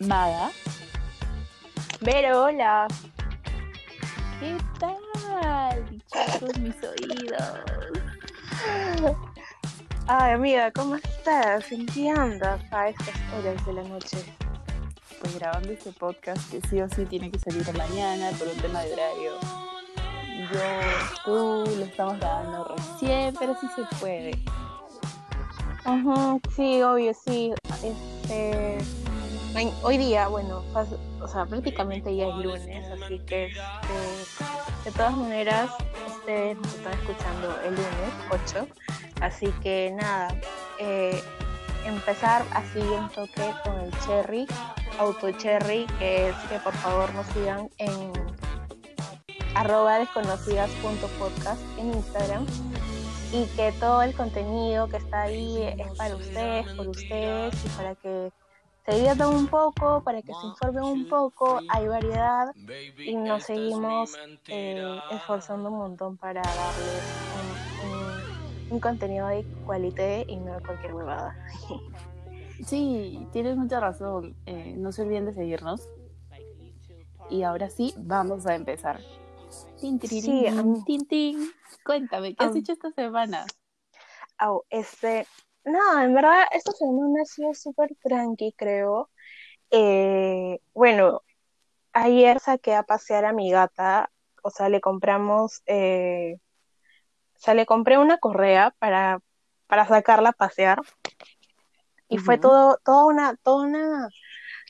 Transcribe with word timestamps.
Mada. 0.00 0.50
Vero, 2.00 2.44
hola. 2.44 2.88
¿Qué 4.40 4.56
tal? 4.80 5.84
Dichosos 5.88 6.58
mis 6.58 6.74
oídos. 6.82 7.42
Ay, 10.08 10.32
amiga, 10.32 10.72
¿cómo 10.72 10.96
estás? 10.96 11.70
¿En 11.70 11.86
qué 11.86 12.10
andas 12.10 12.60
a 12.72 12.88
estas 12.88 13.14
horas 13.38 13.64
de 13.64 13.72
la 13.72 13.82
noche? 13.84 14.18
Pues 15.20 15.38
grabando 15.38 15.70
este 15.70 15.92
podcast 15.92 16.50
que 16.50 16.60
sí 16.68 16.80
o 16.80 16.88
sí 16.88 17.06
tiene 17.06 17.30
que 17.30 17.38
salir 17.38 17.64
mañana 17.76 18.30
por 18.36 18.48
un 18.48 18.56
tema 18.56 18.82
de 18.82 18.92
horario. 18.94 19.32
Yo, 20.52 20.60
tú, 21.24 21.76
lo 21.78 21.84
estamos 21.84 22.18
grabando 22.18 22.76
recién, 22.76 23.34
pero 23.38 23.56
sí 23.60 23.68
se 23.76 23.96
puede. 23.96 24.32
Ajá, 25.84 26.38
sí, 26.56 26.82
obvio, 26.82 27.12
sí. 27.14 27.54
Este, 27.82 28.78
hoy 29.82 29.98
día, 29.98 30.28
bueno, 30.28 30.62
o 31.20 31.28
sea, 31.28 31.46
prácticamente 31.46 32.14
ya 32.14 32.28
es 32.28 32.34
lunes, 32.34 32.86
así 32.90 33.18
que 33.20 33.46
este, 33.46 34.44
de 34.84 34.90
todas 34.90 35.16
maneras 35.16 35.70
ustedes 36.08 36.56
nos 36.56 36.74
están 36.74 36.92
escuchando 36.94 37.56
el 37.64 37.74
lunes 37.74 38.12
8, 38.52 38.66
así 39.20 39.46
que 39.62 39.92
nada, 39.96 40.34
eh, 40.80 41.22
empezar 41.86 42.44
así 42.52 42.78
un 42.78 43.08
toque 43.10 43.52
con 43.64 43.78
el 43.80 43.90
cherry, 44.00 44.46
auto 44.98 45.30
cherry, 45.32 45.86
que 45.98 46.30
es 46.30 46.36
que 46.48 46.58
por 46.58 46.74
favor 46.74 47.14
nos 47.14 47.26
sigan 47.28 47.68
en 47.78 48.12
arroba 49.54 50.00
desconocidas.podcast 50.00 51.60
en 51.78 51.94
Instagram 51.94 52.44
y 53.32 53.46
que 53.56 53.72
todo 53.78 54.02
el 54.02 54.14
contenido 54.14 54.88
que 54.88 54.96
está 54.96 55.22
ahí 55.22 55.62
es 55.78 55.96
para 55.96 56.16
ustedes, 56.16 56.68
por 56.72 56.88
ustedes 56.88 57.54
y 57.64 57.68
para 57.76 57.94
que 57.94 58.32
se 58.84 58.94
diviertan 58.94 59.28
un 59.28 59.46
poco, 59.46 60.02
para 60.02 60.20
que 60.22 60.32
se 60.34 60.46
informen 60.46 60.84
un 60.84 61.08
poco, 61.08 61.60
hay 61.68 61.88
variedad 61.88 62.54
y 62.98 63.16
nos 63.16 63.44
seguimos 63.44 64.14
eh, 64.48 64.98
esforzando 65.10 65.70
un 65.70 65.78
montón 65.78 66.16
para 66.16 66.42
darles 66.42 67.02
un, 68.70 68.80
contenido 68.80 69.28
de 69.28 69.46
calidad 69.66 70.24
y 70.26 70.36
no 70.36 70.60
cualquier 70.60 70.94
huevada. 70.94 71.36
Sí, 72.64 73.26
tienes 73.32 73.56
mucha 73.56 73.80
razón. 73.80 74.36
Eh, 74.46 74.74
no 74.78 74.92
se 74.92 75.02
olviden 75.02 75.26
de 75.26 75.34
seguirnos. 75.34 75.88
Y 77.28 77.42
ahora 77.42 77.68
sí, 77.68 77.94
vamos 77.98 78.46
a 78.46 78.54
empezar. 78.54 79.00
sí, 79.76 79.98
tin, 81.08 81.52
Cuéntame, 81.84 82.34
¿qué 82.34 82.44
has 82.44 82.54
hecho 82.54 82.72
esta 82.72 82.92
semana? 82.92 83.44
este, 84.70 85.26
no, 85.64 86.02
en 86.02 86.14
verdad 86.14 86.44
esta 86.52 86.72
semana 86.72 87.22
ha 87.22 87.24
sido 87.26 87.54
súper 87.54 87.94
tranqui, 88.02 88.52
creo. 88.56 89.10
Eh, 89.70 90.60
bueno, 90.74 91.22
ayer 91.92 92.40
saqué 92.40 92.74
a 92.74 92.82
pasear 92.84 93.24
a 93.24 93.32
mi 93.32 93.50
gata, 93.50 94.10
o 94.42 94.50
sea, 94.50 94.68
le 94.68 94.80
compramos, 94.80 95.62
eh, 95.66 96.36
o 97.36 97.38
sea, 97.38 97.54
le 97.54 97.66
compré 97.66 97.98
una 97.98 98.18
correa 98.18 98.74
para, 98.78 99.20
para 99.66 99.86
sacarla 99.86 100.30
a 100.30 100.32
pasear. 100.32 100.80
Y 102.08 102.18
fue 102.18 102.38
todo, 102.38 102.78
toda 102.84 103.06
una, 103.06 103.36
toda 103.42 103.66
una, 103.66 104.08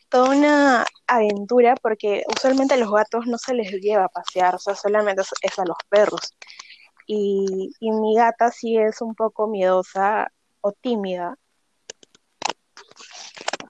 toda 0.08 0.36
una 0.36 0.86
aventura 1.06 1.74
porque 1.82 2.24
usualmente 2.34 2.74
a 2.74 2.76
los 2.78 2.90
gatos 2.90 3.26
no 3.26 3.36
se 3.38 3.54
les 3.54 3.70
lleva 3.72 4.04
a 4.04 4.08
pasear, 4.08 4.54
o 4.54 4.58
sea, 4.58 4.74
solamente 4.74 5.22
es 5.42 5.58
a 5.58 5.64
los 5.64 5.76
perros 5.90 6.34
y, 7.06 7.70
mi 7.80 8.16
gata 8.16 8.50
sí 8.50 8.76
es 8.76 9.00
un 9.00 9.14
poco 9.14 9.46
miedosa 9.46 10.32
o 10.64 10.72
tímida. 10.72 11.36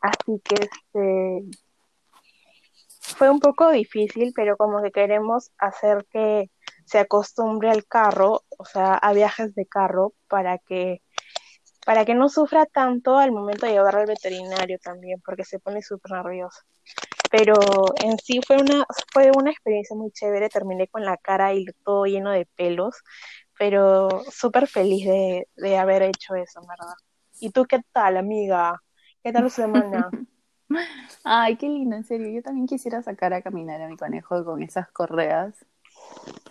Así 0.00 0.40
que 0.44 0.54
este 0.54 1.58
fue 3.00 3.30
un 3.30 3.40
poco 3.40 3.70
difícil, 3.70 4.32
pero 4.34 4.56
como 4.56 4.80
que 4.82 4.92
queremos 4.92 5.50
hacer 5.58 6.06
que 6.10 6.50
se 6.86 6.98
acostumbre 6.98 7.70
al 7.70 7.84
carro, 7.86 8.42
o 8.58 8.64
sea, 8.64 8.94
a 8.94 9.12
viajes 9.12 9.54
de 9.54 9.66
carro 9.66 10.12
para 10.28 10.58
que 10.58 11.02
para 11.84 12.04
que 12.04 12.14
no 12.14 12.28
sufra 12.28 12.64
tanto 12.66 13.18
al 13.18 13.32
momento 13.32 13.66
de 13.66 13.72
llevarla 13.72 14.00
al 14.02 14.06
veterinario 14.06 14.78
también, 14.78 15.20
porque 15.24 15.44
se 15.44 15.58
pone 15.58 15.82
súper 15.82 16.12
nerviosa 16.12 16.64
pero 17.36 17.56
en 18.00 18.16
sí 18.18 18.38
fue 18.46 18.58
una, 18.58 18.86
fue 19.12 19.32
una 19.36 19.50
experiencia 19.50 19.96
muy 19.96 20.12
chévere, 20.12 20.48
terminé 20.48 20.86
con 20.86 21.04
la 21.04 21.16
cara 21.16 21.52
y 21.52 21.66
todo 21.84 22.04
lleno 22.04 22.30
de 22.30 22.46
pelos, 22.54 22.94
pero 23.58 24.22
súper 24.30 24.66
feliz 24.66 25.06
de, 25.06 25.48
de 25.56 25.78
haber 25.78 26.02
hecho 26.02 26.34
eso, 26.34 26.60
¿verdad? 26.60 26.94
¿Y 27.40 27.50
tú 27.50 27.64
qué 27.66 27.80
tal, 27.92 28.16
amiga? 28.16 28.80
¿Qué 29.22 29.32
tal 29.32 29.44
tu 29.44 29.50
semana? 29.50 30.10
Ay, 31.24 31.56
qué 31.56 31.68
lindo, 31.68 31.96
en 31.96 32.04
serio. 32.04 32.28
Yo 32.30 32.42
también 32.42 32.66
quisiera 32.66 33.02
sacar 33.02 33.32
a 33.32 33.42
caminar 33.42 33.80
a 33.80 33.88
mi 33.88 33.96
conejo 33.96 34.44
con 34.44 34.62
esas 34.62 34.90
correas. 34.90 35.54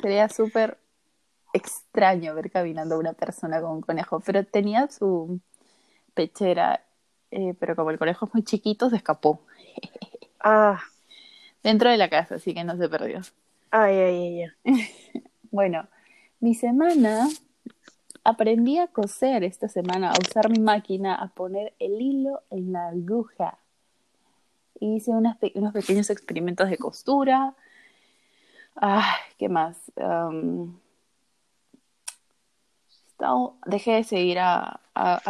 Sería 0.02 0.30
súper 0.30 0.78
extraño 1.54 2.34
ver 2.34 2.52
caminando 2.52 2.96
a 2.96 3.00
una 3.00 3.14
persona 3.14 3.62
con 3.62 3.72
un 3.72 3.82
conejo, 3.82 4.20
pero 4.20 4.44
tenía 4.46 4.88
su 4.90 5.40
pechera, 6.14 6.84
eh, 7.32 7.54
pero 7.60 7.76
como 7.76 7.92
el 7.92 8.00
conejo 8.00 8.26
es 8.26 8.34
muy 8.34 8.44
chiquito, 8.44 8.90
se 8.90 8.98
escapó. 8.98 9.42
Ah. 10.46 10.78
Dentro 11.64 11.90
de 11.90 11.96
la 11.96 12.10
casa, 12.10 12.36
así 12.36 12.54
que 12.54 12.66
no 12.66 12.76
se 12.76 12.90
perdió. 12.90 13.22
Ay, 13.72 13.96
ay, 13.96 14.44
ay. 14.66 14.90
bueno, 15.52 15.88
mi 16.44 16.56
semana 16.56 17.30
aprendí 18.26 18.78
a 18.78 18.88
coser 18.88 19.46
esta 19.46 19.70
semana, 19.70 20.12
a 20.12 20.20
usar 20.20 20.50
mi 20.50 20.60
máquina, 20.60 21.16
a 21.16 21.30
poner 21.30 21.74
el 21.80 22.02
hilo 22.02 22.42
en 22.50 22.74
la 22.74 22.90
aguja. 22.90 23.60
Hice 24.78 25.12
unos 25.12 25.38
pequeños 25.38 26.10
experimentos 26.10 26.70
de 26.70 26.78
costura. 26.78 27.56
Ah, 28.76 29.16
¿qué 29.38 29.48
más? 29.48 29.78
Dejé 33.66 33.92
de 33.94 34.04
seguir 34.04 34.40
a, 34.40 34.82
a, 34.94 35.22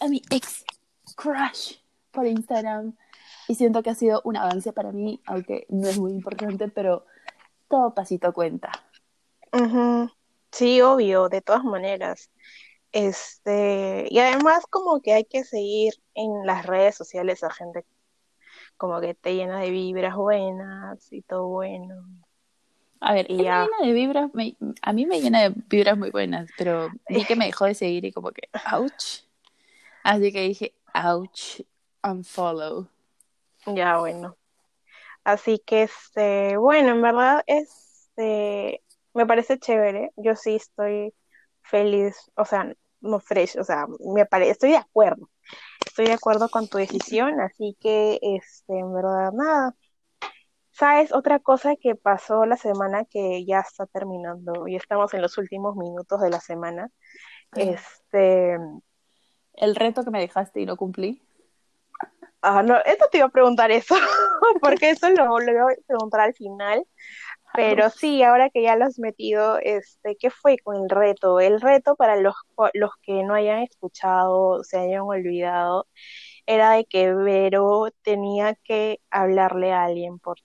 a 0.00 0.08
mi 0.08 0.22
ex 0.30 0.64
crush 1.16 1.78
por 2.12 2.28
Instagram 2.28 2.94
y 3.48 3.56
siento 3.56 3.82
que 3.82 3.90
ha 3.90 3.96
sido 3.96 4.20
un 4.22 4.36
avance 4.36 4.72
para 4.72 4.92
mí, 4.92 5.20
aunque 5.26 5.66
no 5.68 5.88
es 5.88 5.98
muy 5.98 6.12
importante, 6.12 6.68
pero 6.68 7.06
todo 7.68 7.92
pasito 7.92 8.32
cuenta. 8.32 8.70
Sí, 10.52 10.80
obvio, 10.80 11.28
de 11.28 11.42
todas 11.42 11.64
maneras. 11.64 12.30
Este, 12.92 14.06
y 14.08 14.18
además 14.18 14.64
como 14.70 15.02
que 15.02 15.12
hay 15.12 15.24
que 15.24 15.44
seguir 15.44 15.94
en 16.14 16.46
las 16.46 16.64
redes 16.64 16.94
sociales 16.94 17.44
a 17.44 17.50
gente 17.50 17.84
como 18.76 19.00
que 19.00 19.14
te 19.14 19.34
llena 19.34 19.60
de 19.60 19.70
vibras 19.70 20.16
buenas 20.16 21.12
y 21.12 21.22
todo 21.22 21.48
bueno. 21.48 22.06
A 23.00 23.14
ver, 23.14 23.30
y 23.30 23.42
ya... 23.42 23.64
llena 23.64 23.86
de 23.86 23.92
vibras, 23.92 24.30
a 24.82 24.92
mí 24.92 25.06
me 25.06 25.20
llena 25.20 25.42
de 25.42 25.54
vibras 25.68 25.98
muy 25.98 26.10
buenas, 26.10 26.48
pero 26.56 26.88
vi 27.08 27.24
que 27.24 27.36
me 27.36 27.46
dejó 27.46 27.66
de 27.66 27.74
seguir 27.74 28.04
y 28.04 28.12
como 28.12 28.30
que, 28.30 28.48
ouch. 28.72 29.24
Así 30.02 30.32
que 30.32 30.40
dije, 30.42 30.74
ouch, 30.94 31.60
unfollow. 32.02 32.88
Ya, 33.66 33.98
bueno. 33.98 34.36
Así 35.24 35.58
que, 35.58 35.82
este, 35.82 36.56
bueno, 36.56 36.90
en 36.90 37.02
verdad, 37.02 37.42
este, 37.46 38.82
me 39.16 39.26
parece 39.26 39.58
chévere. 39.58 40.12
Yo 40.16 40.36
sí 40.36 40.56
estoy 40.56 41.14
feliz, 41.62 42.30
o 42.36 42.44
sea, 42.44 42.72
no 43.00 43.18
fresh, 43.20 43.58
o 43.58 43.64
sea, 43.64 43.86
me 44.14 44.26
parece, 44.26 44.52
estoy 44.52 44.70
de 44.70 44.76
acuerdo. 44.76 45.30
Estoy 45.84 46.06
de 46.06 46.12
acuerdo 46.12 46.48
con 46.48 46.68
tu 46.68 46.78
decisión, 46.78 47.40
así 47.40 47.76
que, 47.80 48.18
este, 48.22 48.78
en 48.78 48.92
verdad, 48.92 49.32
nada. 49.32 49.74
¿Sabes? 50.70 51.12
Otra 51.12 51.38
cosa 51.38 51.74
que 51.80 51.94
pasó 51.94 52.44
la 52.44 52.58
semana 52.58 53.06
que 53.06 53.46
ya 53.46 53.60
está 53.60 53.86
terminando 53.86 54.68
y 54.68 54.76
estamos 54.76 55.14
en 55.14 55.22
los 55.22 55.38
últimos 55.38 55.74
minutos 55.76 56.20
de 56.20 56.28
la 56.28 56.40
semana. 56.40 56.90
Este. 57.54 58.58
El 59.54 59.74
reto 59.74 60.04
que 60.04 60.10
me 60.10 60.20
dejaste 60.20 60.60
y 60.60 60.66
no 60.66 60.76
cumplí. 60.76 61.22
Ah, 62.42 62.62
no, 62.62 62.76
esto 62.84 63.06
te 63.10 63.18
iba 63.18 63.26
a 63.26 63.30
preguntar 63.30 63.70
eso, 63.70 63.94
porque 64.60 64.90
eso 64.90 65.08
lo, 65.10 65.26
voy 65.28 65.44
a 65.48 65.86
preguntar 65.86 66.20
al 66.20 66.34
final. 66.34 66.86
Pero 67.56 67.90
sí, 67.90 68.22
ahora 68.22 68.50
que 68.50 68.62
ya 68.62 68.76
lo 68.76 68.84
has 68.84 68.98
metido, 68.98 69.58
este, 69.60 70.16
¿qué 70.16 70.30
fue 70.30 70.58
con 70.58 70.76
el 70.76 70.88
reto? 70.88 71.40
El 71.40 71.60
reto 71.60 71.96
para 71.96 72.16
los, 72.16 72.34
los 72.74 72.90
que 73.02 73.22
no 73.24 73.34
hayan 73.34 73.60
escuchado, 73.60 74.62
se 74.62 74.78
hayan 74.78 75.02
olvidado, 75.02 75.86
era 76.46 76.72
de 76.72 76.84
que 76.84 77.12
Vero 77.12 77.88
tenía 78.02 78.54
que 78.54 79.00
hablarle 79.10 79.72
a 79.72 79.84
alguien 79.84 80.18
por, 80.18 80.38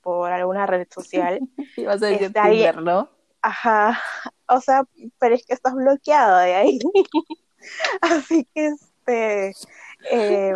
por 0.00 0.32
alguna 0.32 0.66
red 0.66 0.86
social. 0.90 1.40
Ibas 1.76 2.02
a 2.02 2.06
decir 2.06 2.32
este, 2.34 2.72
¿no? 2.80 3.10
Ajá, 3.42 4.00
o 4.48 4.60
sea, 4.60 4.84
pero 5.18 5.34
es 5.34 5.44
que 5.46 5.54
estás 5.54 5.74
bloqueado 5.74 6.38
de 6.38 6.54
ahí. 6.54 6.78
Así 8.00 8.48
que, 8.54 8.66
este, 8.66 9.52
eh, 10.10 10.54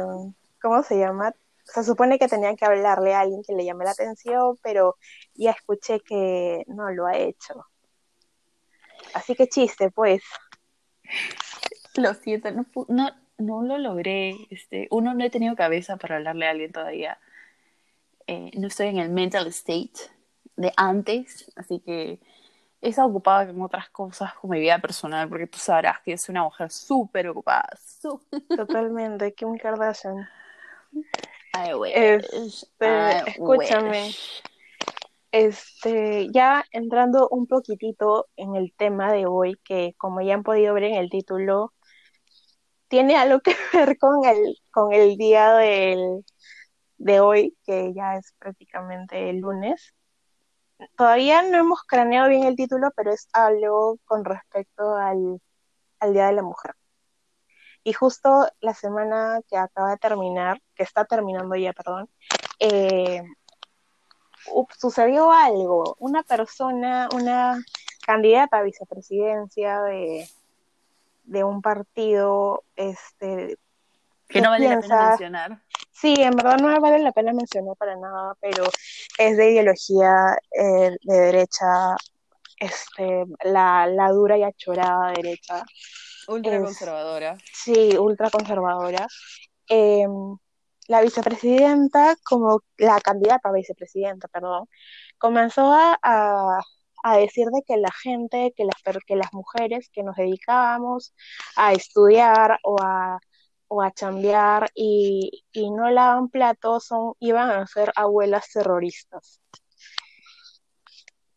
¿cómo 0.60 0.82
se 0.82 0.98
llama? 0.98 1.34
Se 1.72 1.84
supone 1.84 2.18
que 2.18 2.28
tenía 2.28 2.54
que 2.56 2.64
hablarle 2.64 3.14
a 3.14 3.20
alguien 3.20 3.42
que 3.46 3.54
le 3.54 3.64
llame 3.64 3.84
la 3.84 3.92
atención, 3.92 4.56
pero 4.62 4.96
ya 5.34 5.52
escuché 5.52 6.00
que 6.00 6.64
no 6.66 6.90
lo 6.90 7.06
ha 7.06 7.16
hecho. 7.16 7.66
Así 9.14 9.34
que 9.34 9.48
chiste, 9.48 9.90
pues. 9.90 10.22
Lo 11.94 12.14
siento, 12.14 12.50
no, 12.88 13.10
no 13.38 13.62
lo 13.62 13.78
logré. 13.78 14.36
Este, 14.50 14.88
uno, 14.90 15.14
no 15.14 15.24
he 15.24 15.30
tenido 15.30 15.56
cabeza 15.56 15.96
para 15.96 16.16
hablarle 16.16 16.46
a 16.46 16.50
alguien 16.50 16.72
todavía. 16.72 17.18
Eh, 18.26 18.50
no 18.54 18.68
estoy 18.68 18.88
en 18.88 18.98
el 18.98 19.10
mental 19.10 19.46
state 19.48 20.10
de 20.56 20.72
antes, 20.76 21.50
así 21.56 21.80
que 21.80 22.20
he 22.80 22.88
estado 22.88 23.08
ocupada 23.08 23.46
con 23.46 23.60
otras 23.62 23.90
cosas, 23.90 24.34
con 24.34 24.50
mi 24.50 24.60
vida 24.60 24.78
personal, 24.78 25.28
porque 25.28 25.46
tú 25.46 25.58
sabrás 25.58 26.00
que 26.00 26.16
soy 26.16 26.32
una 26.32 26.44
mujer 26.44 26.70
súper 26.70 27.28
ocupada. 27.28 27.68
Totalmente, 28.48 29.34
Kim 29.34 29.56
Kardashian. 29.56 30.28
I 31.54 31.74
wish. 31.74 31.92
Este, 31.94 33.30
escúchame. 33.30 34.10
Este, 35.32 36.28
ya 36.32 36.64
entrando 36.72 37.28
un 37.28 37.46
poquitito 37.46 38.28
en 38.36 38.56
el 38.56 38.72
tema 38.76 39.12
de 39.12 39.26
hoy, 39.26 39.56
que 39.64 39.94
como 39.96 40.20
ya 40.20 40.34
han 40.34 40.42
podido 40.42 40.74
ver 40.74 40.84
en 40.84 40.94
el 40.94 41.08
título, 41.08 41.72
tiene 42.88 43.16
algo 43.16 43.40
que 43.40 43.54
ver 43.72 43.98
con 43.98 44.24
el, 44.24 44.56
con 44.70 44.92
el 44.92 45.16
día 45.16 45.54
del, 45.54 46.24
de 46.98 47.20
hoy, 47.20 47.56
que 47.64 47.92
ya 47.94 48.16
es 48.16 48.34
prácticamente 48.38 49.30
el 49.30 49.38
lunes. 49.38 49.94
Todavía 50.96 51.42
no 51.42 51.58
hemos 51.58 51.82
craneado 51.84 52.28
bien 52.28 52.44
el 52.44 52.56
título, 52.56 52.90
pero 52.96 53.12
es 53.12 53.28
algo 53.32 53.98
con 54.04 54.24
respecto 54.24 54.96
al, 54.96 55.40
al 56.00 56.12
Día 56.12 56.26
de 56.26 56.32
la 56.32 56.42
Mujer. 56.42 56.74
Y 57.82 57.92
justo 57.92 58.46
la 58.60 58.74
semana 58.74 59.40
que 59.48 59.56
acaba 59.56 59.90
de 59.90 59.96
terminar, 59.96 60.60
que 60.74 60.82
está 60.82 61.04
terminando 61.04 61.56
ya, 61.56 61.72
perdón, 61.72 62.08
eh, 62.58 63.22
sucedió 64.78 65.32
algo. 65.32 65.96
Una 65.98 66.22
persona, 66.22 67.08
una 67.14 67.62
candidata 68.06 68.58
a 68.58 68.62
vicepresidencia 68.62 69.80
de, 69.82 70.28
de 71.24 71.44
un 71.44 71.62
partido, 71.62 72.64
este... 72.76 73.58
Que 74.28 74.40
no 74.40 74.50
vale 74.50 74.68
la 74.68 74.80
pena 74.80 75.08
mencionar. 75.08 75.62
Sí, 75.90 76.14
en 76.18 76.36
verdad 76.36 76.58
no 76.58 76.80
vale 76.80 76.98
la 77.00 77.12
pena 77.12 77.32
mencionar 77.32 77.76
para 77.76 77.96
nada, 77.96 78.34
pero 78.40 78.64
es 79.18 79.36
de 79.36 79.52
ideología 79.52 80.36
eh, 80.52 80.96
de 81.02 81.20
derecha, 81.20 81.96
este, 82.58 83.24
la, 83.44 83.86
la 83.86 84.10
dura 84.10 84.38
y 84.38 84.44
achorada 84.44 85.12
derecha. 85.12 85.64
Ultra 86.28 86.60
conservadora. 86.60 87.36
Sí, 87.52 87.96
ultra 87.98 88.30
conservadora. 88.30 89.06
Em, 89.68 90.36
la 90.88 91.00
vicepresidenta, 91.02 92.16
como 92.24 92.62
la 92.78 93.00
candidata 93.00 93.48
a 93.48 93.52
vicepresidenta, 93.52 94.28
perdón, 94.28 94.68
comenzó 95.18 95.72
a, 95.72 95.98
a, 96.02 97.16
decir 97.16 97.46
de 97.48 97.62
que 97.66 97.76
la 97.76 97.92
gente, 97.92 98.52
que 98.56 98.64
las, 98.64 98.76
que 99.06 99.16
las 99.16 99.32
mujeres 99.32 99.88
que 99.92 100.02
nos 100.02 100.16
dedicábamos 100.16 101.14
a 101.56 101.72
estudiar 101.72 102.58
o 102.64 102.76
a, 102.82 103.20
o 103.68 103.82
a 103.82 103.92
chambear 103.92 104.70
y, 104.74 105.44
y 105.52 105.70
no 105.70 105.90
lavan 105.90 106.28
platos, 106.28 106.86
son, 106.86 107.14
iban 107.20 107.50
a 107.50 107.66
ser 107.66 107.92
abuelas 107.96 108.50
terroristas. 108.52 109.40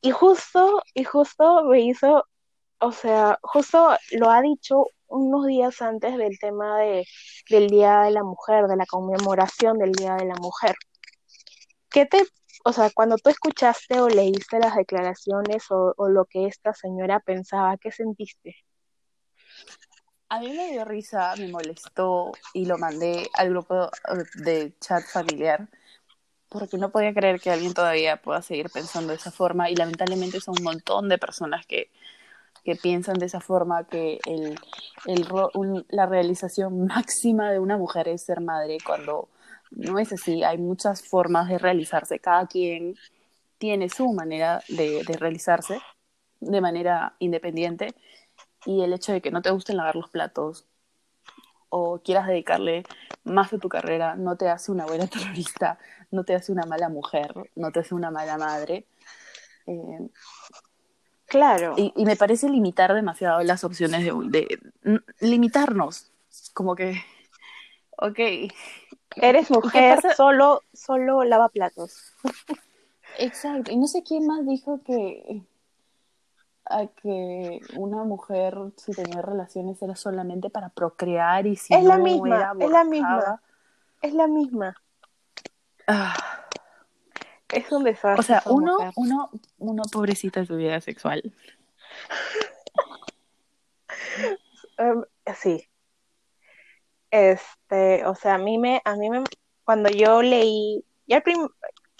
Y 0.02 0.12
justo, 0.12 0.82
y 0.94 1.04
justo 1.06 1.64
me 1.66 1.82
hizo 1.82 2.26
o 2.84 2.92
sea, 2.92 3.40
justo 3.42 3.96
lo 4.12 4.30
ha 4.30 4.42
dicho 4.42 4.86
unos 5.08 5.48
días 5.48 5.82
antes 5.82 6.18
del 6.18 6.38
tema 6.38 6.78
de, 6.80 7.06
del 7.50 7.70
Día 7.70 8.02
de 8.02 8.12
la 8.12 8.24
Mujer, 8.24 8.68
de 8.68 8.76
la 8.76 8.86
conmemoración 8.86 9.78
del 9.78 9.94
Día 9.94 10.16
de 10.16 10.26
la 10.26 10.36
Mujer. 10.36 10.76
¿Qué 11.90 12.06
te, 12.06 12.24
o 12.66 12.74
sea, 12.74 12.90
cuando 12.94 13.16
tú 13.16 13.30
escuchaste 13.30 14.02
o 14.02 14.10
leíste 14.10 14.60
las 14.60 14.76
declaraciones 14.76 15.72
o, 15.72 15.94
o 15.96 16.10
lo 16.10 16.26
que 16.26 16.46
esta 16.48 16.74
señora 16.74 17.22
pensaba, 17.22 17.78
¿qué 17.78 17.90
sentiste? 17.90 18.58
A 20.28 20.40
mí 20.42 20.50
me 20.50 20.72
dio 20.72 20.84
risa, 20.84 21.36
me 21.38 21.48
molestó 21.48 22.34
y 22.54 22.66
lo 22.66 22.78
mandé 22.78 23.30
al 23.36 23.50
grupo 23.52 23.90
de 24.36 24.74
chat 24.82 25.04
familiar 25.06 25.70
porque 26.50 26.78
no 26.78 26.92
podía 26.92 27.14
creer 27.14 27.40
que 27.40 27.50
alguien 27.50 27.74
todavía 27.74 28.18
pueda 28.18 28.42
seguir 28.42 28.70
pensando 28.70 29.12
de 29.12 29.18
esa 29.18 29.32
forma 29.32 29.70
y 29.70 29.76
lamentablemente 29.76 30.42
son 30.42 30.56
un 30.58 30.64
montón 30.64 31.08
de 31.08 31.18
personas 31.18 31.66
que 31.66 31.90
que 32.64 32.76
piensan 32.76 33.20
de 33.20 33.26
esa 33.26 33.42
forma 33.42 33.86
que 33.86 34.20
el, 34.26 34.60
el, 35.06 35.86
la 35.90 36.06
realización 36.06 36.86
máxima 36.88 37.52
de 37.52 37.60
una 37.60 37.78
mujer 37.78 38.08
es 38.08 38.24
ser 38.24 38.42
madre 38.42 38.78
cuando 38.86 39.30
no 39.72 40.00
es 40.00 40.14
así. 40.14 40.44
Hay 40.44 40.58
muchas 40.58 41.04
formas 41.04 41.50
de 41.50 41.58
realizarse. 41.58 42.20
Cada 42.20 42.48
quien 42.48 42.96
tiene 43.58 43.90
su 43.90 44.12
manera 44.14 44.62
de, 44.70 45.04
de 45.04 45.18
realizarse 45.18 45.80
de 46.40 46.62
manera 46.62 47.16
independiente 47.20 47.96
y 48.66 48.82
el 48.82 48.94
hecho 48.94 49.14
de 49.14 49.22
que 49.22 49.32
no 49.32 49.42
te 49.42 49.52
gusten 49.52 49.78
lavar 49.78 49.96
los 49.96 50.10
platos 50.10 50.66
o 51.70 52.00
quieras 52.04 52.28
dedicarle 52.28 52.84
más 53.24 53.52
de 53.52 53.58
tu 53.58 53.70
carrera 53.70 54.16
no 54.16 54.36
te 54.36 54.50
hace 54.50 54.72
una 54.72 54.86
buena 54.86 55.08
terrorista, 55.14 55.80
no 56.12 56.24
te 56.24 56.36
hace 56.36 56.52
una 56.52 56.66
mala 56.66 56.90
mujer, 56.90 57.34
no 57.56 57.72
te 57.72 57.80
hace 57.80 57.96
una 57.96 58.12
mala 58.12 58.38
madre. 58.38 58.86
Eh, 59.66 60.10
Claro. 61.34 61.74
Y, 61.78 61.92
me 62.06 62.16
parece 62.16 62.48
limitar 62.48 62.94
demasiado 62.94 63.42
las 63.42 63.64
opciones 63.64 64.06
de, 64.06 64.60
limitarnos. 65.20 66.12
Como 66.54 66.76
que, 66.76 67.02
ok. 67.98 68.20
Eres 69.16 69.50
mujer, 69.50 70.00
solo, 70.16 70.62
solo 70.74 71.24
lava 71.24 71.50
platos. 71.50 72.14
Exacto. 73.18 73.72
Y 73.72 73.78
no 73.78 73.88
sé 73.88 74.04
quién 74.04 74.28
más 74.28 74.46
dijo 74.46 74.82
que 74.84 75.42
a 76.66 76.86
que 76.86 77.60
una 77.78 78.04
mujer 78.04 78.56
si 78.78 78.92
tenía 78.94 79.24
relaciones 79.24 79.82
era 79.82 79.96
solamente 79.96 80.52
para 80.52 80.70
procrear 80.70 81.48
y 81.48 81.56
si 81.56 81.74
es 81.74 81.82
no 81.82 81.90
la 81.90 81.98
misma, 81.98 82.54
es 82.60 82.70
la 82.70 82.84
misma, 82.84 83.42
es 84.04 84.14
la 84.14 84.28
misma. 84.28 84.76
Ah 85.88 86.43
es 87.54 87.72
un 87.72 87.84
desastre. 87.84 88.20
O 88.20 88.24
sea, 88.24 88.44
uno, 88.46 88.78
uno, 88.96 89.30
uno 89.58 89.84
pobrecita 89.92 90.42
de 90.42 90.46
su 90.46 90.56
vida 90.56 90.80
sexual. 90.82 91.34
Em, 94.78 95.04
sí. 95.36 95.68
Este, 97.12 98.06
o 98.06 98.16
sea, 98.16 98.36
a 98.36 98.38
mí 98.38 98.58
me, 98.58 98.82
a 98.86 98.96
mí 98.96 99.10
me, 99.10 99.24
cuando 99.64 99.90
yo 99.90 100.22
leí, 100.22 100.84
ya 101.06 101.22
prim, 101.22 101.48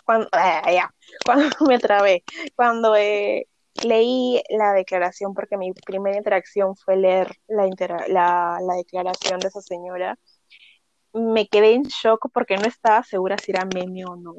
cuando, 0.06 0.28
ah, 0.32 0.72
ya, 0.72 0.94
cuando 1.26 1.46
me 1.68 1.78
trabé, 1.80 2.24
cuando 2.56 2.96
eh, 2.96 3.48
leí 3.84 4.42
la 4.50 4.74
declaración, 4.74 5.34
porque 5.34 5.58
mi 5.58 5.72
primera 5.74 6.18
interacción 6.18 6.76
fue 6.76 6.98
leer 6.98 7.36
la, 7.48 7.68
la, 8.08 8.60
la 8.62 8.74
declaración 8.76 9.40
de 9.40 9.48
esa 9.50 9.62
señora, 9.62 10.18
me 11.14 11.48
quedé 11.48 11.74
en 11.74 11.84
shock 11.84 12.30
porque 12.34 12.58
no 12.58 12.66
estaba 12.66 13.04
segura 13.04 13.38
si 13.38 13.52
era 13.52 13.66
meme 13.66 14.06
o 14.06 14.16
no 14.16 14.36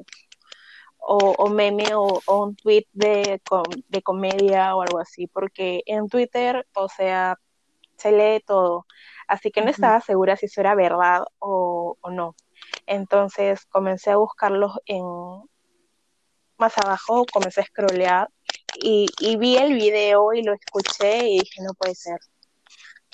o, 1.07 1.49
meme 1.49 1.95
o, 1.95 2.21
un 2.27 2.57
tweet 2.57 2.87
de, 2.93 3.41
de 3.89 4.03
comedia 4.03 4.75
o 4.75 4.83
algo 4.83 4.99
así, 4.99 5.27
porque 5.27 5.83
en 5.87 6.09
Twitter, 6.09 6.67
o 6.75 6.89
sea, 6.89 7.37
se 7.97 8.13
lee 8.13 8.43
todo, 8.47 8.87
así 9.29 9.51
que 9.51 9.63
no 9.63 9.71
estaba 9.71 10.01
segura 10.01 10.37
si 10.37 10.47
eso 10.47 10.61
era 10.61 10.75
verdad 10.75 11.25
o, 11.39 11.97
no. 12.11 12.35
Entonces 12.87 13.67
comencé 13.67 14.11
a 14.11 14.17
buscarlos 14.17 14.73
en 14.87 15.05
más 16.57 16.77
abajo, 16.79 17.25
comencé 17.33 17.61
a 17.61 17.65
scrollear 17.65 18.29
y, 18.77 19.07
y 19.21 19.37
vi 19.37 19.57
el 19.57 19.75
video 19.75 20.33
y 20.33 20.43
lo 20.43 20.55
escuché 20.55 21.29
y 21.29 21.39
dije, 21.41 21.63
no 21.63 21.75
puede 21.75 21.95
ser. 21.95 22.19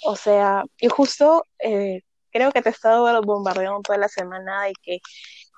O 0.04 0.16
sea, 0.16 0.64
y 0.78 0.88
justo 0.88 1.44
eh, 1.58 2.02
creo 2.30 2.52
que 2.52 2.62
te 2.62 2.68
he 2.70 2.72
estado 2.72 3.20
bombardeando 3.22 3.80
toda 3.82 3.98
la 3.98 4.08
semana 4.08 4.64
de 4.64 4.72
que 4.82 4.98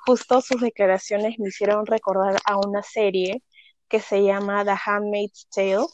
justo 0.07 0.41
sus 0.41 0.61
declaraciones 0.61 1.39
me 1.39 1.49
hicieron 1.49 1.87
recordar 1.87 2.39
a 2.45 2.59
una 2.59 2.83
serie 2.83 3.43
que 3.89 4.01
se 4.01 4.23
llama 4.23 4.65
The 4.65 4.75
Handmaid's 4.85 5.49
Tale 5.55 5.87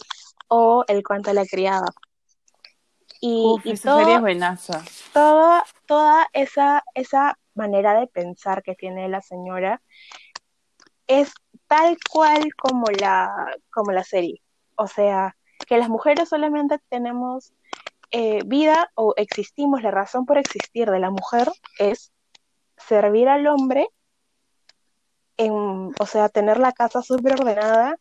o 0.48 0.84
El 0.88 1.02
cuento 1.02 1.30
de 1.30 1.34
la 1.34 1.46
criada. 1.46 1.88
Y, 3.20 3.44
Uf, 3.44 3.66
esa 3.66 3.98
serie 3.98 4.14
es 4.14 4.20
buenaza. 4.20 4.84
Toda, 5.12 5.64
toda 5.86 6.28
esa, 6.32 6.84
esa 6.94 7.36
manera 7.54 7.98
de 7.98 8.06
pensar 8.06 8.62
que 8.62 8.74
tiene 8.74 9.08
la 9.08 9.20
señora 9.20 9.82
es 11.08 11.32
tal 11.66 11.96
cual 12.10 12.48
como 12.54 12.86
la, 13.00 13.28
como 13.70 13.92
la 13.92 14.04
serie. 14.04 14.40
O 14.76 14.86
sea, 14.86 15.36
que 15.66 15.78
las 15.78 15.88
mujeres 15.88 16.28
solamente 16.28 16.78
tenemos 16.88 17.52
eh, 18.10 18.42
vida 18.46 18.90
o 18.94 19.14
existimos, 19.16 19.82
la 19.82 19.90
razón 19.90 20.24
por 20.24 20.38
existir 20.38 20.88
de 20.88 21.00
la 21.00 21.10
mujer 21.10 21.50
es 21.78 22.12
servir 22.76 23.28
al 23.28 23.46
hombre 23.48 23.88
en, 25.38 25.52
o 25.99 26.07
sea, 26.07 26.28
tener 26.28 26.59
la 26.59 26.73
casa 26.73 27.00
súper 27.02 27.40
ordenada 27.40 27.99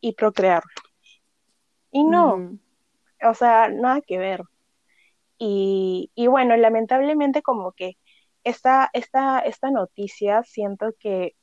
y 0.00 0.14
procrear. 0.14 0.62
Y 1.90 2.04
no, 2.04 2.58
o 3.22 3.34
sea, 3.34 3.68
nada 3.68 4.00
que 4.02 4.18
ver. 4.18 4.42
Y, 5.38 6.10
y 6.14 6.26
bueno, 6.26 6.56
lamentablemente 6.56 7.42
como 7.42 7.72
que 7.72 7.96
esta, 8.44 8.90
esta, 8.92 9.40
esta 9.40 9.70
noticia 9.70 10.42
siento 10.44 10.92
que, 10.98 11.36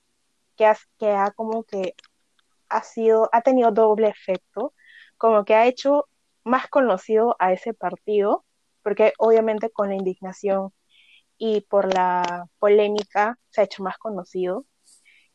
que, 0.56 0.72
que 1.00 1.12
ha 1.12 1.32
como 1.32 1.64
que 1.64 1.96
ha 2.70 2.84
sido, 2.84 3.30
ha 3.32 3.42
tenido 3.42 3.72
doble 3.72 4.08
efecto, 4.10 4.74
como 5.18 5.46
que 5.46 5.56
ha 5.56 5.66
hecho 5.66 6.08
más 6.44 6.68
conocido 6.68 7.36
a 7.40 7.54
ese 7.54 7.74
partido, 7.74 8.46
porque 8.84 9.14
obviamente 9.18 9.70
con 9.70 9.90
la 9.90 9.96
indignación 9.96 10.74
y 11.38 11.62
por 11.62 11.94
la 11.94 12.48
polémica 12.60 13.38
se 13.50 13.62
ha 13.62 13.64
hecho 13.66 13.84
más 13.84 13.98
conocido. 13.98 14.66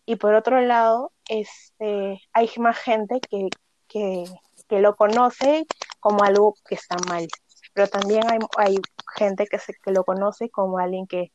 Y 0.04 0.16
por 0.16 0.34
otro 0.34 0.60
lado, 0.60 1.12
este, 1.28 2.20
hay 2.32 2.50
más 2.58 2.78
gente 2.78 3.20
que, 3.20 3.48
que, 3.88 4.24
que 4.68 4.80
lo 4.80 4.96
conoce 4.96 5.66
como 6.00 6.24
algo 6.24 6.54
que 6.68 6.74
está 6.74 6.96
mal, 7.08 7.28
pero 7.72 7.88
también 7.88 8.22
hay, 8.30 8.38
hay 8.56 8.76
gente 9.16 9.46
que, 9.46 9.58
se, 9.58 9.74
que 9.74 9.92
lo 9.92 10.04
conoce 10.04 10.50
como 10.50 10.78
alguien 10.78 11.06
que 11.06 11.32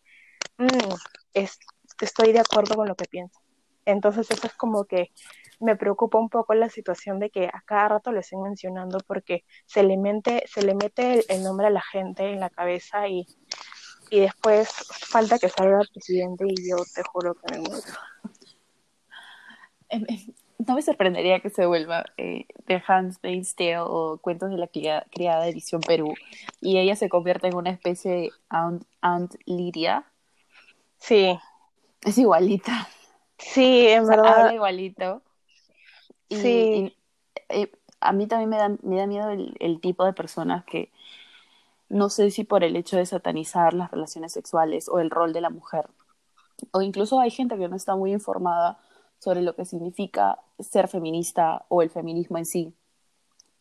mm, 0.57 0.93
es, 1.33 1.57
estoy 2.01 2.33
de 2.33 2.39
acuerdo 2.39 2.75
con 2.75 2.87
lo 2.87 2.95
que 2.95 3.05
piensa. 3.05 3.39
Entonces 3.85 4.29
eso 4.29 4.47
es 4.47 4.53
como 4.53 4.83
que 4.83 5.11
me 5.59 5.75
preocupa 5.75 6.19
un 6.19 6.29
poco 6.29 6.53
la 6.53 6.69
situación 6.69 7.19
de 7.19 7.29
que 7.29 7.45
a 7.47 7.63
cada 7.65 7.87
rato 7.87 8.11
lo 8.11 8.19
estén 8.19 8.41
mencionando 8.41 8.99
porque 9.07 9.43
se 9.65 9.81
le, 9.83 9.97
mete, 9.97 10.43
se 10.47 10.61
le 10.61 10.75
mete 10.75 11.23
el, 11.33 11.43
nombre 11.43 11.67
a 11.67 11.71
la 11.71 11.81
gente 11.81 12.31
en 12.31 12.39
la 12.39 12.49
cabeza 12.49 13.07
y, 13.07 13.25
y 14.09 14.19
después 14.19 14.69
falta 15.09 15.39
que 15.39 15.49
salga 15.49 15.81
el 15.81 15.87
presidente 15.87 16.45
y 16.47 16.69
yo 16.69 16.77
te 16.93 17.01
juro 17.03 17.35
que 17.35 17.53
me 17.53 17.59
muero. 17.59 17.87
Em, 19.89 20.05
em, 20.07 20.33
no 20.59 20.75
me 20.75 20.81
sorprendería 20.81 21.39
que 21.39 21.49
se 21.49 21.65
vuelva 21.65 22.05
eh, 22.17 22.45
The 22.65 22.83
Handmaid's 22.87 23.55
Tale 23.55 23.79
o 23.79 24.17
Cuentos 24.17 24.49
de 24.49 24.57
la 24.57 24.67
Criada, 24.67 25.43
de 25.43 25.49
Edición 25.49 25.81
Perú 25.81 26.13
y 26.61 26.77
ella 26.79 26.95
se 26.95 27.09
convierte 27.09 27.47
en 27.47 27.55
una 27.55 27.69
especie 27.69 28.11
de 28.11 28.31
Aunt, 28.49 28.83
Aunt 29.01 29.35
Lydia. 29.45 30.05
Sí. 30.97 31.37
Es 32.03 32.17
igualita. 32.17 32.87
Sí, 33.37 33.87
en 33.87 34.07
verdad. 34.07 34.39
Habla 34.39 34.53
igualito. 34.55 35.21
sí. 36.29 36.93
Eh, 37.49 37.71
a 37.99 38.11
mí 38.11 38.27
también 38.27 38.49
me 38.49 38.57
da, 38.57 38.69
me 38.83 38.97
da 38.97 39.07
miedo 39.07 39.29
el, 39.29 39.55
el, 39.59 39.79
tipo 39.79 40.05
de 40.05 40.13
personas 40.13 40.65
que 40.65 40.91
no 41.89 42.09
sé 42.09 42.29
si 42.29 42.43
por 42.43 42.63
el 42.63 42.75
hecho 42.75 42.97
de 42.97 43.05
satanizar 43.05 43.73
las 43.73 43.89
relaciones 43.89 44.33
sexuales 44.33 44.89
o 44.89 44.99
el 44.99 45.09
rol 45.09 45.33
de 45.33 45.41
la 45.41 45.49
mujer, 45.49 45.87
o 46.71 46.81
incluso 46.81 47.19
hay 47.19 47.31
gente 47.31 47.57
que 47.57 47.67
no 47.69 47.75
está 47.75 47.95
muy 47.95 48.11
informada 48.11 48.79
sobre 49.19 49.41
lo 49.41 49.55
que 49.55 49.65
significa 49.65 50.39
ser 50.59 50.87
feminista 50.87 51.65
o 51.69 51.81
el 51.81 51.89
feminismo 51.89 52.37
en 52.37 52.45
sí, 52.45 52.73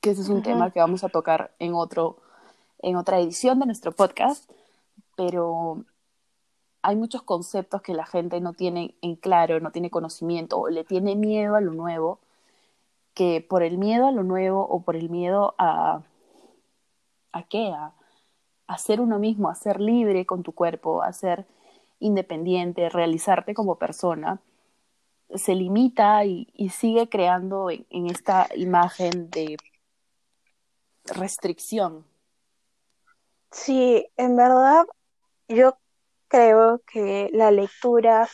que 0.00 0.10
ese 0.10 0.22
es 0.22 0.28
un 0.28 0.42
tema 0.42 0.70
que 0.70 0.80
vamos 0.80 1.04
a 1.04 1.08
tocar 1.08 1.54
en, 1.58 1.74
otro, 1.74 2.18
en 2.80 2.96
otra 2.96 3.18
edición 3.18 3.58
de 3.58 3.66
nuestro 3.66 3.92
podcast, 3.92 4.50
pero 5.16 5.84
hay 6.82 6.96
muchos 6.96 7.22
conceptos 7.22 7.82
que 7.82 7.94
la 7.94 8.06
gente 8.06 8.40
no 8.40 8.52
tiene 8.52 8.94
en 9.02 9.16
claro, 9.16 9.58
no 9.60 9.72
tiene 9.72 9.90
conocimiento 9.90 10.58
o 10.58 10.68
le 10.68 10.84
tiene 10.84 11.16
miedo 11.16 11.56
a 11.56 11.60
lo 11.60 11.72
nuevo, 11.72 12.20
que 13.14 13.44
por 13.46 13.62
el 13.62 13.78
miedo 13.78 14.06
a 14.06 14.12
lo 14.12 14.22
nuevo 14.22 14.60
o 14.62 14.82
por 14.82 14.96
el 14.96 15.10
miedo 15.10 15.54
a... 15.58 16.02
¿A 17.32 17.42
qué? 17.42 17.68
A, 17.68 17.92
a 18.66 18.78
ser 18.78 19.00
uno 19.00 19.18
mismo, 19.18 19.50
a 19.50 19.54
ser 19.54 19.80
libre 19.80 20.24
con 20.26 20.42
tu 20.42 20.52
cuerpo, 20.52 21.02
a 21.02 21.12
ser 21.12 21.46
independiente, 22.00 22.88
realizarte 22.88 23.54
como 23.54 23.76
persona, 23.76 24.40
se 25.34 25.54
limita 25.54 26.24
y, 26.24 26.46
sigue 26.70 27.08
creando 27.08 27.70
en, 27.70 28.06
esta 28.06 28.48
imagen 28.54 29.30
de 29.30 29.56
restricción. 31.04 32.04
Sí, 33.50 34.06
en 34.16 34.36
verdad 34.36 34.84
yo 35.48 35.78
creo 36.28 36.82
que 36.86 37.30
la 37.32 37.50
lectura 37.50 38.28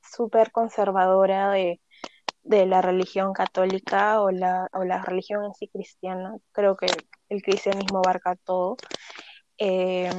súper 0.00 0.50
conservadora 0.52 1.50
de, 1.50 1.80
la 2.44 2.80
religión 2.80 3.32
católica 3.34 4.22
o 4.22 4.30
la, 4.30 4.68
o 4.72 4.82
religión 4.82 5.44
en 5.44 5.54
sí 5.54 5.68
cristiana, 5.68 6.34
creo 6.52 6.76
que 6.76 6.86
el 7.28 7.42
cristianismo 7.42 7.98
abarca 7.98 8.36
todo, 8.36 8.76
eh, 9.58 10.10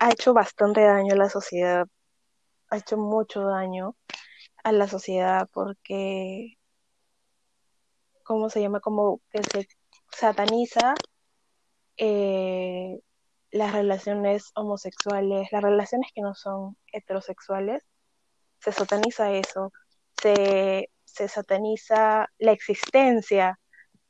ha 0.00 0.10
hecho 0.10 0.34
bastante 0.34 0.82
daño 0.82 1.14
a 1.14 1.16
la 1.16 1.30
sociedad, 1.30 1.86
ha 2.68 2.76
hecho 2.76 2.98
mucho 2.98 3.42
daño 3.44 3.96
a 4.64 4.72
la 4.72 4.88
sociedad 4.88 5.48
porque, 5.52 6.58
¿cómo 8.24 8.50
se 8.50 8.60
llama? 8.60 8.80
Como 8.80 9.20
que 9.30 9.42
se 9.42 9.68
sataniza 10.12 10.94
eh, 11.96 13.00
las 13.50 13.72
relaciones 13.72 14.50
homosexuales, 14.54 15.48
las 15.52 15.62
relaciones 15.62 16.10
que 16.14 16.22
no 16.22 16.34
son 16.34 16.76
heterosexuales, 16.92 17.84
se 18.60 18.72
sataniza 18.72 19.32
eso, 19.32 19.72
se, 20.20 20.90
se 21.04 21.28
sataniza 21.28 22.28
la 22.38 22.52
existencia 22.52 23.58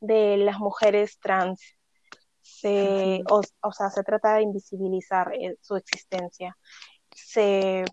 de 0.00 0.36
las 0.38 0.58
mujeres 0.58 1.18
trans, 1.20 1.60
se, 2.40 3.22
o, 3.30 3.42
o, 3.62 3.72
sea, 3.72 3.90
se 3.90 4.02
trata 4.02 4.34
de 4.34 4.42
invisibilizar 4.42 5.32
eh, 5.34 5.56
su 5.60 5.76
existencia, 5.76 6.56
se 7.14 7.84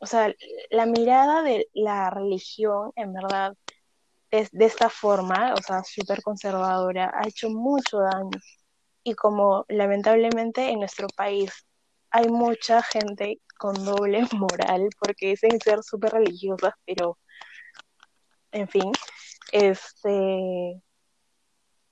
o 0.00 0.06
sea, 0.06 0.34
la 0.70 0.86
mirada 0.86 1.42
de 1.42 1.68
la 1.74 2.10
religión, 2.10 2.92
en 2.96 3.12
verdad, 3.12 3.54
es 4.30 4.50
de 4.52 4.64
esta 4.66 4.88
forma, 4.88 5.54
o 5.54 5.62
sea, 5.62 5.84
súper 5.84 6.22
conservadora, 6.22 7.12
ha 7.14 7.28
hecho 7.28 7.50
mucho 7.50 7.98
daño. 8.00 8.30
Y 9.04 9.14
como 9.14 9.66
lamentablemente 9.68 10.70
en 10.70 10.80
nuestro 10.80 11.08
país 11.16 11.66
hay 12.10 12.28
mucha 12.28 12.82
gente 12.82 13.40
con 13.58 13.74
doble 13.84 14.22
moral, 14.32 14.88
porque 14.98 15.28
dicen 15.28 15.60
ser 15.60 15.82
súper 15.82 16.12
religiosas, 16.12 16.74
pero, 16.86 17.18
en 18.52 18.68
fin, 18.68 18.92
este, 19.52 20.82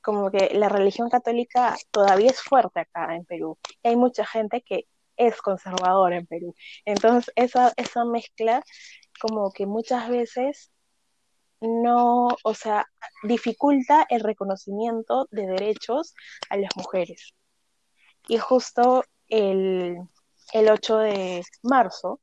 como 0.01 0.31
que 0.31 0.51
la 0.55 0.69
religión 0.71 1.11
católica 1.11 1.77
todavía 1.91 2.31
es 2.31 2.41
fuerte 2.41 2.81
acá 2.81 3.15
en 3.17 3.25
Perú. 3.27 3.59
Y 3.83 3.89
hay 3.89 3.97
mucha 3.97 4.25
gente 4.27 4.63
que 4.63 4.87
es 5.19 5.41
conservador 5.43 6.13
en 6.15 6.27
Perú. 6.27 6.55
Entonces, 6.85 7.33
esa, 7.37 7.73
esa 7.77 8.05
mezcla 8.05 8.63
como 9.21 9.53
que 9.53 9.67
muchas 9.67 10.09
veces 10.09 10.71
no, 11.61 12.29
o 12.45 12.55
sea, 12.55 12.87
dificulta 13.25 14.07
el 14.09 14.21
reconocimiento 14.21 15.27
de 15.31 15.47
derechos 15.47 16.15
a 16.51 16.57
las 16.57 16.71
mujeres. 16.77 17.35
Y 18.29 18.39
justo 18.39 19.05
el, 19.29 19.99
el 20.53 20.71
8 20.71 20.99
de 20.99 21.43
marzo, 21.63 22.21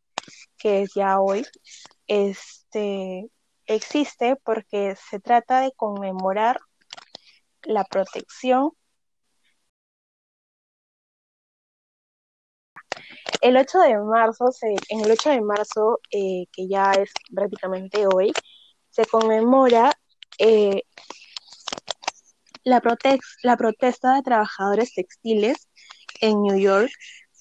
que 0.57 0.83
es 0.83 0.93
ya 0.95 1.19
hoy, 1.19 1.45
este, 2.07 3.29
existe 3.65 4.35
porque 4.43 4.95
se 4.95 5.19
trata 5.19 5.61
de 5.61 5.71
conmemorar 5.73 6.59
la 7.63 7.83
protección 7.83 8.71
El 13.45 13.57
8 13.57 13.77
de 13.77 13.99
marzo, 13.99 14.45
en 14.89 15.01
el 15.01 15.11
8 15.11 15.29
de 15.29 15.41
marzo, 15.41 15.99
eh, 16.09 16.47
que 16.51 16.67
ya 16.67 16.93
es 16.93 17.11
prácticamente 17.31 18.07
hoy, 18.11 18.33
se 18.89 19.05
conmemora 19.05 19.93
eh, 20.39 20.81
la, 22.63 22.81
la 23.43 23.55
protesta 23.55 24.15
de 24.15 24.23
trabajadores 24.23 24.95
textiles 24.95 25.69
en 26.21 26.41
New 26.41 26.57
York 26.57 26.89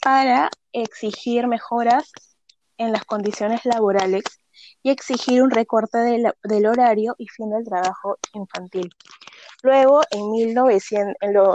para 0.02 0.50
exigir 0.74 1.46
mejoras 1.46 2.12
en 2.76 2.92
las 2.92 3.06
condiciones 3.06 3.64
laborales 3.64 4.24
y 4.82 4.90
exigir 4.90 5.42
un 5.42 5.50
recorte 5.50 5.98
del 5.98 6.66
horario 6.66 7.14
y 7.18 7.28
fin 7.28 7.50
del 7.50 7.64
trabajo 7.64 8.18
infantil. 8.32 8.90
Luego, 9.62 10.02
en, 10.10 10.30
1900, 10.30 11.14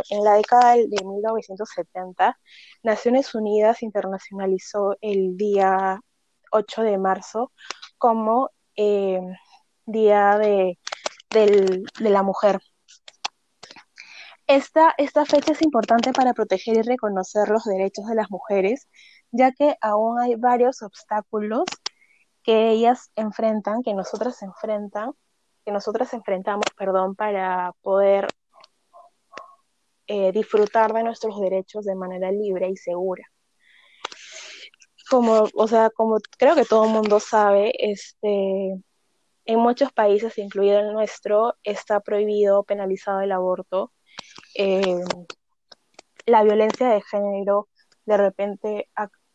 en, 0.10 0.24
la 0.24 0.34
década 0.34 0.76
de 0.76 1.06
1970, 1.06 2.40
Naciones 2.84 3.36
Unidas 3.36 3.84
internacionalizó 3.84 4.96
el 5.02 5.38
día 5.38 6.00
8 6.52 6.82
de 6.82 6.98
marzo 6.98 7.52
como 8.00 8.50
eh, 8.76 9.20
Día 9.86 10.38
de, 10.40 10.80
la 12.00 12.24
Mujer. 12.24 12.60
Esta, 14.48 14.94
esta 14.98 15.26
fecha 15.26 15.52
es 15.52 15.62
importante 15.62 16.12
para 16.12 16.34
proteger 16.34 16.78
y 16.78 16.82
reconocer 16.82 17.50
los 17.50 17.66
derechos 17.66 18.08
de 18.08 18.16
las 18.16 18.32
mujeres, 18.32 18.88
ya 19.32 19.52
que 19.52 19.76
aún 19.82 20.20
hay 20.20 20.34
varios 20.36 20.82
obstáculos 20.82 21.66
que 22.50 22.72
ellas 22.72 23.12
enfrentan, 23.16 23.84
que 23.84 23.94
nosotras 23.94 24.42
enfrentan, 24.42 25.12
que 25.64 25.72
nosotras 25.72 26.12
enfrentamos, 26.16 26.66
perdón, 26.76 27.14
para 27.16 27.74
poder 27.84 28.28
eh, 30.08 30.32
disfrutar 30.32 30.92
de 30.92 31.04
nuestros 31.04 31.40
derechos 31.40 31.86
de 31.86 31.94
manera 31.94 32.32
libre 32.32 32.68
y 32.68 32.76
segura. 32.76 33.24
Como, 35.12 35.48
o 35.54 35.68
sea, 35.68 35.92
como 35.92 36.18
creo 36.40 36.56
que 36.56 36.66
todo 36.66 36.86
el 36.86 36.92
mundo 36.92 37.20
sabe, 37.20 37.72
este, 37.78 38.82
en 39.46 39.60
muchos 39.60 39.94
países, 39.94 40.36
incluido 40.40 40.80
el 40.80 40.92
nuestro, 40.92 41.54
está 41.62 42.00
prohibido, 42.00 42.64
penalizado 42.64 43.22
el 43.22 43.32
aborto. 43.32 43.94
Eh, 44.56 45.04
la 46.26 46.42
violencia 46.42 46.90
de 46.90 47.04
género, 47.04 47.70
de 48.06 48.18
repente, 48.18 48.90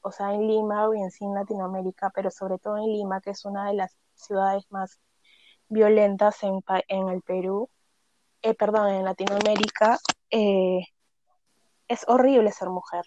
o 0.04 0.12
sea, 0.12 0.34
en 0.34 0.46
Lima 0.46 0.86
y 0.94 1.00
en 1.00 1.10
sí 1.10 1.24
en 1.24 1.34
Latinoamérica, 1.34 2.10
pero 2.14 2.30
sobre 2.30 2.58
todo 2.58 2.76
en 2.76 2.92
Lima, 2.92 3.22
que 3.22 3.30
es 3.30 3.46
una 3.46 3.68
de 3.68 3.74
las 3.74 3.96
ciudades 4.14 4.64
más 4.70 5.00
violentas 5.68 6.42
en, 6.42 6.60
en 6.88 7.08
el 7.08 7.22
Perú, 7.22 7.70
eh, 8.42 8.52
perdón, 8.52 8.90
en 8.90 9.04
Latinoamérica, 9.04 9.98
eh, 10.30 10.80
es 11.88 12.04
horrible 12.06 12.52
ser 12.52 12.68
mujer. 12.68 13.06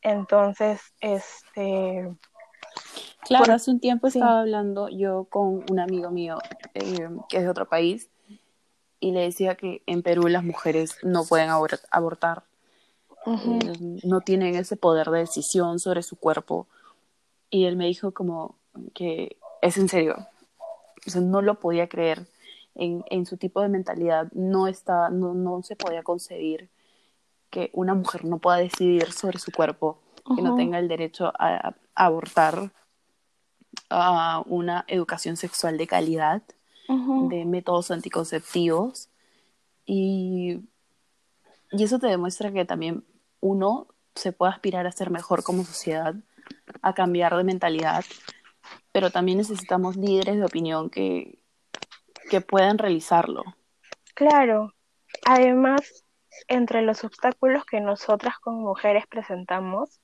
Entonces, 0.00 0.80
este... 1.00 2.16
Claro, 3.24 3.52
hace 3.52 3.70
un 3.70 3.78
tiempo 3.78 4.06
estaba 4.06 4.40
hablando 4.40 4.88
yo 4.88 5.24
con 5.24 5.64
un 5.70 5.80
amigo 5.80 6.10
mío 6.10 6.38
eh, 6.72 7.10
que 7.28 7.36
es 7.36 7.42
de 7.42 7.50
otro 7.50 7.68
país 7.68 8.08
y 9.00 9.12
le 9.12 9.20
decía 9.20 9.54
que 9.54 9.82
en 9.84 10.02
Perú 10.02 10.28
las 10.28 10.44
mujeres 10.44 10.96
no 11.02 11.24
pueden 11.24 11.50
abortar, 11.50 12.44
no 13.26 14.20
tienen 14.20 14.54
ese 14.54 14.76
poder 14.76 15.10
de 15.10 15.20
decisión 15.20 15.78
sobre 15.78 16.02
su 16.02 16.16
cuerpo. 16.16 16.66
Y 17.50 17.64
él 17.64 17.76
me 17.76 17.86
dijo 17.86 18.12
como 18.12 18.56
que 18.94 19.36
es 19.62 19.76
en 19.76 19.88
serio, 19.88 20.16
o 21.06 21.10
sea, 21.10 21.20
no 21.20 21.42
lo 21.42 21.58
podía 21.58 21.88
creer. 21.88 22.26
En, 22.74 23.04
en 23.10 23.26
su 23.26 23.36
tipo 23.36 23.60
de 23.60 23.68
mentalidad, 23.68 24.30
no, 24.32 24.68
está, 24.68 25.10
no, 25.10 25.34
no 25.34 25.62
se 25.64 25.74
podía 25.74 26.04
concebir 26.04 26.70
que 27.50 27.70
una 27.72 27.94
mujer 27.94 28.24
no 28.24 28.38
pueda 28.38 28.58
decidir 28.58 29.10
sobre 29.12 29.38
su 29.38 29.50
cuerpo, 29.50 29.98
que 30.36 30.42
no 30.42 30.56
tenga 30.56 30.78
el 30.78 30.88
derecho 30.88 31.32
a, 31.38 31.74
abortar, 31.94 32.72
a 33.90 34.42
una 34.46 34.84
educación 34.86 35.36
sexual 35.36 35.78
de 35.78 35.86
calidad, 35.86 36.42
de 36.88 37.44
métodos 37.44 37.90
anticonceptivos. 37.90 39.08
Y, 39.86 40.60
y 41.70 41.84
eso 41.84 41.98
te 41.98 42.06
demuestra 42.06 42.52
que 42.52 42.64
también 42.64 43.04
uno 43.40 43.88
se 44.14 44.32
puede 44.32 44.52
aspirar 44.52 44.86
a 44.86 44.92
ser 44.92 45.10
mejor 45.10 45.42
como 45.42 45.64
sociedad, 45.64 46.14
a 46.82 46.94
cambiar 46.94 47.36
de 47.36 47.44
mentalidad, 47.44 48.04
pero 48.92 49.10
también 49.10 49.38
necesitamos 49.38 49.96
líderes 49.96 50.36
de 50.36 50.44
opinión 50.44 50.90
que, 50.90 51.38
que 52.30 52.40
puedan 52.40 52.78
realizarlo. 52.78 53.44
Claro. 54.14 54.74
Además, 55.26 56.04
entre 56.48 56.82
los 56.82 57.04
obstáculos 57.04 57.64
que 57.64 57.80
nosotras 57.80 58.38
como 58.38 58.60
mujeres 58.60 59.06
presentamos 59.06 60.00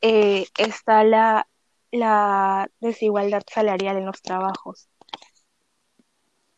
eh, 0.00 0.46
está 0.58 1.04
la, 1.04 1.48
la 1.90 2.70
desigualdad 2.80 3.42
salarial 3.50 3.96
en 3.96 4.06
los 4.06 4.22
trabajos. 4.22 4.88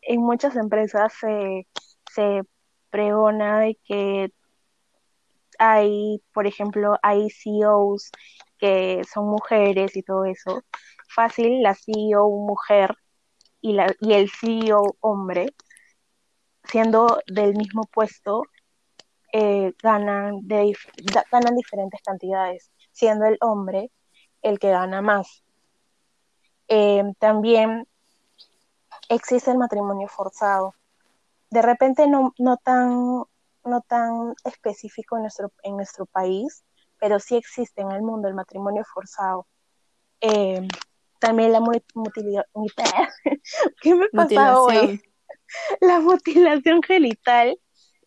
En 0.01 0.21
muchas 0.21 0.55
empresas 0.55 1.13
se, 1.13 1.67
se 2.11 2.43
pregona 2.91 3.59
de 3.61 3.79
que 3.85 4.31
hay, 5.59 6.21
por 6.33 6.47
ejemplo, 6.47 6.97
hay 7.03 7.29
CEOs 7.29 8.11
que 8.57 9.03
son 9.11 9.27
mujeres 9.27 9.95
y 9.95 10.03
todo 10.03 10.25
eso. 10.25 10.63
Fácil, 11.09 11.61
la 11.63 11.75
CEO 11.75 12.29
mujer 12.29 12.95
y, 13.61 13.73
la, 13.73 13.93
y 13.99 14.13
el 14.13 14.29
CEO 14.29 14.81
hombre, 15.01 15.53
siendo 16.65 17.19
del 17.27 17.55
mismo 17.55 17.83
puesto, 17.91 18.43
eh, 19.33 19.73
ganan, 19.81 20.41
ganan 20.47 21.55
diferentes 21.55 22.01
cantidades, 22.01 22.71
siendo 22.91 23.25
el 23.25 23.37
hombre 23.41 23.91
el 24.41 24.59
que 24.59 24.71
gana 24.71 25.01
más. 25.01 25.43
Eh, 26.67 27.03
también 27.19 27.87
existe 29.09 29.51
el 29.51 29.57
matrimonio 29.57 30.07
forzado. 30.07 30.73
De 31.51 31.61
repente 31.61 32.07
no, 32.07 32.33
no, 32.39 32.57
tan, 32.57 33.23
no 33.63 33.81
tan 33.87 34.33
específico 34.43 35.17
en 35.17 35.23
nuestro, 35.23 35.51
en 35.63 35.75
nuestro 35.75 36.07
país, 36.07 36.63
pero 36.99 37.19
sí 37.19 37.35
existe 37.35 37.81
en 37.81 37.91
el 37.91 38.01
mundo 38.01 38.27
el 38.27 38.33
matrimonio 38.33 38.83
forzado. 38.91 39.47
Eh, 40.21 40.67
también 41.19 41.51
la 41.51 41.59
mutilación. 41.59 42.45
¿Qué 43.81 43.93
me 43.95 44.07
pasa 44.09 44.59
hoy? 44.59 44.99
La 45.81 45.99
mutilación 45.99 46.81
genital 46.81 47.59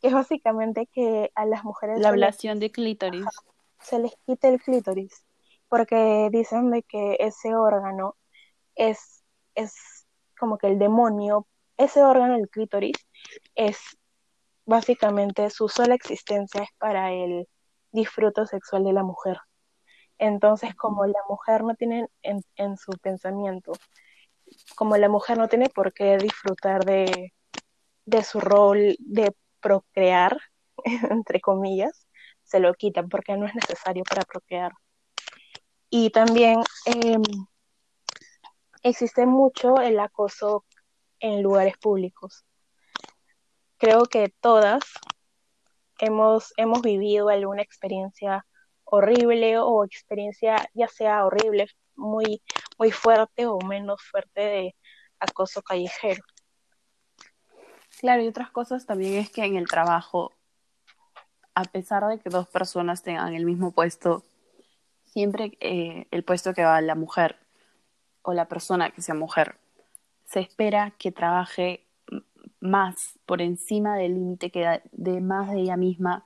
que 0.04 0.08
es 0.08 0.14
básicamente 0.14 0.86
que 0.92 1.30
a 1.34 1.46
las 1.46 1.64
mujeres... 1.64 1.98
La 1.98 2.10
ablación 2.10 2.60
de 2.60 2.70
clítoris. 2.70 3.24
Se 3.80 3.98
les 3.98 4.14
quita 4.26 4.48
el 4.48 4.60
clítoris, 4.60 5.24
porque 5.66 6.28
dicen 6.30 6.70
de 6.70 6.82
que 6.82 7.16
ese 7.20 7.54
órgano 7.54 8.14
es, 8.74 9.24
es 9.54 9.72
como 10.38 10.58
que 10.58 10.66
el 10.66 10.78
demonio, 10.78 11.46
ese 11.76 12.02
órgano, 12.02 12.36
el 12.36 12.48
clítoris, 12.48 12.96
es 13.54 13.78
básicamente 14.66 15.50
su 15.50 15.68
sola 15.68 15.94
existencia 15.94 16.62
es 16.62 16.70
para 16.78 17.12
el 17.12 17.48
disfruto 17.92 18.46
sexual 18.46 18.84
de 18.84 18.92
la 18.92 19.02
mujer. 19.02 19.38
Entonces, 20.18 20.74
como 20.74 21.06
la 21.06 21.20
mujer 21.28 21.64
no 21.64 21.74
tiene 21.74 22.08
en, 22.22 22.42
en 22.56 22.76
su 22.76 22.92
pensamiento, 22.92 23.72
como 24.76 24.96
la 24.96 25.08
mujer 25.08 25.38
no 25.38 25.48
tiene 25.48 25.68
por 25.68 25.92
qué 25.92 26.16
disfrutar 26.18 26.84
de, 26.84 27.32
de 28.04 28.22
su 28.22 28.40
rol 28.40 28.96
de 28.98 29.34
procrear, 29.60 30.38
entre 31.10 31.40
comillas, 31.40 32.06
se 32.42 32.60
lo 32.60 32.74
quitan 32.74 33.08
porque 33.08 33.36
no 33.36 33.46
es 33.46 33.54
necesario 33.54 34.04
para 34.04 34.22
procrear. 34.22 34.72
Y 35.90 36.10
también 36.10 36.60
em, 36.86 37.22
existe 38.82 39.26
mucho 39.26 39.80
el 39.80 39.98
acoso 40.00 40.64
en 41.24 41.42
lugares 41.42 41.78
públicos. 41.78 42.44
Creo 43.78 44.04
que 44.04 44.28
todas 44.40 44.82
hemos, 45.98 46.52
hemos 46.58 46.82
vivido 46.82 47.30
alguna 47.30 47.62
experiencia 47.62 48.44
horrible 48.84 49.58
o 49.58 49.84
experiencia 49.84 50.68
ya 50.74 50.86
sea 50.86 51.24
horrible, 51.24 51.68
muy, 51.96 52.42
muy 52.78 52.90
fuerte 52.90 53.46
o 53.46 53.58
menos 53.60 54.02
fuerte 54.02 54.40
de 54.42 54.76
acoso 55.18 55.62
callejero. 55.62 56.22
Claro, 58.00 58.22
y 58.22 58.28
otras 58.28 58.50
cosas 58.50 58.84
también 58.84 59.14
es 59.14 59.30
que 59.30 59.44
en 59.44 59.56
el 59.56 59.66
trabajo, 59.66 60.30
a 61.54 61.64
pesar 61.64 62.06
de 62.06 62.18
que 62.18 62.28
dos 62.28 62.48
personas 62.48 63.02
tengan 63.02 63.32
el 63.32 63.46
mismo 63.46 63.70
puesto, 63.70 64.24
siempre 65.04 65.56
eh, 65.60 66.06
el 66.10 66.22
puesto 66.22 66.52
que 66.52 66.64
va 66.64 66.82
la 66.82 66.96
mujer 66.96 67.38
o 68.20 68.34
la 68.34 68.46
persona 68.46 68.90
que 68.90 69.00
sea 69.00 69.14
mujer, 69.14 69.58
se 70.34 70.40
espera 70.40 70.92
que 70.98 71.12
trabaje 71.12 71.86
más 72.58 73.20
por 73.24 73.40
encima 73.40 73.96
del 73.96 74.14
límite 74.14 74.50
que 74.50 74.62
da 74.62 74.82
de 74.90 75.20
más 75.20 75.48
de 75.48 75.60
ella 75.60 75.76
misma 75.76 76.24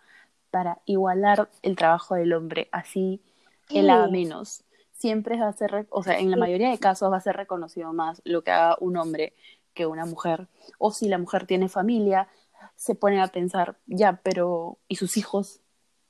para 0.50 0.78
igualar 0.86 1.50
el 1.60 1.76
trabajo 1.76 2.14
del 2.14 2.32
hombre, 2.32 2.68
así 2.72 3.20
él 3.68 3.90
haga 3.90 4.08
menos. 4.08 4.64
Siempre 4.92 5.38
va 5.38 5.48
a 5.48 5.52
ser, 5.52 5.86
o 5.90 6.02
sea, 6.02 6.18
en 6.18 6.30
la 6.30 6.38
mayoría 6.38 6.70
de 6.70 6.78
casos 6.78 7.12
va 7.12 7.18
a 7.18 7.20
ser 7.20 7.36
reconocido 7.36 7.92
más 7.92 8.22
lo 8.24 8.42
que 8.42 8.50
haga 8.50 8.78
un 8.80 8.96
hombre 8.96 9.34
que 9.74 9.84
una 9.84 10.06
mujer. 10.06 10.48
O 10.78 10.90
si 10.90 11.06
la 11.06 11.18
mujer 11.18 11.46
tiene 11.46 11.68
familia, 11.68 12.28
se 12.76 12.94
pone 12.94 13.20
a 13.20 13.26
pensar, 13.26 13.76
ya, 13.86 14.20
pero 14.22 14.78
¿y 14.88 14.96
sus 14.96 15.18
hijos? 15.18 15.60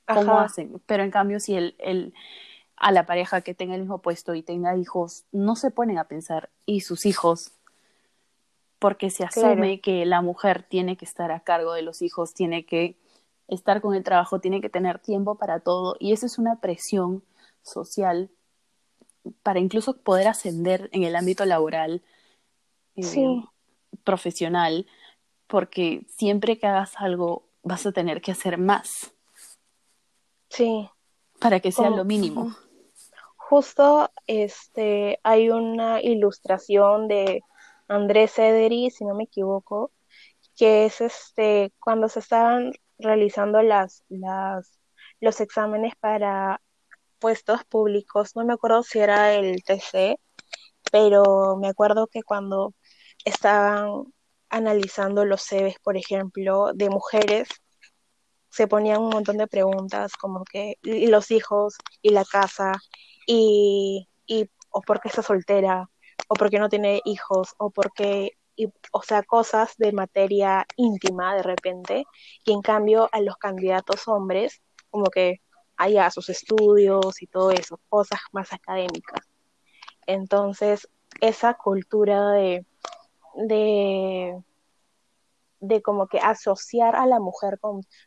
¿Cómo 0.07 0.39
hacen? 0.39 0.81
Pero 0.87 1.03
en 1.03 1.11
cambio, 1.11 1.41
si 1.41 1.57
el, 1.57 1.75
el, 1.79 2.15
a 2.77 2.93
la 2.93 3.07
pareja 3.07 3.41
que 3.41 3.55
tenga 3.55 3.75
el 3.75 3.81
mismo 3.81 3.99
puesto 3.99 4.37
y 4.37 4.43
tenga 4.45 4.77
hijos, 4.77 5.25
no 5.33 5.57
se 5.57 5.73
ponen 5.73 5.99
a 5.99 6.05
pensar, 6.05 6.49
¿y 6.65 6.83
sus 6.83 7.05
hijos? 7.05 7.58
Porque 8.79 9.11
se 9.11 9.25
asume 9.25 9.81
que 9.81 10.07
la 10.07 10.21
mujer 10.23 10.63
tiene 10.63 10.97
que 10.97 11.05
estar 11.05 11.33
a 11.33 11.41
cargo 11.41 11.73
de 11.73 11.83
los 11.83 12.01
hijos, 12.03 12.35
tiene 12.35 12.65
que 12.65 12.97
estar 13.49 13.81
con 13.81 13.95
el 13.95 14.05
trabajo, 14.05 14.41
tiene 14.41 14.61
que 14.61 14.69
tener 14.69 14.99
tiempo 14.99 15.35
para 15.35 15.61
todo. 15.61 15.97
Y 15.99 16.13
eso 16.13 16.27
es 16.27 16.39
una 16.39 16.61
presión 16.61 17.25
social 17.63 18.31
para 19.43 19.59
incluso 19.59 19.97
poder 19.97 20.29
ascender 20.29 20.89
en 20.93 21.03
el 21.03 21.17
ámbito 21.17 21.45
laboral. 21.45 22.03
Eh, 22.95 23.03
sí 23.03 23.45
profesional, 24.05 24.87
porque 25.47 26.07
siempre 26.09 26.59
que 26.59 26.67
hagas 26.67 26.95
algo 26.97 27.45
vas 27.63 27.87
a 27.87 27.93
tener 27.93 28.21
que 28.21 28.33
hacer 28.33 28.59
más. 28.59 29.13
Sí. 30.49 30.89
Para 31.41 31.61
que 31.61 31.73
sea 31.73 31.91
lo 31.91 32.05
mínimo. 32.05 32.55
Justo 33.37 34.11
este 34.27 35.21
hay 35.23 35.51
una 35.51 36.03
ilustración 36.03 37.09
de 37.09 37.43
Andrés 37.89 38.39
Ederi, 38.39 38.91
si 38.91 39.05
no 39.05 39.15
me 39.15 39.25
equivoco, 39.25 39.93
que 40.57 40.87
es 40.87 41.01
este 41.01 41.73
cuando 41.81 42.09
se 42.09 42.21
estaban 42.21 42.73
realizando 42.99 43.63
las, 43.63 44.05
las 44.09 44.79
los 45.21 45.41
exámenes 45.41 45.95
para 45.97 46.61
puestos 47.19 47.65
públicos, 47.65 48.37
no 48.37 48.45
me 48.45 48.55
acuerdo 48.55 48.83
si 48.83 49.01
era 49.01 49.35
el 49.35 49.63
TC, 49.65 50.21
pero 50.93 51.57
me 51.57 51.69
acuerdo 51.69 52.07
que 52.09 52.23
cuando 52.23 52.75
estaban 53.25 54.05
analizando 54.51 55.25
los 55.25 55.43
CVs, 55.43 55.79
por 55.83 55.97
ejemplo, 55.97 56.73
de 56.75 56.91
mujeres, 56.91 57.49
se 58.51 58.67
ponían 58.67 59.01
un 59.03 59.11
montón 59.11 59.37
de 59.39 59.47
preguntas 59.47 60.15
como 60.17 60.45
que 60.45 60.77
los 60.83 61.31
hijos 61.31 61.77
y 62.03 62.11
la 62.11 62.25
casa 62.25 62.73
y, 63.27 64.09
y 64.27 64.51
o 64.71 64.81
por 64.83 65.01
qué 65.01 65.09
está 65.09 65.23
soltera 65.23 65.89
o 66.29 66.35
por 66.35 66.51
qué 66.51 66.59
no 66.59 66.69
tiene 66.69 67.03
hijos 67.05 67.55
o 67.59 67.71
por 67.71 67.93
qué 67.93 68.39
y, 68.59 68.67
o 68.93 69.03
sea, 69.03 69.23
cosas 69.23 69.77
de 69.79 69.93
materia 69.93 70.67
íntima 70.77 71.37
de 71.37 71.45
repente, 71.45 72.05
y 72.45 72.53
en 72.53 72.61
cambio 72.61 73.09
a 73.13 73.21
los 73.21 73.37
candidatos 73.37 74.09
hombres, 74.09 74.61
como 74.91 75.05
que 75.07 75.41
haya 75.77 76.11
sus 76.11 76.29
estudios 76.29 77.23
y 77.23 77.29
todo 77.29 77.53
eso, 77.53 77.81
cosas 77.89 78.19
más 78.33 78.53
académicas. 78.53 79.21
Entonces, 80.07 80.89
esa 81.21 81.55
cultura 81.55 82.33
de, 82.33 82.67
de, 83.37 84.43
de 85.61 85.83
como 85.83 86.09
que 86.09 86.19
asociar 86.19 86.97
a 86.97 87.07
la 87.07 87.21
mujer 87.21 87.61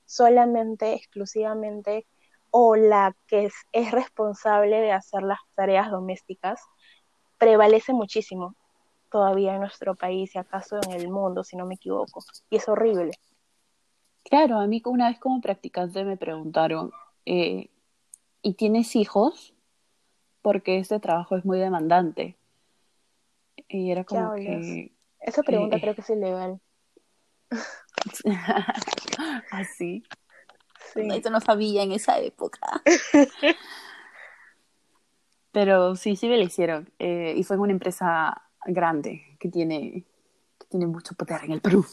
solamente, 0.05 0.93
exclusivamente 0.93 2.07
o 2.49 2.75
la 2.75 3.15
que 3.27 3.49
es 3.71 3.91
responsable 3.91 4.81
de 4.81 4.91
hacer 4.91 5.23
las 5.23 5.39
tareas 5.55 5.89
domésticas 5.89 6.59
prevalece 7.41 7.91
muchísimo 7.91 8.55
todavía 9.09 9.55
en 9.55 9.61
nuestro 9.61 9.95
país 9.95 10.35
y 10.35 10.37
acaso 10.37 10.79
en 10.85 10.91
el 10.91 11.09
mundo, 11.09 11.43
si 11.43 11.57
no 11.57 11.65
me 11.65 11.73
equivoco. 11.73 12.23
Y 12.51 12.57
es 12.57 12.69
horrible. 12.69 13.13
Claro, 14.23 14.59
a 14.59 14.67
mí 14.67 14.79
una 14.85 15.09
vez 15.09 15.17
como 15.17 15.41
practicante 15.41 16.03
me 16.03 16.17
preguntaron, 16.17 16.91
eh, 17.25 17.71
¿y 18.43 18.53
tienes 18.53 18.95
hijos? 18.95 19.55
Porque 20.43 20.77
este 20.77 20.99
trabajo 20.99 21.35
es 21.35 21.43
muy 21.43 21.57
demandante. 21.57 22.37
Y 23.67 23.89
era 23.89 24.03
como 24.03 24.35
que... 24.35 24.91
Esa 25.19 25.41
pregunta 25.41 25.81
creo 25.81 25.95
que 25.95 26.01
es 26.01 26.09
ilegal. 26.11 26.61
Así. 29.51 30.03
Sí. 30.93 31.07
Eso 31.11 31.31
no 31.31 31.41
sabía 31.41 31.81
en 31.81 31.91
esa 31.91 32.19
época. 32.19 32.83
Pero 35.51 35.95
sí, 35.95 36.15
sí 36.15 36.27
me 36.27 36.37
lo 36.37 36.43
hicieron. 36.43 36.91
Eh, 36.99 37.33
y 37.35 37.43
fue 37.43 37.55
en 37.55 37.61
una 37.61 37.73
empresa 37.73 38.41
grande 38.65 39.37
que 39.39 39.49
tiene, 39.49 40.05
que 40.59 40.67
tiene 40.67 40.87
mucho 40.87 41.15
poder 41.15 41.43
en 41.43 41.51
el 41.51 41.61
Perú. 41.61 41.85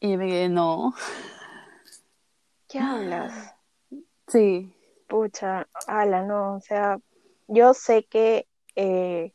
Y 0.00 0.16
me 0.16 0.26
quedé, 0.26 0.48
no. 0.48 0.94
¿Qué 2.68 2.78
hablas? 2.78 3.54
Sí. 4.28 4.72
Pucha, 5.08 5.68
ala, 5.86 6.22
no. 6.22 6.56
O 6.56 6.60
sea, 6.60 6.98
yo 7.48 7.74
sé 7.74 8.04
que, 8.04 8.48
eh, 8.74 9.32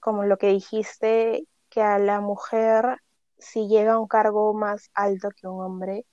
como 0.00 0.24
lo 0.24 0.38
que 0.38 0.48
dijiste, 0.48 1.46
que 1.68 1.82
a 1.82 1.98
la 1.98 2.20
mujer, 2.20 2.98
si 3.38 3.66
llega 3.66 3.94
a 3.94 3.98
un 3.98 4.06
cargo 4.06 4.54
más 4.54 4.90
alto 4.94 5.30
que 5.30 5.48
un 5.48 5.62
hombre, 5.62 6.06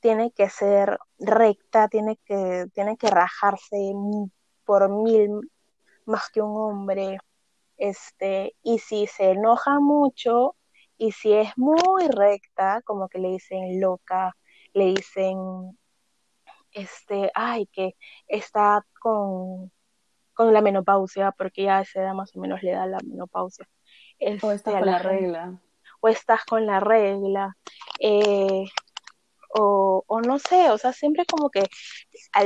tiene 0.00 0.32
que 0.32 0.50
ser 0.50 0.98
recta, 1.18 1.88
tiene 1.88 2.18
que, 2.24 2.66
tiene 2.74 2.96
que 2.96 3.08
rajarse 3.08 3.92
por 4.66 4.90
mil 4.90 5.50
más 6.04 6.28
que 6.30 6.42
un 6.42 6.56
hombre. 6.56 7.18
Este, 7.78 8.54
y 8.62 8.78
si 8.78 9.06
se 9.06 9.30
enoja 9.30 9.80
mucho, 9.80 10.56
y 10.98 11.12
si 11.12 11.32
es 11.32 11.56
muy 11.56 12.08
recta, 12.08 12.82
como 12.82 13.08
que 13.08 13.18
le 13.18 13.28
dicen 13.28 13.80
loca, 13.80 14.34
le 14.72 14.86
dicen, 14.94 15.78
este, 16.72 17.30
ay, 17.34 17.66
que 17.66 17.96
está 18.26 18.84
con, 19.00 19.70
con 20.34 20.52
la 20.52 20.62
menopausia, 20.62 21.32
porque 21.32 21.64
ya 21.64 21.78
a 21.78 21.82
esa 21.82 22.02
edad 22.02 22.14
más 22.14 22.34
o 22.34 22.40
menos 22.40 22.62
le 22.62 22.72
da 22.72 22.86
la 22.86 22.98
menopausia. 23.04 23.68
o 24.42 24.52
estás 24.52 24.74
con 24.74 24.86
la, 24.86 24.98
regla. 24.98 25.60
O 26.00 26.08
estás 26.08 26.44
con 26.44 26.66
la 26.66 26.80
regla. 26.80 27.56
Eh, 28.00 28.64
o, 29.50 30.04
o, 30.06 30.20
no 30.20 30.38
sé, 30.38 30.70
o 30.70 30.78
sea, 30.78 30.92
siempre 30.92 31.24
como 31.26 31.50
que 31.50 31.64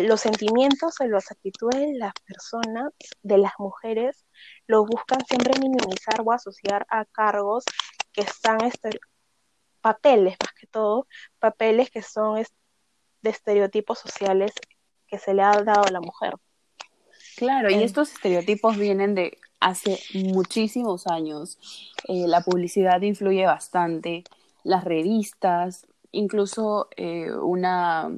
los 0.03 0.21
sentimientos 0.21 1.01
o 1.01 1.07
las 1.07 1.31
actitudes 1.31 1.81
de 1.81 1.99
las 1.99 2.13
personas, 2.27 2.93
de 3.23 3.39
las 3.39 3.53
mujeres, 3.59 4.27
lo 4.67 4.85
buscan 4.85 5.25
siempre 5.27 5.53
minimizar 5.61 6.21
o 6.25 6.33
asociar 6.33 6.87
a 6.91 7.05
cargos 7.05 7.65
que 8.13 8.23
están 8.23 8.65
este, 8.65 8.91
papeles 9.81 10.37
más 10.41 10.53
que 10.55 10.67
todo, 10.67 11.07
papeles 11.39 11.91
que 11.91 12.03
son 12.03 12.43
de 13.23 13.31
estereotipos 13.31 13.99
sociales 13.99 14.53
que 15.07 15.19
se 15.19 15.35
le 15.35 15.43
ha 15.43 15.63
dado 15.63 15.85
a 15.85 15.91
la 15.91 16.01
mujer. 16.01 16.35
Claro, 17.37 17.71
y 17.71 17.83
estos 17.83 18.13
estereotipos 18.13 18.77
vienen 18.77 19.15
de 19.15 19.39
hace 19.61 19.99
muchísimos 20.15 21.07
años. 21.07 21.59
Eh, 22.09 22.27
la 22.27 22.43
publicidad 22.43 23.01
influye 23.03 23.45
bastante, 23.47 24.25
las 24.63 24.85
revistas, 24.85 25.87
incluso 26.13 26.89
eh, 26.97 27.33
una, 27.33 28.11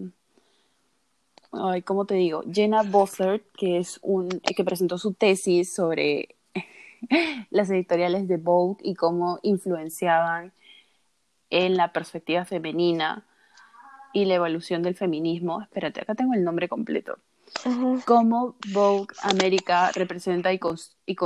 ay, 1.52 1.83
¿cómo 1.83 2.05
te 2.05 2.14
digo? 2.14 2.42
Jenna 2.50 2.83
Bossert, 2.83 3.44
que 3.57 3.78
es 3.78 3.98
un, 4.02 4.28
que 4.28 4.64
presentó 4.64 4.98
su 4.98 5.14
tesis 5.14 5.72
sobre 5.72 6.37
las 7.50 7.70
editoriales 7.70 8.28
de 8.28 8.37
Vogue 8.37 8.81
y 8.83 8.94
cómo 8.94 9.38
influenciaban 9.42 10.52
en 11.50 11.76
la 11.76 11.92
perspectiva 11.92 12.44
femenina 12.44 13.26
y 14.12 14.24
la 14.24 14.35
evolución 14.35 14.83
del 14.83 14.94
feminismo. 14.94 15.61
Espérate, 15.62 16.00
acá 16.00 16.14
tengo 16.14 16.35
el 16.35 16.44
nombre 16.44 16.68
completo. 16.68 17.18
Cómo 18.07 18.55
Vogue 18.72 19.14
América 19.22 19.90
representa 19.94 20.52
y, 20.52 20.61
y, 21.07 21.16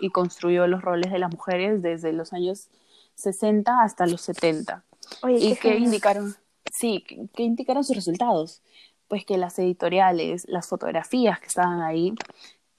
y 0.00 0.10
construyó 0.10 0.66
los 0.66 0.82
roles 0.82 1.12
de 1.12 1.18
las 1.20 1.30
mujeres 1.30 1.82
desde 1.82 2.12
los 2.12 2.32
años 2.32 2.68
60 3.14 3.82
hasta 3.82 4.06
los 4.06 4.20
70. 4.22 4.82
¿Y 5.28 5.56
qué, 5.56 5.76
indicaron? 5.76 6.34
Sí, 6.72 7.04
¿qué 7.34 7.42
indicaron 7.42 7.84
sus 7.84 7.96
resultados? 7.96 8.62
Pues 9.08 9.24
que 9.24 9.38
las 9.38 9.58
editoriales, 9.58 10.46
las 10.48 10.68
fotografías 10.68 11.40
que 11.40 11.46
estaban 11.46 11.80
ahí, 11.80 12.14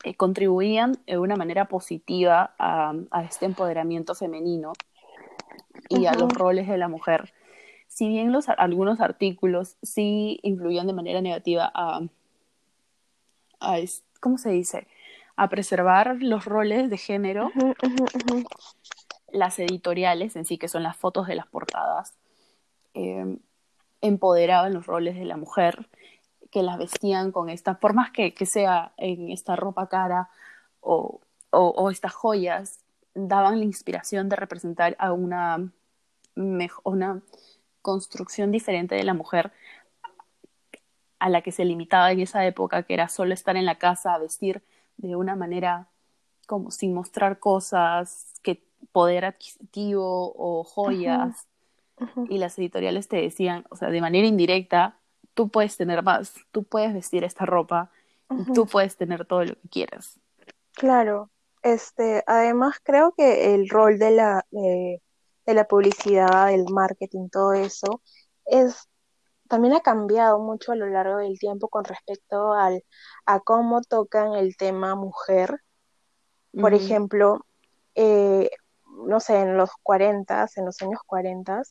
eh, 0.04 0.14
contribuían 0.14 0.98
de 1.08 1.18
una 1.18 1.36
manera 1.36 1.66
positiva 1.66 2.54
a, 2.60 2.94
este 3.24 3.46
empoderamiento 3.46 4.14
femenino 4.14 4.74
y 5.90 6.06
a 6.06 6.14
los 6.14 6.32
roles 6.34 6.68
de 6.68 6.78
la 6.78 6.88
mujer. 6.88 7.34
Si 7.88 8.08
bien 8.08 8.32
los, 8.32 8.48
algunos 8.48 9.02
artículos 9.02 9.78
sí 9.82 10.40
influían 10.44 10.86
de 10.88 10.94
manera 10.94 11.22
negativa 11.22 11.72
a, 11.74 12.02
a 13.60 13.78
¿cómo 14.20 14.38
se 14.38 14.52
dice? 14.52 14.88
A 15.36 15.50
preservar 15.50 16.18
los 16.20 16.46
roles 16.46 16.90
de 16.90 16.98
género, 16.98 17.52
las 19.38 19.60
editoriales 19.60 20.36
en 20.36 20.46
sí, 20.46 20.58
que 20.58 20.68
son 20.68 20.84
las 20.84 20.98
fotos 20.98 21.28
de 21.28 21.36
las 21.36 21.48
portadas, 21.48 22.14
eh, 22.94 23.38
empoderaban 24.02 24.74
los 24.74 24.86
roles 24.86 25.16
de 25.16 25.26
la 25.26 25.38
mujer 25.38 25.88
que 26.52 26.64
las 26.64 26.78
vestían 26.78 27.32
con 27.32 27.50
estas 27.50 27.80
formas 27.80 28.12
que, 28.12 28.34
que 28.34 28.46
sea 28.46 28.94
en 28.98 29.30
esta 29.30 29.56
ropa 29.56 29.88
cara 29.88 30.30
o, 30.82 31.20
o, 31.52 31.92
estas 31.92 32.14
joyas, 32.14 32.80
daban 33.14 33.60
la 33.60 33.66
inspiración 33.66 34.30
de 34.30 34.36
representar 34.36 34.96
a 35.00 35.12
una, 35.12 35.72
una 36.36 37.22
construcción 37.82 38.52
diferente 38.52 38.96
de 38.96 39.04
la 39.04 39.14
mujer 39.14 39.52
a 41.20 41.30
la 41.30 41.42
que 41.42 41.52
se 41.52 41.66
limitaba 41.66 42.12
en 42.12 42.20
esa 42.20 42.46
época, 42.46 42.84
que 42.84 42.94
era 42.94 43.08
solo 43.10 43.34
estar 43.34 43.58
en 43.58 43.66
la 43.66 43.76
casa, 43.76 44.14
a 44.14 44.20
vestir 44.20 44.64
de 44.98 45.16
una 45.16 45.36
manera 45.36 45.88
como 46.46 46.72
sin 46.72 46.94
mostrar 46.94 47.40
cosas, 47.40 48.34
que 48.44 48.64
poder 48.98 49.26
adquisitivo 49.26 50.34
o 50.36 50.64
joyas. 50.64 51.46
Y 52.30 52.40
las 52.40 52.58
editoriales 52.58 53.08
te 53.08 53.18
decían, 53.18 53.64
o 53.70 53.76
sea, 53.76 53.92
de 53.92 54.02
manera 54.02 54.26
indirecta, 54.26 54.98
tú 55.36 55.50
puedes 55.50 55.78
tener 55.78 56.02
más, 56.02 56.34
tú 56.52 56.64
puedes 56.64 56.96
vestir 56.96 57.24
esta 57.24 57.46
ropa, 57.46 57.92
tú 58.56 58.66
puedes 58.66 58.98
tener 58.98 59.24
todo 59.26 59.46
lo 59.46 59.54
que 59.54 59.70
quieras. 59.70 60.20
Claro, 60.74 61.30
este, 61.62 62.24
además 62.26 62.78
creo 62.82 63.14
que 63.16 63.54
el 63.54 63.70
rol 63.70 64.00
de 64.00 64.10
la, 64.10 64.48
de 64.50 65.54
la 65.54 65.68
publicidad, 65.68 66.48
del 66.48 66.66
marketing, 66.72 67.30
todo 67.30 67.54
eso, 67.54 68.02
es 68.46 68.90
también 69.48 69.76
ha 69.76 69.82
cambiado 69.82 70.40
mucho 70.40 70.72
a 70.72 70.76
lo 70.76 70.88
largo 70.88 71.18
del 71.18 71.38
tiempo 71.38 71.68
con 71.68 71.84
respecto 71.84 72.54
al, 72.54 72.84
a 73.28 73.42
cómo 73.42 73.82
tocan 73.82 74.34
el 74.34 74.58
tema 74.58 74.96
mujer. 74.96 75.62
Por 76.52 76.74
ejemplo, 76.74 77.46
eh, 77.94 78.50
no 79.08 79.20
sé, 79.20 79.42
en 79.42 79.58
los 79.58 79.72
40, 79.84 80.48
en 80.56 80.66
los 80.66 80.82
años 80.82 81.00
40, 81.06 81.62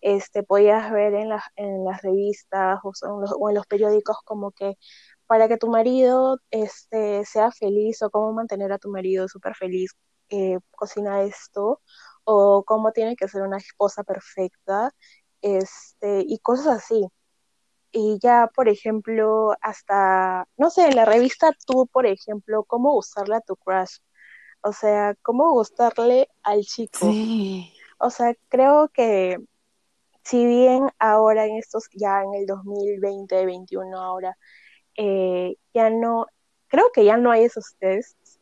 este, 0.00 0.42
podías 0.42 0.92
ver 0.92 1.14
en, 1.14 1.30
las 1.30 1.44
en 1.56 1.84
las 1.84 2.02
revistas 2.02 2.78
o, 2.82 2.92
en 3.48 3.54
los, 3.54 3.66
periódicos 3.66 4.18
como 4.24 4.50
que 4.52 4.76
para 5.26 5.48
que 5.48 5.56
tu 5.56 5.68
marido 5.68 6.38
este, 6.50 7.24
sea 7.24 7.50
feliz 7.52 8.02
o 8.02 8.10
cómo 8.10 8.32
mantener 8.32 8.72
a 8.72 8.78
tu 8.78 8.90
marido 8.90 9.28
súper 9.28 9.54
feliz, 9.56 9.92
eh, 10.30 10.58
cocina 10.72 11.22
esto, 11.22 11.80
o 12.24 12.64
cómo 12.64 12.92
tiene 12.92 13.16
que 13.16 13.28
ser 13.28 13.42
una 13.42 13.58
esposa 13.58 14.04
perfecta, 14.04 14.92
este, 15.42 16.24
y 16.26 16.38
cosas 16.40 16.68
así. 16.78 17.08
Y 17.92 18.18
ya, 18.20 18.50
por 18.54 18.68
ejemplo, 18.68 19.54
hasta, 19.60 20.46
no 20.56 20.70
sé, 20.70 20.86
en 20.88 20.96
la 20.96 21.04
revista 21.04 21.50
tú, 21.66 21.86
por 21.86 22.06
ejemplo, 22.06 22.64
cómo 22.64 22.96
usarla 22.96 23.38
a 23.38 23.40
tu 23.40 23.56
crush. 23.56 23.98
O 24.66 24.72
sea, 24.72 25.14
cómo 25.20 25.52
gustarle 25.52 26.30
al 26.42 26.62
chico. 26.62 27.12
O 27.98 28.08
sea, 28.08 28.34
creo 28.48 28.88
que 28.88 29.36
si 30.22 30.46
bien 30.46 30.88
ahora 30.98 31.44
en 31.44 31.58
estos, 31.58 31.84
ya 31.92 32.22
en 32.22 32.32
el 32.34 32.46
2020, 32.46 33.34
2021 33.34 34.00
ahora, 34.00 34.38
eh, 34.96 35.56
ya 35.74 35.90
no, 35.90 36.26
creo 36.68 36.90
que 36.94 37.04
ya 37.04 37.18
no 37.18 37.30
hay 37.30 37.44
esos 37.44 37.76
tests, 37.78 38.40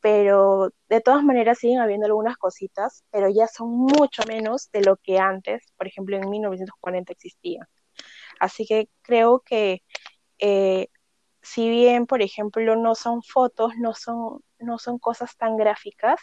pero 0.00 0.70
de 0.88 1.00
todas 1.00 1.24
maneras 1.24 1.58
siguen 1.58 1.80
habiendo 1.80 2.06
algunas 2.06 2.36
cositas, 2.36 3.02
pero 3.10 3.28
ya 3.28 3.48
son 3.48 3.70
mucho 3.70 4.22
menos 4.28 4.70
de 4.70 4.82
lo 4.82 4.96
que 4.98 5.18
antes, 5.18 5.72
por 5.76 5.88
ejemplo, 5.88 6.16
en 6.16 6.30
1940 6.30 7.12
existía. 7.12 7.68
Así 8.38 8.64
que 8.64 8.88
creo 9.02 9.40
que 9.40 9.82
eh, 10.38 10.86
si 11.44 11.68
bien, 11.68 12.06
por 12.06 12.22
ejemplo, 12.22 12.74
no 12.74 12.94
son 12.94 13.22
fotos, 13.22 13.74
no 13.78 13.94
son, 13.94 14.40
no 14.58 14.78
son 14.78 14.98
cosas 14.98 15.36
tan 15.36 15.56
gráficas, 15.56 16.20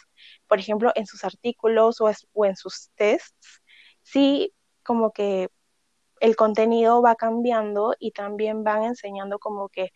por 0.48 0.58
ejemplo, 0.58 0.90
en 0.96 1.06
sus 1.06 1.24
artículos 1.24 2.00
o, 2.00 2.10
o 2.32 2.44
en 2.44 2.56
sus 2.56 2.90
tests, 2.96 3.62
sí 4.02 4.52
como 4.82 5.12
que 5.12 5.48
el 6.20 6.34
contenido 6.34 7.02
va 7.02 7.14
cambiando 7.14 7.94
y 7.98 8.10
también 8.10 8.64
van 8.64 8.82
enseñando 8.82 9.38
como 9.38 9.68
que 9.68 9.92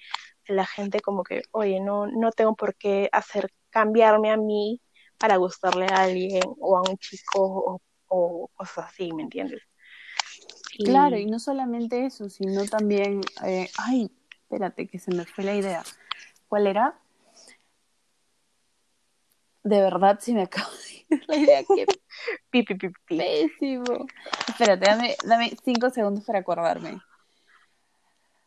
la 0.46 0.64
gente 0.64 1.00
como 1.00 1.24
que, 1.24 1.42
oye, 1.50 1.80
no, 1.80 2.06
no 2.06 2.30
tengo 2.30 2.54
por 2.54 2.76
qué 2.76 3.08
hacer 3.12 3.50
cambiarme 3.70 4.30
a 4.30 4.36
mí 4.36 4.80
para 5.18 5.36
gustarle 5.36 5.86
a 5.86 6.02
alguien 6.02 6.42
o 6.60 6.76
a 6.76 6.82
un 6.88 6.98
chico 6.98 7.80
o, 8.08 8.50
cosas 8.54 8.86
así, 8.86 9.12
¿me 9.12 9.24
entiendes? 9.24 9.62
Claro, 10.84 11.16
y 11.16 11.26
no 11.26 11.40
solamente 11.40 12.06
eso, 12.06 12.28
sino 12.28 12.64
también, 12.66 13.22
eh, 13.44 13.68
ay, 13.78 14.10
espérate, 14.46 14.86
que 14.86 14.98
se 15.00 15.12
me 15.12 15.24
fue 15.24 15.42
la 15.42 15.54
idea. 15.54 15.82
¿Cuál 16.48 16.68
era? 16.68 16.94
De 19.64 19.80
verdad, 19.80 20.18
si 20.20 20.32
me 20.32 20.42
acabo 20.44 20.70
de 20.70 21.16
ir 21.16 21.24
la 21.26 21.36
idea, 21.36 21.64
que 21.64 22.92
pésimo. 23.08 24.06
Espérate, 24.48 24.86
dame, 24.86 25.16
dame 25.24 25.56
cinco 25.64 25.90
segundos 25.90 26.24
para 26.24 26.38
acordarme. 26.38 27.00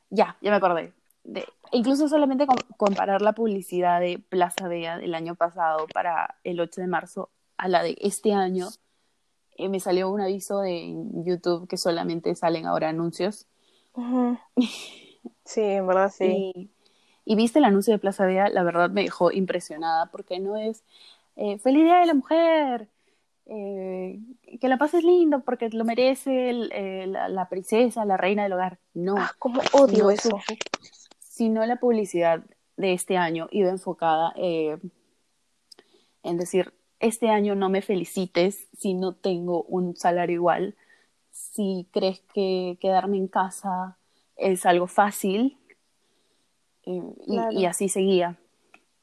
Ya, 0.09 0.37
ya 0.41 0.51
me 0.51 0.57
acordé. 0.57 0.93
De, 1.25 1.45
incluso 1.73 2.07
solamente 2.07 2.47
comparar 2.77 3.21
la 3.21 3.33
publicidad 3.33 3.99
de 3.99 4.19
Plaza 4.19 4.69
Vea 4.69 4.97
del 4.97 5.13
año 5.13 5.35
pasado 5.35 5.85
para 5.93 6.39
el 6.45 6.61
8 6.61 6.81
de 6.81 6.87
marzo 6.87 7.29
a 7.57 7.67
la 7.67 7.83
de 7.83 7.97
este 7.99 8.33
año, 8.33 8.69
eh, 9.57 9.67
me 9.67 9.81
salió 9.81 10.09
un 10.09 10.21
aviso 10.21 10.61
de 10.61 10.95
YouTube 11.25 11.67
que 11.67 11.77
solamente 11.77 12.33
salen 12.35 12.65
ahora 12.65 12.87
anuncios. 12.87 13.47
Sí, 15.45 15.61
en 15.61 15.87
verdad 15.87 16.11
sí. 16.15 16.69
Y, 17.25 17.35
viste 17.35 17.59
el 17.59 17.65
anuncio 17.65 17.93
de 17.93 17.99
Plaza 17.99 18.25
Vea, 18.25 18.49
la 18.49 18.63
verdad 18.63 18.89
me 18.89 19.03
dejó 19.03 19.31
impresionada 19.31 20.07
porque 20.07 20.39
no 20.39 20.57
es 20.57 20.83
eh, 21.35 21.59
feliz 21.59 21.83
día 21.83 21.99
de 21.99 22.05
la 22.07 22.13
mujer, 22.13 22.87
eh, 23.45 24.19
que 24.59 24.67
la 24.67 24.77
pases 24.77 25.03
lindo 25.03 25.41
porque 25.41 25.69
lo 25.69 25.85
merece 25.85 26.53
la, 26.53 27.47
princesa, 27.49 28.05
la 28.05 28.17
reina 28.17 28.43
del 28.43 28.53
hogar. 28.53 28.79
No, 28.93 29.15
ah, 29.17 29.31
como 29.37 29.61
odio 29.73 30.09
eso. 30.09 30.39
Sino 31.19 31.65
la 31.65 31.77
publicidad 31.77 32.43
de 32.77 32.93
este 32.93 33.17
año 33.17 33.47
iba 33.51 33.69
enfocada 33.69 34.33
en 34.35 34.81
decir, 36.37 36.73
este 36.99 37.29
año 37.29 37.55
no 37.55 37.69
me 37.69 37.81
felicites 37.81 38.67
si 38.77 38.93
no 38.93 39.13
tengo 39.13 39.63
un 39.63 39.95
salario 39.95 40.35
igual, 40.35 40.75
si 41.31 41.87
crees 41.91 42.21
que 42.33 42.77
quedarme 42.81 43.17
en 43.17 43.27
casa 43.27 43.98
es 44.39 44.65
algo 44.65 44.87
fácil, 44.87 45.57
y, 46.83 47.65
así 47.65 47.87
seguía. 47.87 48.37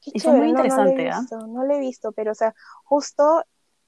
y 0.01 0.19
fue 0.19 0.33
muy 0.33 0.49
interesante, 0.49 1.09
¿ah? 1.09 1.21
no, 1.31 1.63
lo 1.63 1.73
he 1.73 1.79
visto, 1.79 2.11
pero 2.11 2.31
o 2.31 2.35
sea, 2.35 2.53
justo 2.83 3.43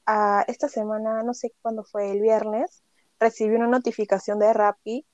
a 0.06 0.46
esta 0.48 0.70
semana, 0.70 1.24
no 1.24 1.34
sé 1.34 1.52
cuándo 1.62 1.84
fue, 1.84 2.12
el 2.12 2.22
viernes, 2.22 2.84
recibí 3.20 3.56
una 3.56 3.68
notificación 3.68 4.40
de 4.40 4.54
Rappi 4.54 5.06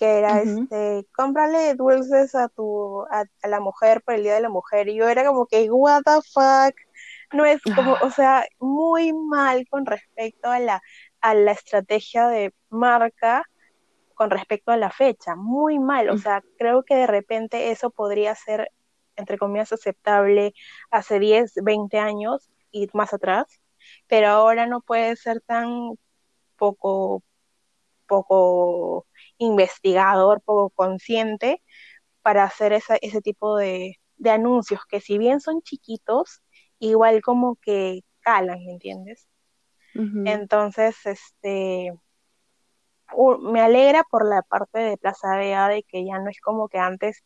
que 0.00 0.16
era 0.16 0.40
este, 0.40 1.06
cómprale 1.14 1.74
dulces 1.74 2.34
a 2.34 2.48
tu, 2.48 3.02
a, 3.10 3.26
la 3.46 3.60
mujer 3.60 4.02
por 4.02 4.14
el 4.14 4.22
Día 4.22 4.32
de 4.32 4.40
la 4.40 4.48
Mujer. 4.48 4.88
Y 4.88 4.96
yo 4.96 5.06
era 5.06 5.26
como 5.26 5.44
que, 5.44 5.70
what 5.70 6.00
the 6.06 6.22
fuck, 6.32 6.74
no 7.34 7.44
es 7.44 7.60
como, 7.76 7.98
o 8.02 8.10
sea, 8.10 8.46
muy 8.58 9.12
mal 9.12 9.68
con 9.68 9.84
respecto 9.84 10.48
a 10.48 10.58
la, 10.58 10.82
a 11.20 11.34
la 11.34 11.52
estrategia 11.52 12.28
de 12.28 12.54
marca 12.70 13.44
con 14.20 14.28
respecto 14.28 14.70
a 14.70 14.76
la 14.76 14.90
fecha, 14.90 15.34
muy 15.34 15.78
mal, 15.78 16.10
o 16.10 16.18
sea, 16.18 16.44
creo 16.58 16.82
que 16.82 16.94
de 16.94 17.06
repente 17.06 17.70
eso 17.70 17.88
podría 17.88 18.34
ser, 18.34 18.70
entre 19.16 19.38
comillas, 19.38 19.72
aceptable 19.72 20.52
hace 20.90 21.18
10, 21.18 21.54
20 21.64 21.98
años 21.98 22.50
y 22.70 22.86
más 22.92 23.14
atrás, 23.14 23.46
pero 24.08 24.28
ahora 24.28 24.66
no 24.66 24.82
puede 24.82 25.16
ser 25.16 25.40
tan 25.40 25.98
poco, 26.58 27.22
poco 28.06 29.06
investigador, 29.38 30.42
poco 30.42 30.68
consciente 30.68 31.62
para 32.20 32.44
hacer 32.44 32.74
esa, 32.74 32.96
ese 33.00 33.22
tipo 33.22 33.56
de, 33.56 34.00
de 34.18 34.30
anuncios 34.30 34.82
que 34.84 35.00
si 35.00 35.16
bien 35.16 35.40
son 35.40 35.62
chiquitos, 35.62 36.42
igual 36.78 37.22
como 37.22 37.56
que 37.56 38.02
calan, 38.20 38.62
¿me 38.66 38.72
entiendes? 38.72 39.26
Entonces, 40.26 40.94
este, 41.06 41.94
me 43.40 43.60
alegra 43.60 44.04
por 44.04 44.26
la 44.28 44.42
parte 44.42 44.78
de 44.78 44.96
Plaza 44.96 45.36
Vea 45.36 45.68
de 45.68 45.82
que 45.84 46.04
ya 46.04 46.18
no 46.18 46.30
es 46.30 46.40
como 46.40 46.68
que 46.68 46.78
antes 46.78 47.24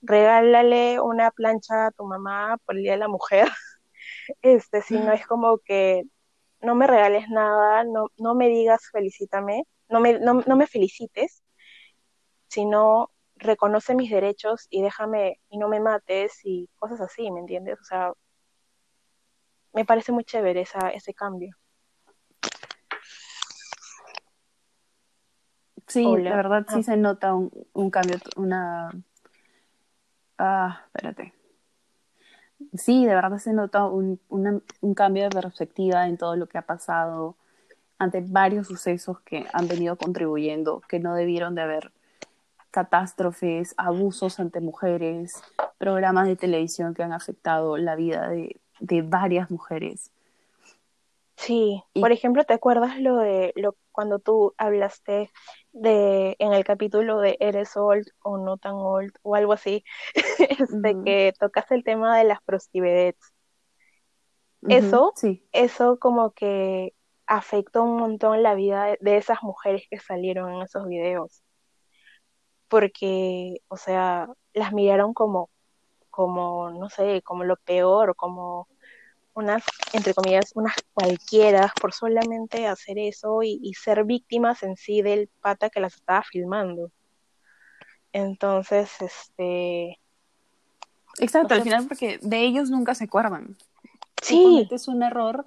regálale 0.00 1.00
una 1.00 1.30
plancha 1.30 1.86
a 1.86 1.90
tu 1.92 2.04
mamá 2.04 2.58
por 2.64 2.76
el 2.76 2.82
Día 2.82 2.92
de 2.92 2.98
la 2.98 3.08
Mujer, 3.08 3.48
este, 4.42 4.82
sino 4.82 5.12
es 5.12 5.26
como 5.26 5.58
que 5.58 6.04
no 6.60 6.74
me 6.74 6.86
regales 6.86 7.28
nada, 7.28 7.84
no, 7.84 8.08
no 8.18 8.34
me 8.34 8.48
digas 8.48 8.88
felicítame, 8.92 9.64
no 9.88 10.00
me, 10.00 10.18
no, 10.18 10.42
no 10.46 10.56
me 10.56 10.66
felicites, 10.66 11.42
sino 12.48 13.10
reconoce 13.36 13.94
mis 13.94 14.10
derechos 14.10 14.66
y 14.70 14.82
déjame 14.82 15.40
y 15.50 15.58
no 15.58 15.68
me 15.68 15.80
mates 15.80 16.40
y 16.44 16.68
cosas 16.76 17.00
así, 17.00 17.30
¿me 17.30 17.40
entiendes? 17.40 17.78
O 17.80 17.84
sea, 17.84 18.12
me 19.72 19.84
parece 19.84 20.12
muy 20.12 20.24
chévere 20.24 20.62
esa, 20.62 20.88
ese 20.90 21.12
cambio. 21.14 21.54
Sí, 25.86 26.04
la 26.18 26.36
verdad 26.36 26.66
sí 26.68 26.80
ah. 26.80 26.82
se 26.82 26.96
nota 26.96 27.34
un, 27.34 27.50
un 27.72 27.90
cambio, 27.90 28.16
una... 28.36 28.90
Ah, 30.38 30.82
espérate. 30.86 31.32
Sí, 32.74 33.06
de 33.06 33.14
verdad 33.14 33.38
se 33.38 33.52
nota 33.52 33.86
un, 33.86 34.20
un 34.28 34.94
cambio 34.94 35.24
de 35.24 35.30
perspectiva 35.30 36.08
en 36.08 36.18
todo 36.18 36.36
lo 36.36 36.46
que 36.48 36.58
ha 36.58 36.62
pasado 36.62 37.36
ante 37.98 38.20
varios 38.20 38.66
sucesos 38.66 39.20
que 39.20 39.46
han 39.52 39.68
venido 39.68 39.96
contribuyendo, 39.96 40.82
que 40.88 40.98
no 40.98 41.14
debieron 41.14 41.54
de 41.54 41.62
haber 41.62 41.92
catástrofes, 42.70 43.74
abusos 43.78 44.38
ante 44.38 44.60
mujeres, 44.60 45.42
programas 45.78 46.26
de 46.26 46.36
televisión 46.36 46.92
que 46.92 47.02
han 47.02 47.12
afectado 47.12 47.78
la 47.78 47.96
vida 47.96 48.28
de, 48.28 48.60
de 48.80 49.02
varias 49.02 49.50
mujeres. 49.50 50.10
Sí, 51.36 51.82
por 51.94 52.12
ejemplo, 52.12 52.44
¿te 52.44 52.54
acuerdas 52.54 52.98
lo 52.98 53.16
de 53.16 53.52
lo 53.56 53.76
cuando 53.96 54.18
tú 54.18 54.54
hablaste 54.58 55.30
de 55.72 56.36
en 56.38 56.52
el 56.52 56.64
capítulo 56.64 57.18
de 57.18 57.38
Eres 57.40 57.76
old 57.76 58.06
o 58.22 58.36
no 58.36 58.58
tan 58.58 58.74
old 58.74 59.12
o 59.22 59.34
algo 59.34 59.54
así, 59.54 59.82
este 60.38 60.96
que 61.02 61.32
tocaste 61.40 61.74
el 61.74 61.82
tema 61.82 62.18
de 62.18 62.24
las 62.24 62.42
prostivedets? 62.42 63.32
Eso, 64.68 65.12
sí. 65.16 65.48
eso 65.52 65.98
como 65.98 66.32
que 66.32 66.92
afectó 67.26 67.84
un 67.84 67.96
montón 67.96 68.42
la 68.42 68.54
vida 68.54 68.96
de 69.00 69.16
esas 69.16 69.42
mujeres 69.42 69.84
que 69.88 69.98
salieron 69.98 70.52
en 70.52 70.62
esos 70.62 70.86
videos. 70.86 71.42
Porque, 72.68 73.62
o 73.68 73.78
sea, 73.78 74.28
las 74.52 74.72
miraron 74.72 75.14
como 75.14 75.48
como, 76.10 76.70
no 76.70 76.88
sé, 76.88 77.20
como 77.22 77.44
lo 77.44 77.56
peor, 77.56 78.16
como 78.16 78.68
unas, 79.36 79.62
entre 79.92 80.14
comillas, 80.14 80.50
unas 80.54 80.74
cualquiera 80.94 81.72
por 81.80 81.92
solamente 81.92 82.66
hacer 82.66 82.98
eso 82.98 83.42
y, 83.42 83.74
ser 83.74 84.04
víctimas 84.04 84.62
en 84.62 84.76
sí 84.76 85.02
del 85.02 85.28
pata 85.42 85.68
que 85.68 85.80
las 85.80 85.94
estaba 85.94 86.22
filmando. 86.22 86.90
Entonces, 88.12 88.90
este... 89.00 90.00
Exacto, 91.18 91.54
al 91.54 91.62
final 91.62 91.86
porque 91.86 92.18
de 92.22 92.40
ellos 92.40 92.70
nunca 92.70 92.94
se 92.94 93.04
acuerdan. 93.04 93.56
Sí. 94.22 94.66
es 94.70 94.88
un 94.88 95.02
error, 95.02 95.46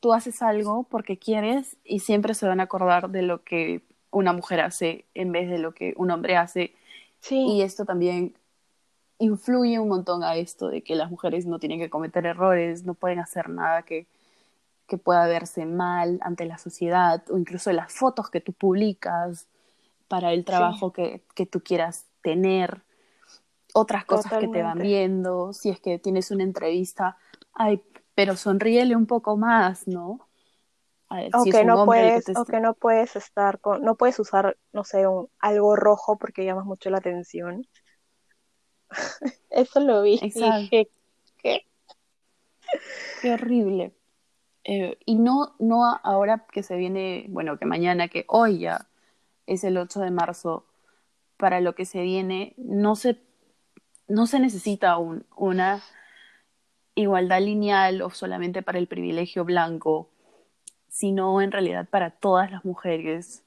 tú 0.00 0.12
haces 0.12 0.42
algo 0.42 0.82
porque 0.90 1.16
quieres 1.16 1.76
y 1.84 2.00
siempre 2.00 2.34
se 2.34 2.46
van 2.46 2.58
a 2.58 2.64
acordar 2.64 3.08
de 3.08 3.22
lo 3.22 3.44
que 3.44 3.82
una 4.10 4.32
mujer 4.32 4.60
hace 4.60 5.06
en 5.14 5.30
vez 5.30 5.48
de 5.48 5.58
lo 5.58 5.74
que 5.74 5.94
un 5.96 6.10
hombre 6.10 6.36
hace. 6.36 6.74
Sí. 7.20 7.36
Y 7.36 7.62
esto 7.62 7.84
también 7.84 8.34
influye 9.18 9.78
un 9.78 9.88
montón 9.88 10.24
a 10.24 10.36
esto 10.36 10.68
de 10.68 10.82
que 10.82 10.94
las 10.94 11.10
mujeres 11.10 11.46
no 11.46 11.58
tienen 11.58 11.78
que 11.78 11.90
cometer 11.90 12.26
errores, 12.26 12.84
no 12.84 12.94
pueden 12.94 13.18
hacer 13.18 13.48
nada 13.48 13.82
que, 13.82 14.06
que 14.86 14.98
pueda 14.98 15.26
verse 15.26 15.66
mal 15.66 16.18
ante 16.22 16.46
la 16.46 16.58
sociedad, 16.58 17.22
o 17.30 17.38
incluso 17.38 17.72
las 17.72 17.92
fotos 17.92 18.30
que 18.30 18.40
tú 18.40 18.52
publicas 18.52 19.46
para 20.08 20.32
el 20.32 20.44
trabajo 20.44 20.92
que, 20.92 21.24
que, 21.34 21.46
tú 21.46 21.60
quieras 21.60 22.06
tener, 22.22 22.82
otras 23.72 24.04
cosas 24.04 24.32
que 24.38 24.48
te 24.48 24.62
van 24.62 24.78
viendo, 24.78 25.52
si 25.52 25.70
es 25.70 25.80
que 25.80 25.98
tienes 25.98 26.30
una 26.30 26.44
entrevista, 26.44 27.16
ay, 27.54 27.82
pero 28.14 28.36
sonríele 28.36 28.94
un 28.94 29.06
poco 29.06 29.36
más, 29.36 29.88
¿no? 29.88 30.20
o, 31.08 31.44
que 31.44 31.64
no 31.64 31.84
puedes, 31.84 32.24
o 32.36 32.44
que 32.44 32.60
no 32.60 32.74
puedes 32.74 33.16
estar 33.16 33.60
con, 33.60 33.82
no 33.82 33.94
puedes 33.94 34.18
usar, 34.18 34.56
no 34.72 34.84
sé, 34.84 35.06
un, 35.06 35.28
algo 35.38 35.76
rojo 35.76 36.18
porque 36.18 36.44
llamas 36.44 36.64
mucho 36.64 36.90
la 36.90 36.98
atención. 36.98 37.66
Eso 39.50 39.80
lo 39.80 40.02
vi. 40.02 40.18
Dije, 40.18 40.90
¿qué? 41.42 41.66
Qué 43.22 43.32
horrible. 43.32 43.92
Eh, 44.64 44.96
y 45.04 45.16
no, 45.16 45.54
no 45.58 45.84
ahora 46.02 46.46
que 46.50 46.62
se 46.62 46.76
viene, 46.76 47.26
bueno, 47.28 47.58
que 47.58 47.66
mañana, 47.66 48.08
que 48.08 48.24
hoy 48.28 48.60
ya 48.60 48.88
es 49.46 49.62
el 49.64 49.76
8 49.76 50.00
de 50.00 50.10
marzo, 50.10 50.66
para 51.36 51.60
lo 51.60 51.74
que 51.74 51.84
se 51.84 52.02
viene, 52.02 52.54
no 52.56 52.96
se, 52.96 53.18
no 54.08 54.26
se 54.26 54.40
necesita 54.40 54.96
un, 54.96 55.26
una 55.36 55.82
igualdad 56.94 57.40
lineal 57.40 58.02
o 58.02 58.10
solamente 58.10 58.62
para 58.62 58.78
el 58.78 58.86
privilegio 58.86 59.44
blanco, 59.44 60.08
sino 60.88 61.42
en 61.42 61.52
realidad 61.52 61.88
para 61.88 62.10
todas 62.10 62.50
las 62.50 62.64
mujeres 62.64 63.44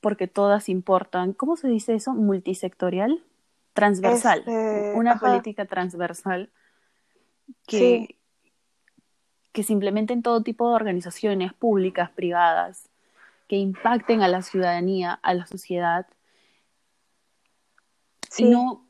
porque 0.00 0.26
todas 0.28 0.68
importan. 0.68 1.32
¿Cómo 1.32 1.56
se 1.56 1.68
dice 1.68 1.94
eso? 1.94 2.14
Multisectorial, 2.14 3.22
transversal, 3.80 4.38
Este, 4.46 4.96
una 4.96 5.12
ajá. 5.12 5.26
política 5.30 5.64
transversal 5.66 6.50
que, 7.66 8.18
que 9.52 9.62
se 9.62 9.72
implemente 9.72 10.12
en 10.12 10.22
todo 10.22 10.42
tipo 10.42 10.68
de 10.68 10.74
organizaciones 10.74 11.52
públicas, 11.52 12.10
privadas, 12.10 12.88
que 13.48 13.56
impacten 13.56 14.22
a 14.22 14.28
la 14.28 14.42
ciudadanía, 14.42 15.18
a 15.22 15.34
la 15.34 15.46
sociedad, 15.46 16.06
Sí. 18.30 18.44
y 18.44 18.50
no, 18.50 18.86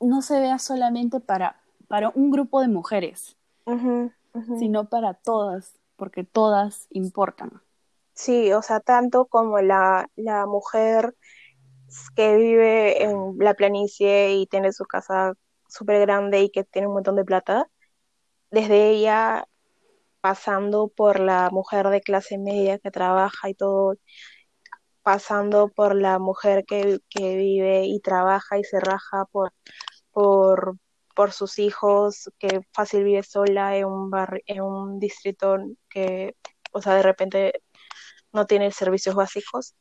no 0.00 0.22
se 0.22 0.40
vea 0.40 0.58
solamente 0.58 1.20
para, 1.20 1.60
para 1.88 2.10
un 2.14 2.30
grupo 2.30 2.60
de 2.60 2.68
mujeres, 2.68 3.36
sino 4.58 4.88
para 4.88 5.14
todas, 5.14 5.78
porque 5.96 6.24
todas 6.24 6.86
importan. 6.90 7.60
Sí, 8.14 8.52
o 8.52 8.62
sea, 8.62 8.80
tanto 8.80 9.26
como 9.26 9.60
la, 9.60 10.10
la 10.16 10.46
mujer 10.46 11.14
que 12.16 12.36
vive 12.36 13.02
en 13.04 13.36
la 13.38 13.54
planicie 13.54 14.34
y 14.36 14.46
tiene 14.46 14.72
su 14.72 14.84
casa 14.84 15.32
súper 15.68 16.00
grande 16.00 16.42
y 16.42 16.50
que 16.50 16.64
tiene 16.64 16.88
un 16.88 16.94
montón 16.94 17.16
de 17.16 17.24
plata, 17.24 17.66
desde 18.50 18.90
ella 18.90 19.46
pasando 20.22 20.88
por 20.88 21.20
la 21.20 21.50
mujer 21.50 21.88
de 21.88 22.00
clase 22.02 22.38
media 22.38 22.78
que 22.78 22.90
trabaja 22.92 23.50
y 23.50 23.54
todo, 23.54 23.94
pasando 25.02 25.68
por 25.68 25.94
la 25.94 26.18
mujer 26.18 26.64
que, 26.66 26.98
que 27.10 27.36
vive 27.36 27.84
y 27.86 28.00
trabaja 28.00 28.58
y 28.58 28.64
se 28.64 28.80
raja 28.80 29.24
por, 29.32 29.52
por, 30.12 30.76
por 31.16 31.32
sus 31.32 31.58
hijos, 31.58 32.30
que 32.38 32.60
fácil 32.74 33.04
vive 33.04 33.22
sola 33.22 33.76
en 33.76 33.86
un 33.86 34.10
barri- 34.10 34.42
en 34.46 34.62
un 34.62 34.98
distrito 35.00 35.58
que, 35.90 36.34
o 36.72 36.82
sea, 36.82 36.94
de 36.96 37.02
repente 37.02 37.62
no 38.32 38.46
tiene 38.46 38.72
servicios 38.72 39.14
básicos, 39.16 39.74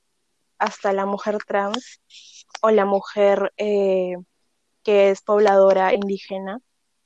hasta 0.59 0.93
la 0.93 1.05
mujer 1.05 1.37
trans 1.45 2.01
o 2.61 2.71
la 2.71 2.85
mujer 2.85 3.53
eh, 3.57 4.15
que 4.83 5.09
es 5.11 5.21
pobladora 5.21 5.93
indígena. 5.93 6.59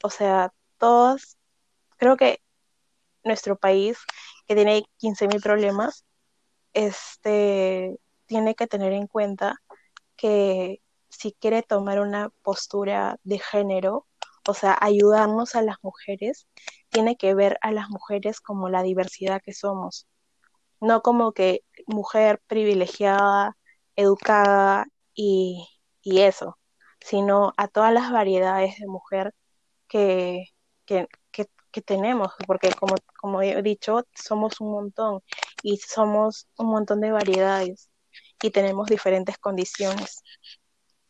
O 0.04 0.10
sea, 0.10 0.54
todos, 0.78 1.38
creo 1.98 2.18
que 2.18 2.42
nuestro 3.24 3.58
país, 3.58 3.98
que 4.48 4.56
tiene 4.56 4.84
15.000 5.00 5.42
problemas, 5.42 6.06
este, 6.74 7.98
tiene 8.26 8.56
que 8.56 8.68
tener 8.68 8.94
en 8.94 9.08
cuenta 9.08 9.58
que 10.16 10.82
si 11.10 11.34
quiere 11.34 11.64
tomar 11.64 12.00
una 12.00 12.30
postura 12.42 13.18
de 13.24 13.40
género, 13.40 14.08
o 14.48 14.54
sea, 14.54 14.78
ayudarnos 14.80 15.56
a 15.56 15.62
las 15.62 15.78
mujeres, 15.82 16.48
tiene 16.90 17.16
que 17.18 17.36
ver 17.36 17.58
a 17.62 17.72
las 17.72 17.90
mujeres 17.90 18.42
como 18.42 18.70
la 18.70 18.84
diversidad 18.84 19.42
que 19.44 19.54
somos, 19.54 20.08
no 20.82 21.02
como 21.02 21.34
que 21.34 21.64
mujer 21.88 22.42
privilegiada, 22.48 23.58
educada 23.96 24.88
y, 25.14 25.68
y 26.02 26.22
eso, 26.22 26.58
sino 27.00 27.54
a 27.58 27.68
todas 27.68 27.94
las 27.94 28.12
variedades 28.12 28.78
de 28.80 28.88
mujer 28.88 29.34
que, 29.88 30.46
que, 30.86 31.08
que, 31.32 31.82
tenemos, 31.82 32.34
porque 32.48 32.72
como, 32.74 32.96
como 33.18 33.42
he 33.42 33.62
dicho, 33.62 34.06
somos 34.14 34.60
un 34.60 34.72
montón 34.72 35.22
y 35.64 35.78
somos 35.78 36.48
un 36.58 36.68
montón 36.68 37.00
de 37.02 37.12
variedades 37.12 37.90
y 38.42 38.52
tenemos 38.52 38.88
diferentes 38.88 39.38
condiciones. 39.38 40.22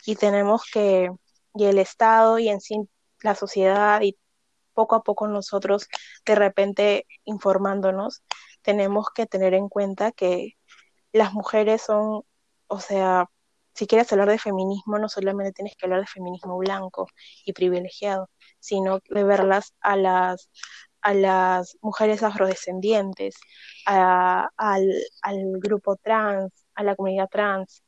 Y 0.05 0.15
tenemos 0.15 0.63
que, 0.71 1.09
y 1.55 1.65
el 1.65 1.79
Estado 1.79 2.39
y 2.39 2.49
en 2.49 2.61
sí 2.61 2.75
la 3.21 3.35
sociedad 3.35 4.01
y 4.01 4.17
poco 4.73 4.95
a 4.95 5.03
poco 5.03 5.27
nosotros 5.27 5.87
de 6.25 6.35
repente 6.35 7.07
informándonos, 7.25 8.23
tenemos 8.61 9.07
que 9.13 9.25
tener 9.25 9.53
en 9.53 9.69
cuenta 9.69 10.11
que 10.11 10.53
las 11.13 11.33
mujeres 11.33 11.81
son, 11.83 12.23
o 12.67 12.79
sea, 12.79 13.27
si 13.73 13.87
quieres 13.87 14.11
hablar 14.11 14.29
de 14.29 14.39
feminismo, 14.39 14.99
no 14.99 15.09
solamente 15.09 15.53
tienes 15.53 15.75
que 15.75 15.85
hablar 15.85 16.01
de 16.01 16.07
feminismo 16.07 16.57
blanco 16.57 17.07
y 17.45 17.53
privilegiado, 17.53 18.29
sino 18.59 18.99
de 19.09 19.23
verlas 19.23 19.73
a 19.81 19.95
las 19.95 20.49
a 21.01 21.13
las 21.13 21.77
mujeres 21.81 22.23
afrodescendientes, 22.23 23.35
al, 23.85 24.49
al, 24.57 25.59
grupo 25.59 25.95
trans, 25.97 26.51
a 26.75 26.83
la 26.83 26.95
comunidad 26.95 27.27
trans 27.29 27.83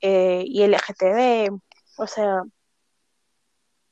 eh, 0.00 0.44
y 0.46 0.64
LGTB, 0.66 1.58
o 1.98 2.06
sea, 2.06 2.42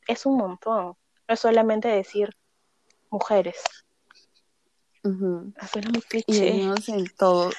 es 0.07 0.27
un 0.27 0.37
montón, 0.37 0.87
no 1.29 1.35
es 1.35 1.41
solamente 1.41 1.89
decir 1.89 2.31
mujeres. 3.11 3.63
Uh 5.05 5.11
-huh. 5.11 5.69
Suena 5.71 5.91
muy 5.91 6.01
cliché. 6.03 6.33
Y 6.35 6.41
venimos 6.41 6.89
en 6.89 7.05
todo. 7.17 7.51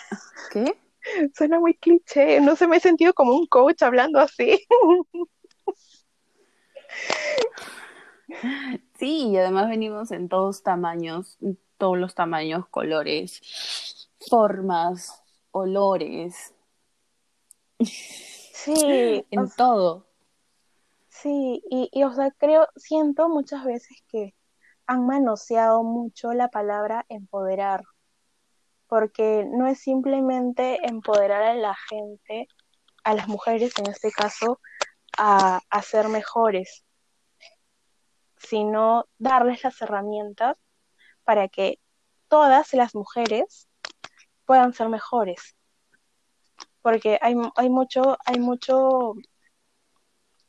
¿Qué? 0.51 0.77
Suena 1.35 1.59
muy 1.59 1.75
cliché. 1.75 2.41
No 2.41 2.55
se 2.55 2.67
me 2.67 2.77
he 2.77 2.79
sentido 2.79 3.13
como 3.13 3.35
un 3.35 3.45
coach 3.45 3.83
hablando 3.83 4.19
así. 4.19 4.65
Sí, 8.97 9.29
y 9.29 9.37
además 9.37 9.69
venimos 9.69 10.11
en 10.11 10.29
todos 10.29 10.63
tamaños, 10.63 11.37
todos 11.77 11.97
los 11.97 12.15
tamaños, 12.15 12.67
colores, 12.69 14.09
formas, 14.29 15.21
olores. 15.51 16.53
Sí. 17.79 19.25
en 19.31 19.49
todo. 19.55 20.07
Sí, 21.09 21.61
y, 21.69 21.89
y 21.91 22.03
o 22.03 22.13
sea, 22.13 22.31
creo, 22.31 22.67
siento 22.75 23.29
muchas 23.29 23.63
veces 23.63 23.97
que 24.07 24.33
han 24.87 25.05
manoseado 25.05 25.83
mucho 25.83 26.33
la 26.33 26.49
palabra 26.49 27.05
empoderar, 27.09 27.83
porque 28.87 29.45
no 29.47 29.67
es 29.67 29.79
simplemente 29.79 30.79
empoderar 30.87 31.43
a 31.43 31.55
la 31.55 31.75
gente, 31.89 32.47
a 33.03 33.13
las 33.13 33.27
mujeres 33.27 33.73
en 33.79 33.87
este 33.87 34.11
caso, 34.11 34.59
a, 35.17 35.61
a 35.69 35.81
ser 35.81 36.07
mejores, 36.07 36.85
sino 38.37 39.05
darles 39.17 39.63
las 39.63 39.81
herramientas 39.81 40.57
para 41.23 41.47
que 41.47 41.79
todas 42.27 42.73
las 42.73 42.95
mujeres 42.95 43.67
puedan 44.45 44.73
ser 44.73 44.89
mejores. 44.89 45.55
Porque 46.81 47.17
hay, 47.21 47.35
hay 47.55 47.69
mucho, 47.69 48.17
hay 48.25 48.39
mucho, 48.39 49.13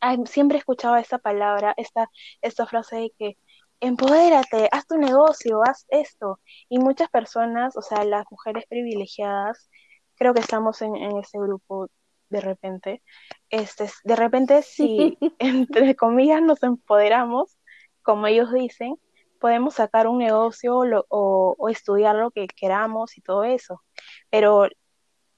hay, 0.01 0.19
siempre 0.27 0.57
he 0.57 0.61
escuchado 0.61 0.97
esta 0.97 1.19
palabra, 1.19 1.75
esta, 1.77 2.11
esta 2.43 2.67
frase 2.67 2.97
de 2.97 3.13
que 3.19 3.39
empodérate, 3.81 4.69
haz 4.73 4.87
tu 4.87 4.97
negocio, 4.99 5.63
haz 5.65 5.87
esto. 5.89 6.41
Y 6.69 6.79
muchas 6.79 7.09
personas, 7.11 7.77
o 7.77 7.83
sea, 7.83 8.05
las 8.05 8.25
mujeres 8.31 8.65
privilegiadas, 8.69 9.71
creo 10.17 10.35
que 10.35 10.41
estamos 10.41 10.83
en, 10.83 10.97
en 10.97 11.19
ese 11.19 11.39
grupo 11.39 11.89
de 12.29 12.41
repente, 12.41 13.03
este, 13.51 13.89
de 14.05 14.17
repente 14.17 14.63
si 14.63 15.17
entre 15.39 15.95
comillas 15.97 16.43
nos 16.43 16.63
empoderamos, 16.63 17.57
como 18.03 18.27
ellos 18.27 18.53
dicen, 18.53 18.97
podemos 19.41 19.75
sacar 19.75 20.09
un 20.09 20.19
negocio 20.19 20.85
lo, 20.85 21.07
o, 21.09 21.55
o, 21.59 21.69
estudiar 21.69 22.17
lo 22.17 22.31
que 22.31 22.47
queramos 22.49 23.19
y 23.19 23.21
todo 23.21 23.45
eso. 23.45 23.83
Pero 24.31 24.69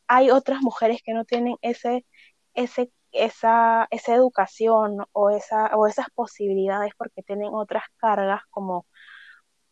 hay 0.07 0.31
otras 0.31 0.61
mujeres 0.63 1.03
que 1.05 1.13
no 1.15 1.25
tienen 1.25 1.57
ese, 1.63 2.07
ese, 2.55 2.91
esa, 3.13 3.89
esa 3.91 4.15
educación 4.15 4.99
o, 5.13 5.31
esa, 5.31 5.77
o 5.77 5.87
esas 5.87 6.07
posibilidades 6.15 6.93
porque 6.97 7.23
tienen 7.23 7.49
otras 7.53 7.85
cargas 7.97 8.43
como, 8.51 8.87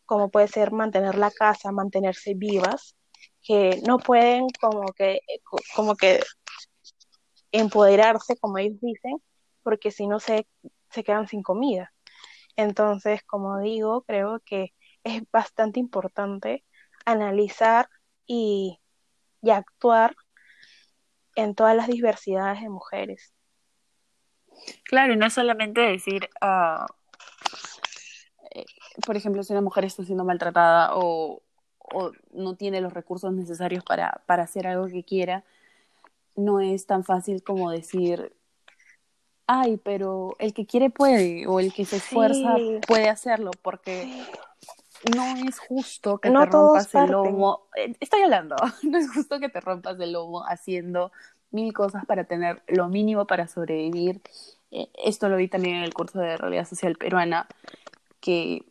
como 0.05 0.29
puede 0.29 0.47
ser 0.47 0.71
mantener 0.71 1.15
la 1.15 1.31
casa, 1.31 1.71
mantenerse 1.71 2.33
vivas, 2.35 2.95
que 3.41 3.81
no 3.87 3.99
pueden 3.99 4.47
como 4.59 4.91
que, 4.93 5.21
como 5.75 5.95
que 5.95 6.19
empoderarse, 7.51 8.37
como 8.37 8.57
ellos 8.57 8.79
dicen, 8.81 9.21
porque 9.63 9.91
si 9.91 10.07
no 10.07 10.19
se, 10.19 10.47
se 10.89 11.03
quedan 11.03 11.27
sin 11.27 11.43
comida. 11.43 11.93
Entonces, 12.55 13.23
como 13.23 13.59
digo, 13.59 14.03
creo 14.03 14.41
que 14.45 14.73
es 15.03 15.23
bastante 15.31 15.79
importante 15.79 16.65
analizar 17.05 17.89
y, 18.25 18.79
y, 19.41 19.51
actuar 19.51 20.15
en 21.37 21.55
todas 21.55 21.75
las 21.75 21.87
diversidades 21.87 22.61
de 22.61 22.69
mujeres. 22.69 23.33
Claro, 24.83 25.13
y 25.13 25.17
no 25.17 25.29
solamente 25.29 25.81
decir, 25.81 26.29
uh, 26.41 26.85
eh, 28.51 28.65
por 29.05 29.15
ejemplo, 29.15 29.43
si 29.43 29.53
una 29.53 29.61
mujer 29.61 29.85
está 29.85 30.03
siendo 30.03 30.25
maltratada 30.25 30.95
o, 30.95 31.41
o 31.79 32.11
no 32.31 32.55
tiene 32.55 32.81
los 32.81 32.93
recursos 32.93 33.31
necesarios 33.31 33.83
para, 33.83 34.21
para 34.25 34.43
hacer 34.43 34.67
algo 34.67 34.87
que 34.87 35.03
quiera, 35.03 35.43
no 36.35 36.59
es 36.59 36.85
tan 36.85 37.03
fácil 37.03 37.43
como 37.43 37.71
decir, 37.71 38.35
ay, 39.45 39.77
pero 39.77 40.35
el 40.39 40.53
que 40.53 40.65
quiere 40.65 40.89
puede, 40.89 41.47
o 41.47 41.59
el 41.59 41.73
que 41.73 41.85
se 41.85 41.97
esfuerza 41.97 42.55
sí. 42.55 42.79
puede 42.87 43.09
hacerlo, 43.09 43.51
porque. 43.61 44.23
No 45.15 45.47
es 45.47 45.59
justo 45.59 46.17
que 46.19 46.29
no 46.29 46.41
te 46.41 46.51
rompas 46.51 46.93
el 46.95 47.11
lomo. 47.11 47.67
Estoy 47.99 48.21
hablando, 48.23 48.55
no 48.83 48.97
es 48.97 49.11
justo 49.11 49.39
que 49.39 49.49
te 49.49 49.61
rompas 49.61 49.99
el 49.99 50.13
lomo 50.13 50.43
haciendo 50.45 51.11
mil 51.51 51.73
cosas 51.73 52.05
para 52.05 52.25
tener 52.25 52.61
lo 52.67 52.89
mínimo 52.89 53.25
para 53.25 53.47
sobrevivir. 53.47 54.21
Esto 54.71 55.29
lo 55.29 55.37
vi 55.37 55.47
también 55.47 55.77
en 55.77 55.83
el 55.83 55.93
curso 55.93 56.19
de 56.19 56.35
realidad 56.37 56.67
social 56.67 56.95
peruana, 56.95 57.47
que 58.19 58.65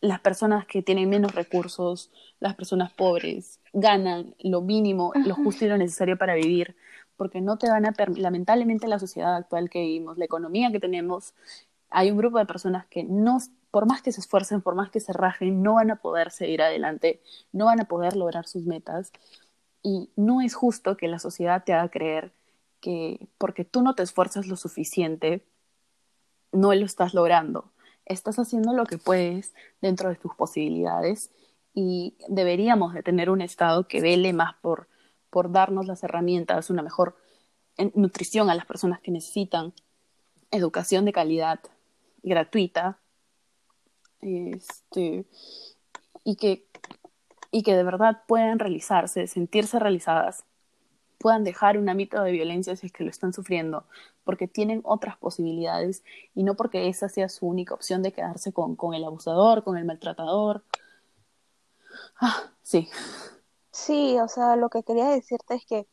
las 0.00 0.20
personas 0.20 0.66
que 0.66 0.82
tienen 0.82 1.08
menos 1.08 1.34
recursos, 1.34 2.10
las 2.38 2.54
personas 2.54 2.92
pobres, 2.92 3.60
ganan 3.72 4.34
lo 4.38 4.60
mínimo, 4.60 5.12
lo 5.14 5.34
justo 5.34 5.64
y 5.64 5.68
lo 5.68 5.76
necesario 5.76 6.16
para 6.16 6.34
vivir, 6.34 6.76
porque 7.16 7.40
no 7.40 7.58
te 7.58 7.68
van 7.68 7.84
a 7.84 7.94
lamentablemente 8.16 8.86
la 8.86 9.00
sociedad 9.00 9.34
actual 9.34 9.70
que 9.70 9.80
vivimos, 9.80 10.18
la 10.18 10.24
economía 10.24 10.70
que 10.70 10.78
tenemos, 10.78 11.34
hay 11.90 12.10
un 12.10 12.18
grupo 12.18 12.38
de 12.38 12.46
personas 12.46 12.86
que 12.86 13.02
no, 13.02 13.38
por 13.70 13.86
más 13.86 14.02
que 14.02 14.12
se 14.12 14.20
esfuercen, 14.20 14.62
por 14.62 14.74
más 14.74 14.90
que 14.90 15.00
se 15.00 15.12
rajen, 15.12 15.62
no 15.62 15.74
van 15.74 15.90
a 15.90 15.96
poder 15.96 16.30
seguir 16.30 16.62
adelante, 16.62 17.20
no 17.52 17.66
van 17.66 17.80
a 17.80 17.84
poder 17.84 18.16
lograr 18.16 18.46
sus 18.46 18.64
metas. 18.64 19.12
Y 19.82 20.10
no 20.16 20.40
es 20.40 20.54
justo 20.54 20.96
que 20.96 21.08
la 21.08 21.18
sociedad 21.18 21.64
te 21.64 21.72
haga 21.72 21.90
creer 21.90 22.32
que 22.80 23.28
porque 23.38 23.64
tú 23.64 23.82
no 23.82 23.94
te 23.94 24.02
esfuerzas 24.02 24.46
lo 24.46 24.56
suficiente, 24.56 25.44
no 26.52 26.72
lo 26.74 26.86
estás 26.86 27.14
logrando. 27.14 27.70
Estás 28.06 28.38
haciendo 28.38 28.72
lo 28.72 28.86
que 28.86 28.98
puedes 28.98 29.52
dentro 29.82 30.08
de 30.08 30.16
tus 30.16 30.34
posibilidades 30.34 31.30
y 31.74 32.16
deberíamos 32.28 32.94
de 32.94 33.02
tener 33.02 33.30
un 33.30 33.42
Estado 33.42 33.86
que 33.86 34.00
vele 34.00 34.32
más 34.32 34.54
por, 34.62 34.88
por 35.30 35.52
darnos 35.52 35.86
las 35.86 36.02
herramientas, 36.02 36.70
una 36.70 36.82
mejor 36.82 37.16
nutrición 37.94 38.50
a 38.50 38.54
las 38.54 38.66
personas 38.66 39.00
que 39.00 39.10
necesitan, 39.10 39.72
educación 40.50 41.04
de 41.04 41.12
calidad 41.12 41.60
gratuita, 42.22 42.98
este, 44.20 45.24
y, 46.24 46.36
que, 46.36 46.66
y 47.50 47.62
que 47.62 47.76
de 47.76 47.82
verdad 47.82 48.22
puedan 48.26 48.58
realizarse, 48.58 49.26
sentirse 49.26 49.78
realizadas, 49.78 50.44
puedan 51.18 51.44
dejar 51.44 51.78
un 51.78 51.88
ámbito 51.88 52.22
de 52.22 52.32
violencia 52.32 52.76
si 52.76 52.86
es 52.86 52.92
que 52.92 53.04
lo 53.04 53.10
están 53.10 53.32
sufriendo, 53.32 53.84
porque 54.24 54.46
tienen 54.46 54.80
otras 54.84 55.16
posibilidades 55.16 56.04
y 56.34 56.44
no 56.44 56.54
porque 56.54 56.88
esa 56.88 57.08
sea 57.08 57.28
su 57.28 57.46
única 57.46 57.74
opción 57.74 58.02
de 58.02 58.12
quedarse 58.12 58.52
con, 58.52 58.76
con 58.76 58.94
el 58.94 59.04
abusador, 59.04 59.64
con 59.64 59.76
el 59.76 59.84
maltratador. 59.84 60.62
Ah, 62.20 62.52
sí. 62.62 62.88
Sí, 63.72 64.18
o 64.18 64.28
sea, 64.28 64.56
lo 64.56 64.70
que 64.70 64.82
quería 64.82 65.08
decirte 65.08 65.54
es 65.54 65.64
que 65.64 65.86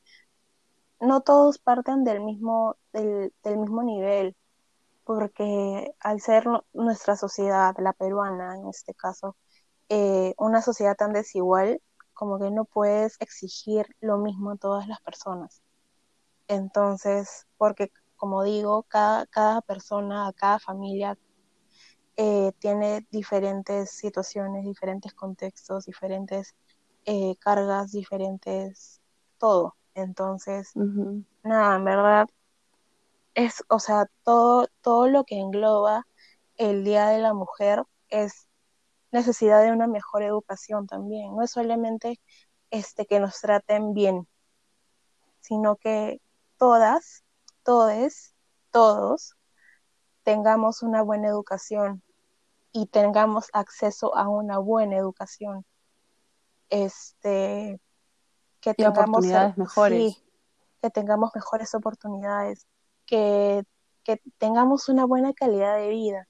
no 1.00 1.22
todos 1.22 1.58
parten 1.60 2.04
del 2.04 2.22
mismo, 2.22 2.78
del, 2.94 3.34
del 3.44 3.58
mismo 3.58 3.84
nivel 3.84 4.36
porque 5.06 5.93
al 5.99 6.20
ser 6.22 6.45
nuestra 6.74 7.16
sociedad, 7.16 7.76
la 7.80 7.93
peruana 7.93 8.56
en 8.58 8.68
este 8.68 8.93
caso, 8.93 9.38
eh, 9.89 10.34
una 10.38 10.62
sociedad 10.62 10.95
tan 10.95 11.14
desigual, 11.14 11.82
como 12.14 12.39
que 12.39 12.51
no 12.51 12.66
puedes 12.66 13.18
exigir 13.22 13.88
lo 14.01 14.18
mismo 14.18 14.51
a 14.51 14.58
todas 14.58 14.88
las 14.88 15.01
personas. 15.01 15.62
Entonces, 16.47 17.47
porque 17.58 17.91
como 18.18 18.43
digo, 18.43 18.84
cada, 18.84 19.26
cada 19.28 19.62
persona, 19.62 20.32
cada 20.36 20.60
familia 20.60 21.18
eh, 22.18 22.53
tiene 22.60 23.06
diferentes 23.12 23.91
situaciones, 23.91 24.66
diferentes 24.66 25.14
contextos, 25.14 25.86
diferentes 25.86 26.56
eh, 27.06 27.36
cargas, 27.39 27.91
diferentes 27.91 29.01
todo. 29.38 29.76
Entonces, 29.93 30.72
nada, 31.43 31.76
en 31.76 31.84
verdad, 31.86 32.28
es, 33.36 33.64
o 33.68 33.80
sea, 33.80 34.10
todo, 34.24 34.68
todo 34.82 35.08
lo 35.08 35.26
que 35.26 35.38
engloba 35.40 36.08
el 36.56 36.84
Día 36.84 37.08
de 37.08 37.20
la 37.20 37.34
Mujer 37.34 37.84
es 38.10 38.48
necesidad 39.12 39.62
de 39.62 39.72
una 39.72 39.88
mejor 39.88 40.24
educación 40.24 40.88
también. 40.88 41.36
No 41.36 41.44
es 41.44 41.52
solamente 41.52 42.20
este, 42.72 43.06
que 43.06 43.20
nos 43.20 43.40
traten 43.40 43.94
bien, 43.94 44.28
sino 45.42 45.76
que 45.76 46.22
todas, 46.58 47.24
todes, 47.64 48.34
todos 48.72 49.36
tengamos 50.24 50.82
una 50.82 51.02
buena 51.02 51.28
educación 51.28 52.02
y 52.72 52.88
tengamos 52.88 53.50
acceso 53.54 54.16
a 54.16 54.28
una 54.30 54.58
buena 54.58 54.98
educación. 54.98 55.66
Este, 56.70 57.80
que 58.60 58.74
tengamos 58.74 59.00
oportunidades 59.00 59.58
mejores. 59.58 60.24
que 60.82 60.90
tengamos 60.90 61.32
mejores 61.36 61.76
oportunidades 61.76 62.66
que, 63.06 63.64
tengamos 64.38 64.89
una 64.89 65.06
buena 65.06 65.34
calidad 65.34 65.78
de 65.78 65.89
vida. 65.89 66.28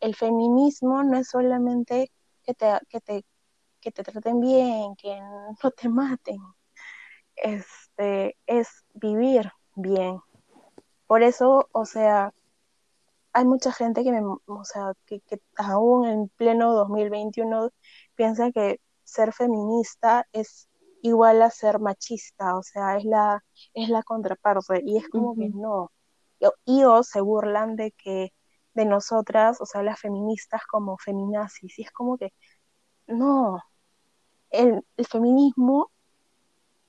El 0.00 0.14
feminismo 0.14 1.02
no 1.02 1.16
es 1.18 1.28
solamente 1.28 2.12
que 2.42 2.54
te, 2.54 2.78
que 2.88 3.00
te, 3.00 3.24
que 3.80 3.90
te 3.92 4.02
traten 4.02 4.40
bien, 4.40 4.96
que 4.96 5.18
no 5.62 5.70
te 5.70 5.88
maten. 5.88 6.38
Este, 7.36 8.36
es 8.46 8.84
vivir 8.94 9.50
bien. 9.74 10.20
Por 11.06 11.22
eso, 11.22 11.68
o 11.72 11.84
sea, 11.84 12.32
hay 13.32 13.44
mucha 13.44 13.72
gente 13.72 14.02
que, 14.02 14.12
me, 14.12 14.20
o 14.22 14.64
sea, 14.64 14.92
que, 15.06 15.20
que 15.20 15.40
aún 15.56 16.06
en 16.06 16.28
pleno 16.30 16.74
2021 16.74 17.70
piensa 18.14 18.50
que 18.50 18.80
ser 19.04 19.32
feminista 19.32 20.26
es 20.32 20.68
igual 21.02 21.42
a 21.42 21.50
ser 21.50 21.78
machista, 21.78 22.56
o 22.56 22.62
sea, 22.62 22.96
es 22.96 23.04
la, 23.04 23.44
es 23.74 23.88
la 23.88 24.02
contraparte, 24.02 24.82
y 24.84 24.96
es 24.96 25.08
como 25.08 25.34
que 25.36 25.48
no, 25.50 25.92
y 26.64 26.84
o 26.84 27.02
se 27.02 27.20
burlan 27.20 27.76
de 27.76 27.92
que 27.92 28.32
de 28.74 28.84
nosotras, 28.84 29.60
o 29.60 29.66
sea, 29.66 29.82
las 29.82 30.00
feministas 30.00 30.62
como 30.66 30.98
feminazis, 30.98 31.78
y 31.78 31.82
es 31.82 31.90
como 31.92 32.18
que, 32.18 32.32
no, 33.06 33.62
el, 34.50 34.84
feminismo 35.08 35.90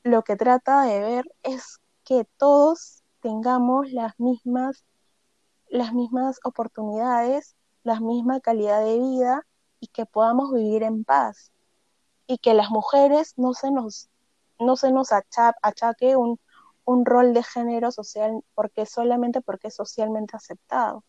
lo 0.04 0.24
que 0.24 0.36
trata 0.36 0.84
de 0.84 1.00
ver 1.00 1.26
es 1.43 1.80
que 2.04 2.26
todos 2.38 3.04
tengamos 3.22 3.91
las 3.91 4.20
mismas, 4.20 4.86
las 5.70 5.93
mismas 5.93 6.39
oportunidades, 6.43 7.56
la 7.84 8.00
misma 8.00 8.39
calidad 8.39 8.84
de 8.84 9.00
vida 9.00 9.48
y 9.80 9.88
que 9.88 10.06
podamos 10.06 10.54
vivir 10.54 10.84
en 10.84 11.04
paz. 11.04 11.52
Y 12.26 12.38
que 12.39 12.54
las 12.54 12.70
mujeres 12.70 13.34
no 13.38 13.54
se 13.54 13.72
nos, 13.72 14.10
no 14.60 14.76
se 14.76 14.91
nos 14.91 15.10
achaque 15.12 16.16
un, 16.16 16.39
un 16.88 17.05
rol 17.05 17.33
de 17.33 17.43
género 17.43 17.91
social 17.91 18.39
porque 18.55 18.85
solamente 18.85 19.41
porque 19.41 19.67
es 19.67 19.75
socialmente 19.75 20.38
aceptado. 20.38 21.03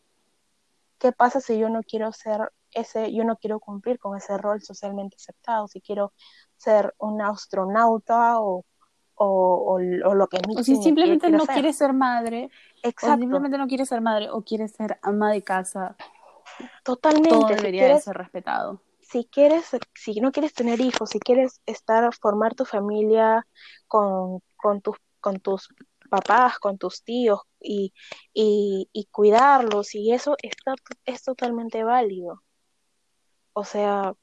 ¿Qué 0.98 1.12
pasa 1.12 1.40
si 1.40 1.56
yo 1.56 1.68
no 1.68 1.82
quiero 1.84 2.10
ser 2.12 2.52
ese, 2.72 3.12
yo 3.12 3.22
no 3.22 3.36
quiero 3.36 3.60
cumplir 3.60 4.00
con 4.00 4.16
ese 4.16 4.36
rol 4.38 4.60
socialmente 4.60 5.14
aceptado? 5.14 5.68
Si 5.68 5.80
quiero 5.80 6.12
ser 6.56 6.94
un 6.98 7.22
astronauta 7.22 8.40
o, 8.40 8.64
o, 9.14 9.78
lo 9.78 10.26
que 10.26 10.38
O 10.56 10.64
si 10.64 10.74
simplemente 10.82 11.30
no 11.30 11.46
quiere 11.46 11.72
ser 11.72 11.92
madre, 11.92 12.50
Exacto. 12.82 13.14
o 13.14 13.18
simplemente 13.18 13.56
no 13.56 13.68
quiere 13.68 13.86
ser 13.86 14.00
madre 14.00 14.30
o 14.30 14.42
quiere 14.42 14.66
ser 14.66 14.98
ama 15.00 15.30
de 15.30 15.42
casa. 15.42 15.94
Totalmente. 16.82 17.28
Todo 17.28 17.46
debería 17.46 18.00
ser 18.00 18.16
respetado. 18.16 18.82
Si 19.00 19.26
quieres, 19.26 19.70
si 19.94 20.20
no 20.20 20.32
quieres 20.32 20.54
tener 20.54 20.80
hijos, 20.80 21.10
si 21.10 21.20
quieres 21.20 21.60
estar, 21.66 22.12
formar 22.16 22.56
tu 22.56 22.64
familia 22.64 23.46
con, 23.86 24.42
con 24.56 24.80
tus 24.80 24.96
con 25.20 25.40
tus 25.40 25.68
papás, 26.10 26.58
con 26.58 26.78
tus 26.78 27.02
tíos 27.04 27.40
y, 27.60 27.92
y, 28.32 29.08
cuidarlos 29.10 29.94
y 29.94 30.12
eso 30.12 30.36
está, 30.42 30.74
es 31.04 31.22
totalmente 31.22 31.84
válido. 31.84 32.42
O 33.52 33.64
sea, 33.64 34.14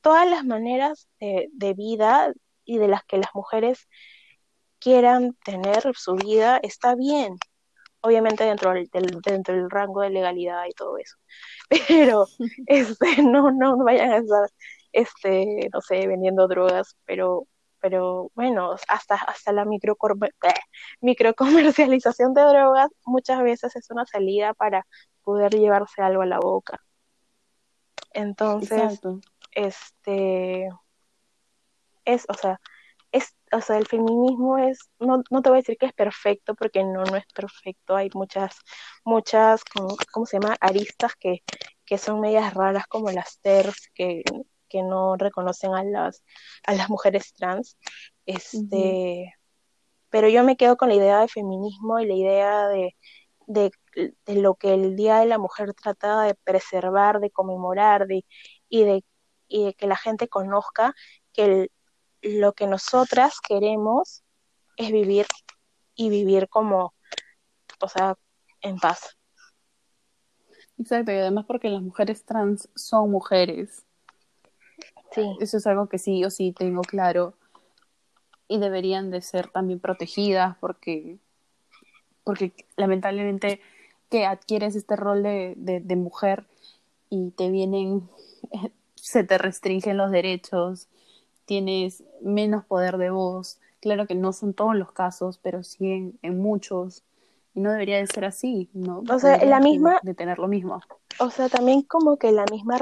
todas 0.00 0.28
las 0.28 0.44
maneras 0.44 1.08
de, 1.20 1.48
de, 1.52 1.74
vida 1.74 2.32
y 2.64 2.78
de 2.78 2.88
las 2.88 3.04
que 3.04 3.18
las 3.18 3.30
mujeres 3.34 3.88
quieran 4.78 5.34
tener 5.44 5.94
su 5.96 6.16
vida 6.16 6.58
está 6.62 6.94
bien, 6.96 7.36
obviamente 8.00 8.44
dentro 8.44 8.72
del, 8.72 8.88
dentro 9.24 9.54
del 9.54 9.70
rango 9.70 10.02
de 10.02 10.10
legalidad 10.10 10.64
y 10.68 10.72
todo 10.72 10.98
eso. 10.98 11.16
Pero 11.88 12.26
este, 12.66 13.22
no, 13.22 13.50
no 13.52 13.76
vayan 13.78 14.12
a 14.12 14.16
estar, 14.18 14.50
este, 14.92 15.70
no 15.72 15.80
sé, 15.80 16.06
vendiendo 16.06 16.48
drogas, 16.48 16.96
pero 17.06 17.46
pero 17.82 18.30
bueno, 18.36 18.76
hasta, 18.88 19.16
hasta 19.16 19.52
la 19.52 19.64
micro, 19.64 19.98
microcomercialización 21.00 22.32
de 22.32 22.42
drogas 22.42 22.88
muchas 23.04 23.42
veces 23.42 23.74
es 23.74 23.90
una 23.90 24.06
salida 24.06 24.54
para 24.54 24.86
poder 25.22 25.52
llevarse 25.52 26.00
algo 26.00 26.22
a 26.22 26.26
la 26.26 26.38
boca. 26.38 26.80
Entonces, 28.12 29.00
este 29.50 30.68
es, 32.04 32.24
o 32.28 32.34
sea, 32.34 32.60
es, 33.10 33.34
o 33.50 33.60
sea, 33.60 33.78
el 33.78 33.86
feminismo 33.86 34.58
es, 34.58 34.78
no, 35.00 35.24
no 35.28 35.42
te 35.42 35.48
voy 35.50 35.58
a 35.58 35.62
decir 35.62 35.76
que 35.76 35.86
es 35.86 35.92
perfecto, 35.92 36.54
porque 36.54 36.84
no, 36.84 37.02
no 37.02 37.16
es 37.16 37.26
perfecto, 37.34 37.96
hay 37.96 38.10
muchas, 38.14 38.58
muchas, 39.04 39.64
¿cómo, 40.12 40.24
se 40.24 40.38
llama? 40.38 40.56
aristas 40.60 41.16
que, 41.16 41.42
que 41.84 41.98
son 41.98 42.20
medias 42.20 42.54
raras 42.54 42.86
como 42.86 43.10
las 43.10 43.40
TERS, 43.40 43.90
que 43.92 44.22
que 44.72 44.82
no 44.82 45.16
reconocen 45.16 45.74
a 45.74 45.84
las, 45.84 46.24
a 46.64 46.74
las 46.74 46.88
mujeres 46.88 47.34
trans. 47.34 47.76
Este, 48.24 49.34
Pero 50.08 50.28
yo 50.28 50.42
me 50.44 50.56
quedo 50.56 50.76
con 50.76 50.88
la 50.88 50.94
idea 50.94 51.20
de 51.20 51.28
feminismo 51.28 52.00
y 52.00 52.06
la 52.06 52.14
idea 52.14 52.68
de, 52.68 52.96
de, 53.46 53.70
lo 54.26 54.54
que 54.54 54.72
el 54.72 54.96
Día 54.96 55.18
de 55.18 55.26
la 55.26 55.38
Mujer 55.38 55.74
trata 55.74 56.22
de 56.22 56.34
preservar, 56.34 57.20
de 57.20 57.30
conmemorar 57.30 58.06
de, 58.06 58.24
y, 58.68 58.84
de, 58.84 59.04
y 59.46 59.66
de 59.66 59.74
que 59.74 59.86
la 59.86 59.96
gente 59.96 60.28
conozca 60.28 60.94
que 61.32 61.68
lo 62.22 62.52
que 62.54 62.66
nosotras 62.66 63.40
queremos 63.46 64.24
es 64.76 64.90
vivir 64.90 65.26
y 65.94 66.08
vivir 66.08 66.48
como, 66.48 66.94
o 67.80 67.88
sea, 67.88 68.16
en 68.62 68.78
paz. 68.78 69.18
Exacto, 70.78 71.12
y 71.12 71.16
además 71.16 71.44
porque 71.46 71.68
las 71.68 71.82
mujeres 71.82 72.24
trans 72.24 72.68
son 72.74 73.10
mujeres. 73.10 73.84
Eso 75.40 75.56
es 75.56 75.66
algo 75.66 75.88
que 75.88 75.98
sí 75.98 76.24
o 76.24 76.30
sí 76.30 76.52
tengo 76.52 76.82
claro. 76.82 77.34
Y 78.48 78.58
deberían 78.58 79.10
de 79.10 79.22
ser 79.22 79.48
también 79.48 79.80
protegidas 79.80 80.56
porque 80.58 81.18
porque 82.24 82.52
lamentablemente 82.76 83.60
que 84.10 84.26
adquieres 84.26 84.76
este 84.76 84.96
rol 84.96 85.22
de, 85.22 85.54
de, 85.56 85.96
mujer 85.96 86.44
y 87.08 87.30
te 87.30 87.50
vienen, 87.50 88.08
se 88.94 89.24
te 89.24 89.38
restringen 89.38 89.96
los 89.96 90.10
derechos, 90.10 90.88
tienes 91.46 92.04
menos 92.20 92.64
poder 92.64 92.98
de 92.98 93.10
voz. 93.10 93.58
Claro 93.80 94.06
que 94.06 94.14
no 94.14 94.32
son 94.32 94.54
todos 94.54 94.76
los 94.76 94.92
casos, 94.92 95.38
pero 95.42 95.62
sí 95.62 96.16
en, 96.22 96.38
muchos. 96.38 97.02
Y 97.54 97.60
no 97.60 97.72
debería 97.72 97.98
de 97.98 98.06
ser 98.06 98.24
así, 98.24 98.70
¿no? 98.72 99.02
O 99.10 99.18
sea, 99.18 99.44
la 99.44 99.60
misma... 99.60 100.00
De, 100.02 100.14
tener 100.14 100.38
lo 100.38 100.48
mismo. 100.48 100.80
O 101.18 101.30
sea, 101.30 101.48
también 101.48 101.82
como 101.82 102.16
que 102.16 102.32
la 102.32 102.44
misma 102.50 102.78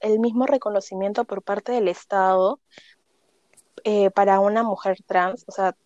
el 0.00 0.20
mismo 0.20 0.46
reconocimiento 0.46 1.24
por 1.24 1.42
parte 1.42 1.72
del 1.72 1.88
Estado 1.88 2.60
eh, 3.82 4.10
para 4.10 4.40
una 4.40 4.62
mujer 4.62 4.98
trans. 5.06 5.44
O 5.48 5.52
sea, 5.52 5.76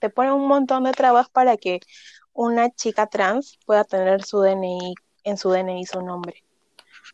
te 0.00 0.10
pone 0.10 0.32
un 0.32 0.46
montón 0.46 0.84
de 0.84 0.92
trabas 0.92 1.28
para 1.30 1.56
que 1.56 1.80
una 2.32 2.70
chica 2.70 3.06
trans 3.06 3.58
pueda 3.64 3.84
tener 3.84 4.22
su 4.24 4.40
DNI, 4.40 4.94
en 5.22 5.38
su 5.38 5.50
DNI 5.50 5.86
su 5.86 6.02
nombre. 6.02 6.44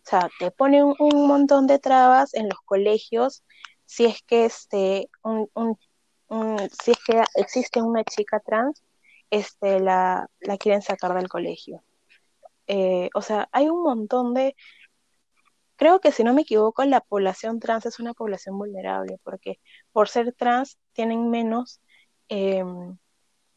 O 0.05 0.09
sea, 0.09 0.28
te 0.38 0.51
pone 0.51 0.82
un, 0.82 1.28
montón 1.28 1.66
de 1.66 1.78
trabas 1.78 2.34
en 2.34 2.49
los 2.49 2.59
colegios 2.64 3.43
si 3.84 4.07
es 4.07 4.22
que 4.22 4.47
este, 4.47 5.11
un, 5.22 5.78
si 6.82 6.93
es 6.93 6.99
que 7.05 7.22
existe 7.34 7.82
una 7.82 8.05
chica 8.05 8.41
trans, 8.41 8.82
este, 9.31 9.81
la, 9.81 10.28
la 10.41 10.59
quieren 10.59 10.83
sacar 10.83 11.14
del 11.14 11.28
colegio. 11.28 11.83
Eh, 12.66 13.11
o 13.14 13.22
sea, 13.22 13.49
hay 13.53 13.68
un 13.68 13.83
montón 13.83 14.35
de, 14.35 14.55
creo 15.76 16.01
que 16.01 16.12
si 16.12 16.24
no 16.24 16.35
me 16.35 16.43
equivoco, 16.43 16.85
la 16.85 17.01
población 17.01 17.59
trans 17.61 17.87
es 17.87 17.99
una 18.01 18.14
población 18.14 18.59
vulnerable, 18.59 19.18
porque 19.24 19.61
por 19.93 20.09
ser 20.09 20.35
trans 20.35 20.78
tienen 20.93 21.31
menos 21.31 21.81
em, 22.28 22.99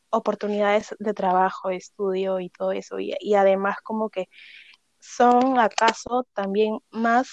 oportunidades 0.10 0.96
de 1.00 1.14
trabajo, 1.14 1.70
de 1.70 1.78
estudio 1.78 2.40
y 2.40 2.50
todo 2.50 2.72
eso. 2.72 3.00
Y, 3.00 3.36
además 3.36 3.78
como 3.84 4.10
que 4.10 4.30
son 5.00 5.60
acaso 5.60 6.26
también 6.34 6.80
más 6.92 7.32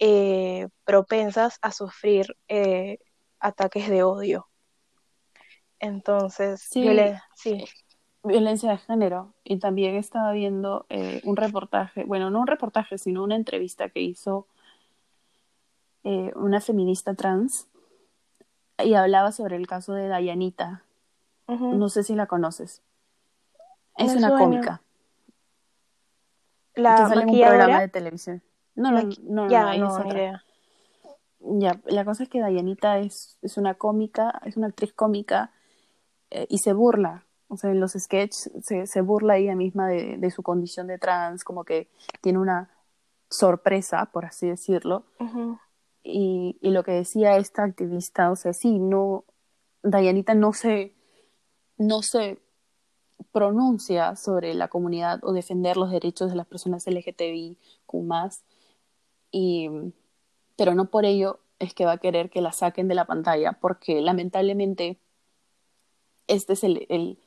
eh, 0.00 0.68
propensas 0.84 1.58
a 1.62 1.72
sufrir 1.72 2.36
eh, 2.48 2.98
ataques 3.40 3.88
de 3.88 4.02
odio. 4.02 4.48
Entonces, 5.80 6.60
sí, 6.60 6.88
sí. 7.34 7.64
violencia 8.24 8.70
de 8.70 8.78
género. 8.78 9.32
Y 9.44 9.58
también 9.58 9.96
estaba 9.96 10.32
viendo 10.32 10.86
eh, 10.88 11.20
un 11.24 11.36
reportaje, 11.36 12.04
bueno, 12.04 12.30
no 12.30 12.40
un 12.40 12.46
reportaje, 12.46 12.98
sino 12.98 13.22
una 13.22 13.36
entrevista 13.36 13.88
que 13.88 14.00
hizo 14.00 14.46
una 16.36 16.62
feminista 16.62 17.12
trans 17.12 17.68
y 18.82 18.94
hablaba 18.94 19.32
sobre 19.32 19.56
el 19.56 19.66
caso 19.66 19.92
de 19.92 20.08
Dayanita, 20.08 20.84
no 21.46 21.88
sé 21.88 22.02
si 22.02 22.14
la 22.14 22.26
conoces. 22.26 22.82
Es 23.96 24.14
una 24.14 24.36
cómica. 24.38 24.82
La 26.74 27.08
sale 27.08 27.22
en 27.22 27.30
un 27.30 27.40
programa 27.40 27.80
de 27.80 27.88
televisión. 27.88 28.42
No, 28.74 28.92
no, 28.92 29.08
no, 29.22 29.48
ya, 29.48 29.76
no, 29.76 30.06
idea. 30.06 30.44
Ya, 31.40 31.80
la 31.86 32.04
cosa 32.04 32.22
es 32.22 32.28
que 32.28 32.40
Dayanita 32.40 32.98
es, 32.98 33.38
es 33.42 33.56
una 33.56 33.74
cómica, 33.74 34.40
es 34.44 34.56
una 34.56 34.68
actriz 34.68 34.92
cómica 34.92 35.50
eh, 36.30 36.46
y 36.48 36.58
se 36.58 36.72
burla. 36.72 37.24
O 37.48 37.56
sea, 37.56 37.70
en 37.70 37.80
los 37.80 37.92
sketches 37.92 38.50
se, 38.62 38.86
se 38.86 39.00
burla 39.00 39.38
ella 39.38 39.56
misma 39.56 39.88
de, 39.88 40.18
de, 40.18 40.30
su 40.30 40.42
condición 40.42 40.86
de 40.86 40.98
trans, 40.98 41.44
como 41.44 41.64
que 41.64 41.88
tiene 42.20 42.38
una 42.38 42.70
sorpresa, 43.30 44.10
por 44.12 44.26
así 44.26 44.48
decirlo. 44.48 45.04
y, 46.02 46.58
y, 46.60 46.70
lo 46.70 46.84
que 46.84 46.92
decía 46.92 47.36
esta 47.36 47.64
activista, 47.64 48.30
o 48.30 48.36
sea, 48.36 48.52
sí, 48.52 48.78
no, 48.78 49.24
Dayanita 49.82 50.34
no 50.34 50.52
se, 50.52 50.94
no 51.78 52.02
se 52.02 52.38
pronuncia 53.32 54.16
sobre 54.16 54.54
la 54.54 54.68
comunidad 54.68 55.20
o 55.22 55.32
defender 55.32 55.76
los 55.76 55.90
derechos 55.90 56.30
de 56.30 56.36
las 56.36 56.46
personas 56.46 56.86
LGTBIQ 56.86 57.58
y 59.30 59.70
pero 60.56 60.74
no 60.74 60.90
por 60.90 61.04
ello 61.04 61.40
es 61.58 61.74
que 61.74 61.84
va 61.84 61.92
a 61.92 61.98
querer 61.98 62.30
que 62.30 62.40
la 62.40 62.52
saquen 62.52 62.88
de 62.88 62.94
la 62.94 63.04
pantalla, 63.04 63.52
porque 63.60 64.00
lamentablemente 64.00 64.98
este 66.28 66.52
es 66.52 66.64
el, 66.64 67.18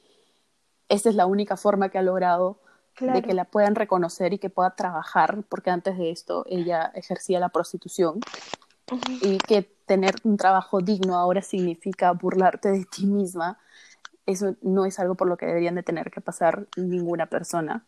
esta 0.87 1.09
es 1.09 1.15
la 1.15 1.25
única 1.25 1.57
forma 1.57 1.89
que 1.89 1.97
ha 1.97 2.03
logrado 2.03 2.61
de 2.99 3.21
que 3.21 3.33
la 3.33 3.45
puedan 3.45 3.75
reconocer 3.75 4.33
y 4.33 4.37
que 4.37 4.49
pueda 4.49 4.75
trabajar, 4.75 5.43
porque 5.49 5.69
antes 5.69 5.97
de 5.97 6.11
esto 6.11 6.45
ella 6.47 6.91
ejercía 6.95 7.39
la 7.39 7.49
prostitución. 7.49 8.19
Y 9.21 9.37
que 9.37 9.61
tener 9.85 10.15
un 10.23 10.35
trabajo 10.35 10.81
digno 10.81 11.15
ahora 11.15 11.41
significa 11.41 12.11
burlarte 12.11 12.69
de 12.71 12.85
ti 12.85 13.05
misma. 13.05 13.57
Eso 14.25 14.55
no 14.61 14.85
es 14.85 14.99
algo 14.99 15.15
por 15.15 15.27
lo 15.27 15.37
que 15.37 15.45
deberían 15.45 15.75
de 15.75 15.83
tener 15.83 16.11
que 16.11 16.19
pasar 16.19 16.67
ninguna 16.75 17.27
persona, 17.27 17.85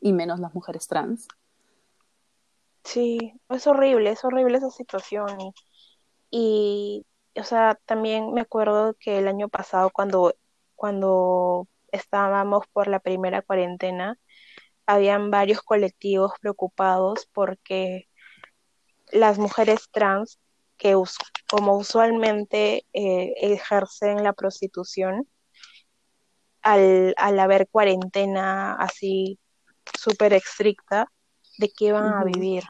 y 0.00 0.12
menos 0.12 0.40
las 0.40 0.54
mujeres 0.54 0.88
trans. 0.88 1.28
Sí, 2.84 3.34
es 3.50 3.66
horrible, 3.66 4.10
es 4.10 4.24
horrible 4.24 4.56
esa 4.56 4.70
situación. 4.70 5.28
Y, 5.40 5.54
y, 6.30 7.06
o 7.40 7.44
sea, 7.44 7.78
también 7.86 8.32
me 8.32 8.42
acuerdo 8.42 8.94
que 8.98 9.18
el 9.18 9.28
año 9.28 9.48
pasado 9.48 9.90
cuando, 9.90 10.34
cuando 10.74 11.68
estábamos 11.92 12.66
por 12.72 12.88
la 12.88 13.00
primera 13.00 13.42
cuarentena, 13.42 14.18
habían 14.86 15.30
varios 15.30 15.62
colectivos 15.62 16.32
preocupados 16.40 17.28
porque 17.32 18.08
las 19.12 19.38
mujeres 19.38 19.88
trans 19.90 20.38
que 20.78 20.94
como 21.50 21.76
usualmente 21.76 22.86
eh, 22.92 23.34
ejercen 23.40 24.22
la 24.22 24.32
prostitución, 24.32 25.28
al, 26.62 27.14
al 27.16 27.40
haber 27.40 27.68
cuarentena 27.68 28.74
así 28.74 29.38
súper 29.98 30.32
estricta, 30.34 31.10
de 31.58 31.70
qué 31.70 31.86
iban 31.86 32.12
a 32.12 32.24
vivir, 32.24 32.64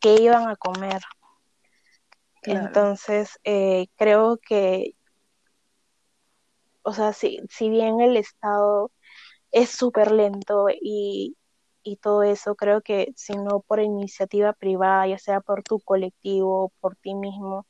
qué 0.00 0.14
iban 0.20 0.48
a 0.48 0.56
comer. 0.56 1.02
Entonces, 2.46 3.38
eh, 3.44 3.88
creo 3.96 4.38
que, 4.38 4.94
o 6.82 6.92
sea, 6.92 7.12
si, 7.12 7.40
si 7.50 7.68
bien 7.68 8.00
el 8.00 8.16
Estado 8.16 8.90
es 9.52 9.70
súper 9.70 10.12
lento 10.12 10.66
y, 10.70 11.36
y 11.82 11.96
todo 11.96 12.22
eso, 12.22 12.54
creo 12.56 12.82
que 12.82 13.12
si 13.16 13.34
no 13.34 13.60
por 13.60 13.80
iniciativa 13.80 14.52
privada, 14.52 15.06
ya 15.06 15.18
sea 15.18 15.40
por 15.40 15.62
tu 15.62 15.80
colectivo, 15.80 16.72
por 16.80 16.96
ti 16.96 17.14
mismo 17.14 17.66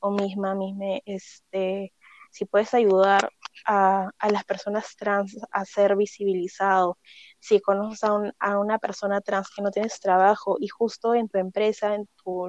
o 0.00 0.10
misma, 0.10 0.54
misma, 0.54 1.00
este, 1.06 1.92
si 2.30 2.44
puedes 2.46 2.74
ayudar 2.74 3.30
a, 3.66 4.10
a, 4.18 4.30
las 4.30 4.44
personas 4.44 4.96
trans 4.96 5.36
a 5.50 5.64
ser 5.64 5.96
visibilizados, 5.96 6.96
si 7.40 7.60
conoces 7.60 8.04
a, 8.04 8.32
a, 8.38 8.58
una 8.58 8.78
persona 8.78 9.20
trans 9.20 9.50
que 9.50 9.62
no 9.62 9.70
tienes 9.70 10.00
trabajo 10.00 10.56
y 10.60 10.68
justo 10.68 11.14
en 11.14 11.28
tu 11.28 11.38
empresa, 11.38 11.94
en 11.94 12.08
tu 12.22 12.48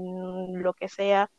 lo 0.53 0.73
que 0.73 0.87
sea, 0.89 1.29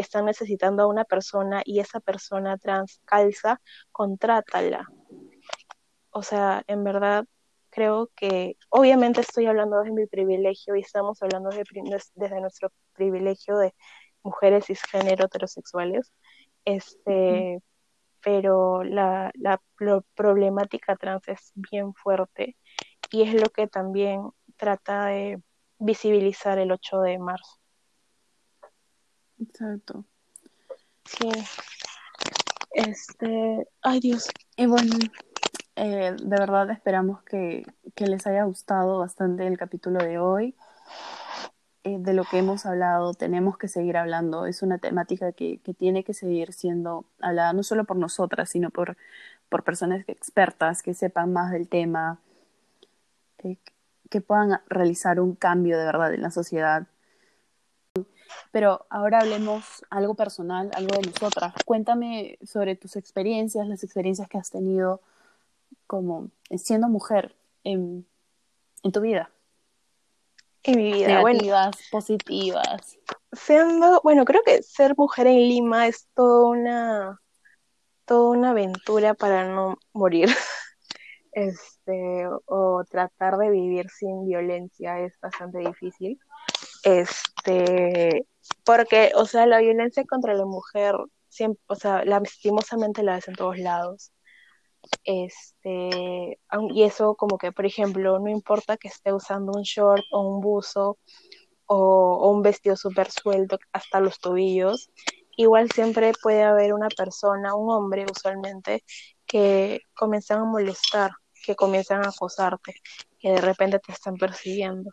están 0.00 0.26
necesitando 0.26 0.82
a 0.82 0.86
una 0.86 1.04
persona 1.04 1.62
y 1.64 1.80
esa 1.80 2.00
persona 2.00 2.58
trans 2.58 3.00
calza, 3.04 3.60
contrátala. 3.92 4.86
O 6.10 6.22
sea, 6.22 6.62
en 6.66 6.84
verdad 6.84 7.24
creo 7.70 8.10
que 8.16 8.56
obviamente 8.68 9.20
estoy 9.20 9.46
hablando 9.46 9.78
desde 9.78 9.92
mi 9.92 10.06
privilegio 10.06 10.74
y 10.76 10.80
estamos 10.80 11.22
hablando 11.22 11.50
desde 11.50 12.40
nuestro 12.40 12.72
privilegio 12.94 13.56
de 13.58 13.74
mujeres 14.22 14.66
cisgénero 14.66 15.26
heterosexuales, 15.26 16.12
este, 16.64 17.62
pero 18.22 18.82
la, 18.82 19.30
la 19.34 19.60
problemática 20.14 20.96
trans 20.96 21.26
es 21.28 21.52
bien 21.54 21.94
fuerte 21.94 22.56
y 23.10 23.22
es 23.22 23.34
lo 23.34 23.48
que 23.48 23.66
también 23.66 24.30
trata 24.56 25.06
de 25.06 25.40
visibilizar 25.78 26.58
el 26.58 26.72
8 26.72 27.00
de 27.00 27.18
marzo. 27.18 27.59
Exacto. 29.40 30.04
Sí. 31.04 31.30
Este, 32.72 33.66
ay 33.82 34.00
Dios. 34.00 34.28
Y 34.56 34.66
bueno, 34.66 34.94
eh, 35.76 36.14
de 36.22 36.36
verdad 36.36 36.70
esperamos 36.70 37.22
que, 37.22 37.64
les 37.96 38.26
haya 38.26 38.44
gustado 38.44 38.98
bastante 38.98 39.46
el 39.46 39.58
capítulo 39.58 39.98
de 40.02 40.18
hoy. 40.18 40.54
Eh, 41.82 41.96
de 41.98 42.12
lo 42.12 42.24
que 42.24 42.38
hemos 42.38 42.66
hablado, 42.66 43.14
tenemos 43.14 43.56
que 43.56 43.68
seguir 43.68 43.96
hablando. 43.96 44.46
Es 44.46 44.62
una 44.62 44.78
temática 44.78 45.32
que, 45.32 45.60
tiene 45.78 46.04
que 46.04 46.14
seguir 46.14 46.52
siendo 46.52 47.06
hablada 47.20 47.52
no 47.52 47.62
solo 47.62 47.84
por 47.84 47.96
nosotras, 47.96 48.50
sino 48.50 48.70
por, 48.70 48.96
por 49.48 49.64
personas 49.64 50.04
expertas 50.06 50.82
que 50.82 50.94
sepan 50.94 51.32
más 51.32 51.50
del 51.50 51.68
tema, 51.68 52.20
eh, 53.38 53.56
que 54.10 54.20
puedan 54.20 54.60
realizar 54.68 55.20
un 55.20 55.34
cambio 55.34 55.78
de 55.78 55.84
verdad 55.84 56.12
en 56.14 56.22
la 56.22 56.30
sociedad. 56.30 56.86
Pero 58.52 58.86
ahora 58.90 59.20
hablemos 59.20 59.84
algo 59.90 60.14
personal, 60.14 60.70
algo 60.74 60.96
de 60.96 61.08
nosotras. 61.10 61.54
Cuéntame 61.64 62.38
sobre 62.44 62.76
tus 62.76 62.96
experiencias, 62.96 63.66
las 63.66 63.84
experiencias 63.84 64.28
que 64.28 64.38
has 64.38 64.50
tenido 64.50 65.00
como 65.86 66.30
siendo 66.56 66.88
mujer 66.88 67.34
en, 67.64 68.06
tu 68.92 69.00
vida? 69.00 69.30
En 70.62 70.76
mi 70.76 70.92
vida, 70.92 71.08
Negativas, 71.08 71.76
positivas. 71.90 72.98
Siendo, 73.32 74.00
bueno, 74.02 74.24
creo 74.24 74.42
que 74.44 74.62
ser 74.62 74.94
mujer 74.96 75.26
en 75.26 75.36
Lima 75.48 75.86
es 75.86 76.08
toda 76.14 76.48
una, 76.48 77.20
toda 78.04 78.30
una 78.30 78.50
aventura 78.50 79.14
para 79.14 79.44
no 79.44 79.78
morir. 79.92 80.28
este, 81.32 82.26
o 82.46 82.84
tratar 82.88 83.36
de 83.38 83.50
vivir 83.50 83.88
sin 83.90 84.26
violencia 84.26 85.00
es 85.00 85.18
bastante 85.20 85.58
difícil. 85.58 86.20
Este, 86.84 88.26
porque, 88.64 89.12
o 89.14 89.26
sea, 89.26 89.46
la 89.46 89.60
violencia 89.60 90.04
contra 90.04 90.34
la 90.34 90.44
mujer, 90.44 90.94
siempre, 91.28 91.62
o 91.68 91.74
sea, 91.74 92.04
lastimosamente 92.04 93.02
la 93.02 93.14
ves 93.16 93.28
en 93.28 93.34
todos 93.34 93.58
lados. 93.58 94.12
Este, 95.04 96.38
y 96.70 96.82
eso 96.82 97.14
como 97.16 97.38
que, 97.38 97.52
por 97.52 97.66
ejemplo, 97.66 98.18
no 98.18 98.30
importa 98.30 98.76
que 98.76 98.88
esté 98.88 99.12
usando 99.12 99.52
un 99.54 99.62
short 99.62 100.04
o 100.10 100.20
un 100.22 100.40
buzo 100.40 100.98
o, 101.66 102.30
un 102.30 102.42
vestido 102.42 102.76
súper 102.76 103.10
suelto 103.10 103.58
hasta 103.72 104.00
los 104.00 104.18
tobillos, 104.20 104.90
igual 105.36 105.70
siempre 105.72 106.12
puede 106.22 106.42
haber 106.42 106.74
una 106.74 106.88
persona, 106.88 107.54
un 107.54 107.70
hombre 107.70 108.06
usualmente, 108.10 108.84
que 109.26 109.80
comienzan 109.94 110.40
a 110.40 110.44
molestar, 110.44 111.12
que 111.44 111.54
comienzan 111.56 112.04
a 112.04 112.08
acosarte, 112.10 112.74
que 113.18 113.30
de 113.32 113.40
repente 113.40 113.78
te 113.80 113.92
están 113.92 114.16
persiguiendo. 114.16 114.90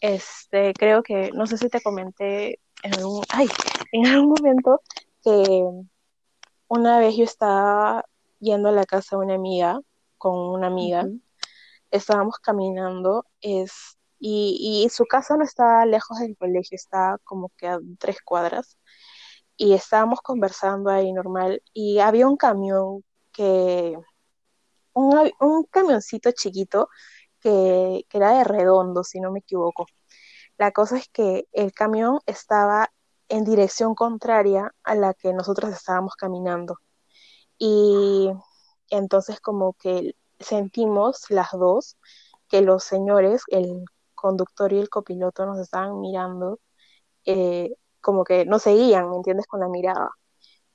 Este, 0.00 0.72
creo 0.74 1.02
que, 1.02 1.30
no 1.32 1.46
sé 1.46 1.58
si 1.58 1.68
te 1.68 1.80
comenté 1.80 2.60
en 2.82 2.94
algún, 2.94 3.24
ay, 3.30 3.48
en 3.92 4.06
algún 4.06 4.30
momento 4.30 4.80
que 5.22 5.64
una 6.68 6.98
vez 6.98 7.16
yo 7.16 7.24
estaba 7.24 8.04
yendo 8.38 8.68
a 8.68 8.72
la 8.72 8.84
casa 8.84 9.16
de 9.16 9.24
una 9.24 9.34
amiga, 9.34 9.80
con 10.18 10.36
una 10.36 10.68
amiga, 10.68 11.06
estábamos 11.90 12.38
caminando, 12.38 13.26
es, 13.40 13.98
y, 14.20 14.84
y, 14.84 14.88
su 14.90 15.06
casa 15.06 15.36
no 15.36 15.44
estaba 15.44 15.86
lejos 15.86 16.18
del 16.18 16.36
colegio, 16.36 16.76
estaba 16.76 17.18
como 17.24 17.50
que 17.56 17.68
a 17.68 17.78
tres 17.98 18.18
cuadras, 18.22 18.78
y 19.56 19.74
estábamos 19.74 20.20
conversando 20.20 20.90
ahí 20.90 21.12
normal, 21.12 21.62
y 21.72 21.98
había 22.00 22.28
un 22.28 22.36
camión 22.36 23.04
que, 23.32 23.96
un, 24.92 25.32
un 25.40 25.64
camioncito 25.64 26.30
chiquito 26.32 26.88
que, 27.40 28.04
era 28.12 28.32
de 28.38 28.44
redondo, 28.44 29.04
si 29.04 29.20
no 29.20 29.30
me 29.32 29.40
equivoco. 29.40 29.86
La 30.58 30.72
cosa 30.72 30.98
es 30.98 31.08
que 31.10 31.48
el 31.52 31.72
camión 31.72 32.20
estaba 32.26 32.90
en 33.28 33.44
dirección 33.44 33.94
contraria 33.94 34.74
a 34.84 34.94
la 34.94 35.14
que 35.14 35.32
nosotros 35.32 35.72
estábamos 35.72 36.14
caminando. 36.16 36.78
Y 37.58 38.30
entonces 38.90 39.40
como 39.40 39.74
que 39.74 40.14
sentimos 40.40 41.30
las 41.30 41.50
dos 41.52 41.96
que 42.48 42.62
los 42.62 42.84
señores, 42.84 43.42
el 43.48 43.84
conductor 44.14 44.72
y 44.72 44.78
el 44.80 44.88
copiloto 44.90 45.46
nos 45.46 45.58
estaban 45.60 46.00
mirando, 46.00 46.60
eh, 47.26 47.74
como 48.00 48.24
que 48.24 48.46
nos 48.46 48.62
seguían, 48.62 49.10
¿me 49.10 49.16
entiendes? 49.16 49.46
Con 49.46 49.60
la 49.60 49.68
mirada. 49.68 50.10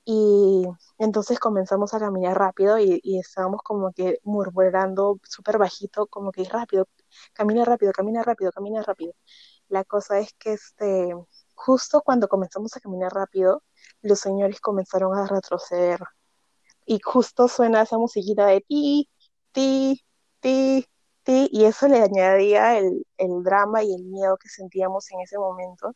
Y 0.06 0.66
entonces 0.98 1.38
comenzamos 1.38 1.94
a 1.94 1.98
caminar 1.98 2.38
rápido 2.38 2.78
y, 2.78 3.00
estábamos 3.18 3.62
como 3.62 3.92
que 3.92 4.18
murmurando 4.22 5.18
súper 5.22 5.58
bajito, 5.58 6.06
como 6.06 6.30
que 6.32 6.44
rápido, 6.44 6.88
camina 7.32 7.64
rápido, 7.64 7.92
camina 7.92 8.22
rápido, 8.22 8.52
camina 8.52 8.82
rápido. 8.82 9.14
La 9.68 9.84
cosa 9.84 10.18
es 10.18 10.34
que 10.34 10.54
este, 10.54 11.14
justo 11.54 12.02
cuando 12.02 12.28
comenzamos 12.28 12.76
a 12.76 12.80
caminar 12.80 13.12
rápido, 13.12 13.62
los 14.02 14.20
señores 14.20 14.60
comenzaron 14.60 15.16
a 15.16 15.26
retroceder. 15.26 16.00
Y 16.86 17.00
justo 17.00 17.48
suena 17.48 17.82
esa 17.82 17.98
musiquita 17.98 18.46
de 18.46 18.60
ti, 18.60 19.10
ti, 19.52 20.04
ti, 20.40 20.86
ti, 21.22 21.48
y 21.52 21.64
eso 21.64 21.88
le 21.88 22.02
añadía 22.02 22.78
el, 22.78 23.06
el 23.18 23.42
drama 23.42 23.82
y 23.82 23.94
el 23.94 24.04
miedo 24.04 24.36
que 24.36 24.48
sentíamos 24.48 25.10
en 25.12 25.20
ese 25.22 25.38
momento. 25.38 25.94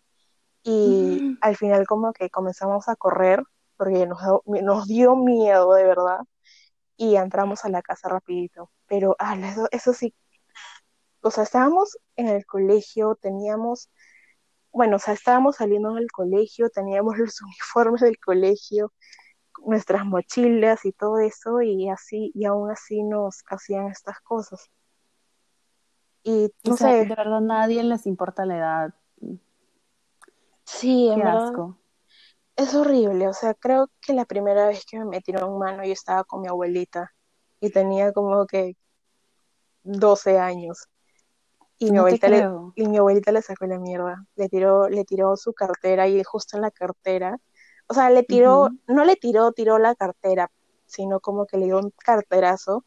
Y 0.63 1.21
mm. 1.23 1.39
al 1.43 1.57
final 1.57 1.87
como 1.87 2.13
que 2.13 2.31
comenzamos 2.31 2.89
a 2.89 2.97
correr, 2.97 3.43
porque 3.79 4.07
nos, 4.07 4.21
nos 4.45 4.87
dio 4.87 5.17
miedo 5.17 5.73
de 5.75 5.85
verdad, 5.85 6.21
y 6.99 7.17
entramos 7.17 7.65
a 7.65 7.71
la 7.71 7.83
casa 7.83 8.09
rapidito. 8.11 8.71
Pero 8.87 9.17
ah, 9.19 9.37
eso, 9.37 9.69
eso 9.71 9.95
sí, 9.95 10.15
o 11.23 11.31
sea, 11.31 11.45
estábamos 11.45 11.99
en 12.17 12.29
el 12.29 12.45
colegio, 12.47 13.17
teníamos 13.21 13.91
bueno, 14.73 14.97
o 14.97 14.99
sea, 14.99 15.15
estábamos 15.15 15.57
saliendo 15.57 15.95
del 15.95 16.11
colegio, 16.11 16.71
teníamos 16.71 17.19
los 17.19 17.41
uniformes 17.43 18.01
del 18.01 18.19
colegio, 18.19 18.93
nuestras 19.67 20.05
mochilas 20.05 20.85
y 20.85 20.93
todo 20.93 21.19
eso, 21.19 21.63
y 21.63 21.89
así, 21.89 22.31
y 22.35 22.45
aún 22.45 22.71
así 22.71 23.03
nos 23.03 23.43
hacían 23.49 23.89
estas 23.89 24.21
cosas. 24.21 24.71
Y 26.23 26.53
no 26.65 26.77
sé. 26.77 26.87
de 26.87 27.05
verdad 27.05 27.41
nadie 27.41 27.83
les 27.83 28.07
importa 28.07 28.45
la 28.45 28.57
edad. 28.57 28.95
Sí, 30.65 31.09
en 31.09 31.27
asco. 31.27 31.77
Es 32.59 32.75
horrible, 32.75 33.29
o 33.29 33.33
sea, 33.33 33.55
creo 33.55 33.89
que 34.01 34.13
la 34.13 34.25
primera 34.25 34.67
vez 34.67 34.85
que 34.85 34.99
me 34.99 35.05
metieron 35.05 35.61
mano 35.61 35.85
yo 35.85 35.93
estaba 35.93 36.25
con 36.25 36.41
mi 36.41 36.49
abuelita 36.49 37.13
y 37.61 37.71
tenía 37.71 38.13
como 38.13 38.49
que 38.49 38.77
12 39.85 40.41
años. 40.41 40.89
Y 41.79 41.93
mi, 41.93 41.99
abuelita 41.99 42.29
le, 42.29 42.51
y 42.75 42.89
mi 42.89 42.97
abuelita 42.97 43.31
le 43.31 43.43
sacó 43.43 43.65
la 43.67 43.79
mierda. 43.79 44.27
Le 44.35 44.49
tiró, 44.49 44.89
le 44.89 45.05
tiró 45.05 45.37
su 45.37 45.53
cartera 45.53 46.09
y 46.09 46.21
justo 46.25 46.57
en 46.57 46.63
la 46.63 46.73
cartera. 46.73 47.39
O 47.87 47.95
sea, 47.95 48.11
le 48.11 48.25
tiró, 48.25 48.71
no 48.89 49.05
le 49.05 49.15
tiró, 49.15 49.53
tiró 49.53 49.79
la 49.79 49.95
cartera, 49.95 50.51
sino 50.85 51.21
como 51.21 51.47
que 51.47 51.59
le 51.59 51.67
dio 51.67 51.79
un 51.79 51.93
carterazo. 51.97 52.85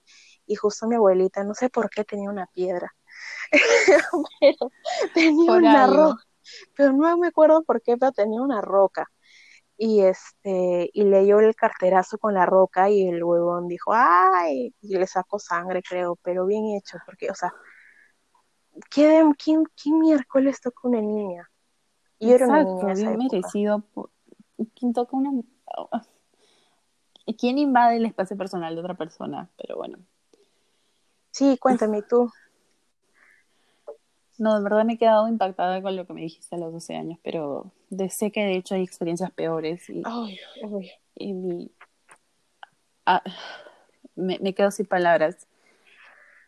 Y 0.48 0.56
justo 0.56 0.86
mi 0.86 0.96
abuelita, 0.96 1.46
no 1.46 1.54
sé 1.54 1.70
por 1.70 1.90
qué 1.90 2.04
tenía 2.04 2.30
una 2.30 2.48
piedra. 2.48 2.94
pero 4.42 4.70
tenía 5.14 5.54
una 5.54 5.88
roca. 5.88 6.24
Pero 6.76 6.92
no 6.92 7.18
me 7.18 7.30
acuerdo 7.30 7.64
por 7.64 7.82
qué, 7.82 7.96
pero 7.96 8.12
tenía 8.12 8.42
una 8.42 8.60
roca. 8.60 9.10
Y 9.84 10.02
este, 10.02 10.92
y 10.94 11.04
le 11.06 11.24
dio 11.24 11.40
el 11.40 11.56
carterazo 11.56 12.20
con 12.20 12.36
la 12.36 12.46
roca 12.46 12.92
y 12.92 13.08
el 13.08 13.24
huevón 13.24 13.68
dijo, 13.68 13.92
ay, 13.96 14.76
y 14.80 14.96
le 14.96 15.08
sacó 15.08 15.40
sangre, 15.40 15.82
creo, 15.82 16.20
pero 16.22 16.46
bien 16.46 16.68
hecho, 16.78 17.00
porque, 17.04 17.32
o 17.32 17.34
sea, 17.34 17.52
¿quién, 18.92 19.34
quién, 19.34 19.64
quién 19.76 19.98
miércoles 19.98 20.62
toca 20.62 20.88
una 20.88 21.02
niña? 21.02 21.50
Y 22.20 22.32
era 22.32 22.46
una 22.46 22.64
niña 22.64 22.94
bien 22.94 23.18
merecido. 23.18 23.84
¿Quién 24.76 24.94
toca 24.94 25.18
una... 25.18 25.32
¿Quién 27.40 27.58
invade 27.58 27.98
el 27.98 28.06
espacio 28.06 28.38
personal 28.38 28.76
de 28.76 28.82
otra 28.82 28.94
persona? 28.94 29.50
Pero 29.58 29.78
bueno. 29.78 29.98
Sí, 31.32 31.58
cuéntame 31.58 32.04
tú. 32.04 32.32
No, 34.38 34.58
de 34.58 34.64
verdad 34.64 34.86
me 34.86 34.94
he 34.94 34.98
quedado 35.00 35.28
impactada 35.28 35.82
con 35.82 35.96
lo 35.96 36.06
que 36.06 36.14
me 36.14 36.22
dijiste 36.22 36.56
a 36.56 36.60
los 36.60 36.72
12 36.72 36.96
años, 36.96 37.20
pero 37.24 37.72
de, 37.92 38.10
sé 38.10 38.32
que 38.32 38.42
de 38.42 38.56
hecho 38.56 38.76
hay 38.76 38.84
experiencias 38.84 39.32
peores 39.32 39.90
y, 39.90 40.02
y 41.16 41.34
mi, 41.34 41.72
ah, 43.06 43.22
me, 44.16 44.40
me, 44.40 44.56
quedo 44.56 44.72
sin 44.72 44.86
palabras 44.86 45.48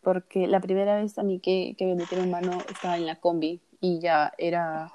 porque 0.02 0.46
la 0.46 0.60
primera 0.60 0.96
vez 0.96 1.18
a 1.18 1.22
mí 1.22 1.40
que, 1.40 1.74
que 1.78 1.86
me 1.86 1.94
metieron 1.94 2.30
mano 2.30 2.58
estaba 2.68 2.96
en 2.96 3.06
la 3.06 3.20
combi 3.20 3.62
y 3.80 4.00
ya 4.00 4.32
era, 4.38 4.92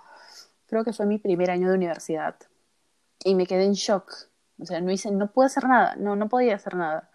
creo 0.67 0.83
que 0.83 0.93
fue 0.93 1.05
mi 1.05 1.17
primer 1.17 1.51
año 1.51 1.69
de 1.69 1.75
universidad 1.75 2.35
y 3.23 3.35
me 3.35 3.45
quedé 3.45 3.65
en 3.65 3.73
shock. 3.73 4.29
O 4.59 4.65
sea, 4.65 4.81
no 4.81 4.91
hice, 4.91 5.11
no 5.11 5.31
pude 5.31 5.45
hacer 5.45 5.65
nada, 5.65 5.95
no, 5.95 6.15
no 6.15 6.27
podía 6.29 6.55
hacer 6.55 6.75
nada. 6.75 7.09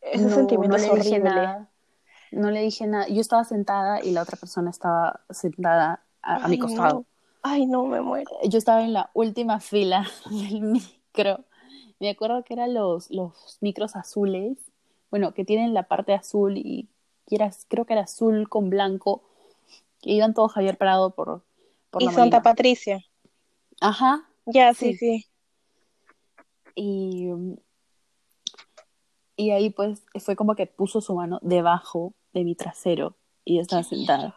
Ese 0.00 0.24
no, 0.24 0.34
sentimiento 0.34 0.78
no 0.78 0.82
le 0.82 1.02
dije 1.02 1.18
nada. 1.18 1.68
No 2.30 2.50
le 2.50 2.60
dije 2.60 2.86
nada. 2.86 3.08
Yo 3.08 3.20
estaba 3.20 3.44
sentada 3.44 4.02
y 4.02 4.12
la 4.12 4.22
otra 4.22 4.36
persona 4.36 4.70
estaba 4.70 5.20
sentada 5.30 6.02
a, 6.22 6.48
mi 6.48 6.58
costado. 6.58 7.04
Ay, 7.42 7.66
no, 7.66 7.86
me 7.86 8.00
muero. 8.00 8.30
Yo 8.48 8.58
estaba 8.58 8.82
en 8.82 8.92
la 8.92 9.10
última 9.14 9.60
fila 9.60 10.06
del 10.30 10.60
micro. 10.60 11.44
Me 12.00 12.10
acuerdo 12.10 12.44
que 12.44 12.54
eran 12.54 12.74
los, 12.74 13.10
los 13.10 13.58
micros 13.60 13.96
azules 13.96 14.58
bueno, 15.10 15.32
que 15.32 15.44
tienen 15.44 15.74
la 15.74 15.84
parte 15.84 16.12
azul 16.12 16.56
y, 16.56 16.88
creo 17.68 17.84
que 17.84 17.92
era 17.92 18.02
azul 18.02 18.48
con 18.48 18.70
blanco, 18.70 19.22
que 20.00 20.12
iban 20.12 20.34
todos 20.34 20.52
Javier 20.52 20.76
Prado 20.76 21.10
por, 21.10 21.42
por 21.90 22.02
y 22.02 22.08
Santa 22.08 22.42
Patricia. 22.42 23.04
Ajá. 23.80 24.28
Ya, 24.46 24.72
sí, 24.74 24.94
sí. 24.96 25.26
Y, 26.74 27.28
y 29.36 29.50
ahí 29.50 29.70
pues 29.70 30.04
fue 30.20 30.36
como 30.36 30.54
que 30.54 30.66
puso 30.66 31.00
su 31.00 31.14
mano 31.14 31.38
debajo 31.42 32.14
de 32.32 32.44
mi 32.44 32.54
trasero 32.54 33.16
y 33.44 33.56
yo 33.56 33.62
estaba 33.62 33.82
sentada. 33.82 34.34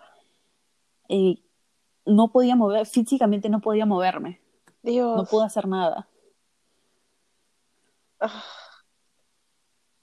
Y 1.07 1.43
no 2.05 2.31
podía 2.31 2.55
mover, 2.55 2.85
físicamente 2.85 3.49
no 3.49 3.61
podía 3.61 3.85
moverme. 3.85 4.41
Dios. 4.83 5.15
No 5.15 5.25
pude 5.25 5.45
hacer 5.45 5.67
nada. 5.67 6.07
Ah 8.19 8.43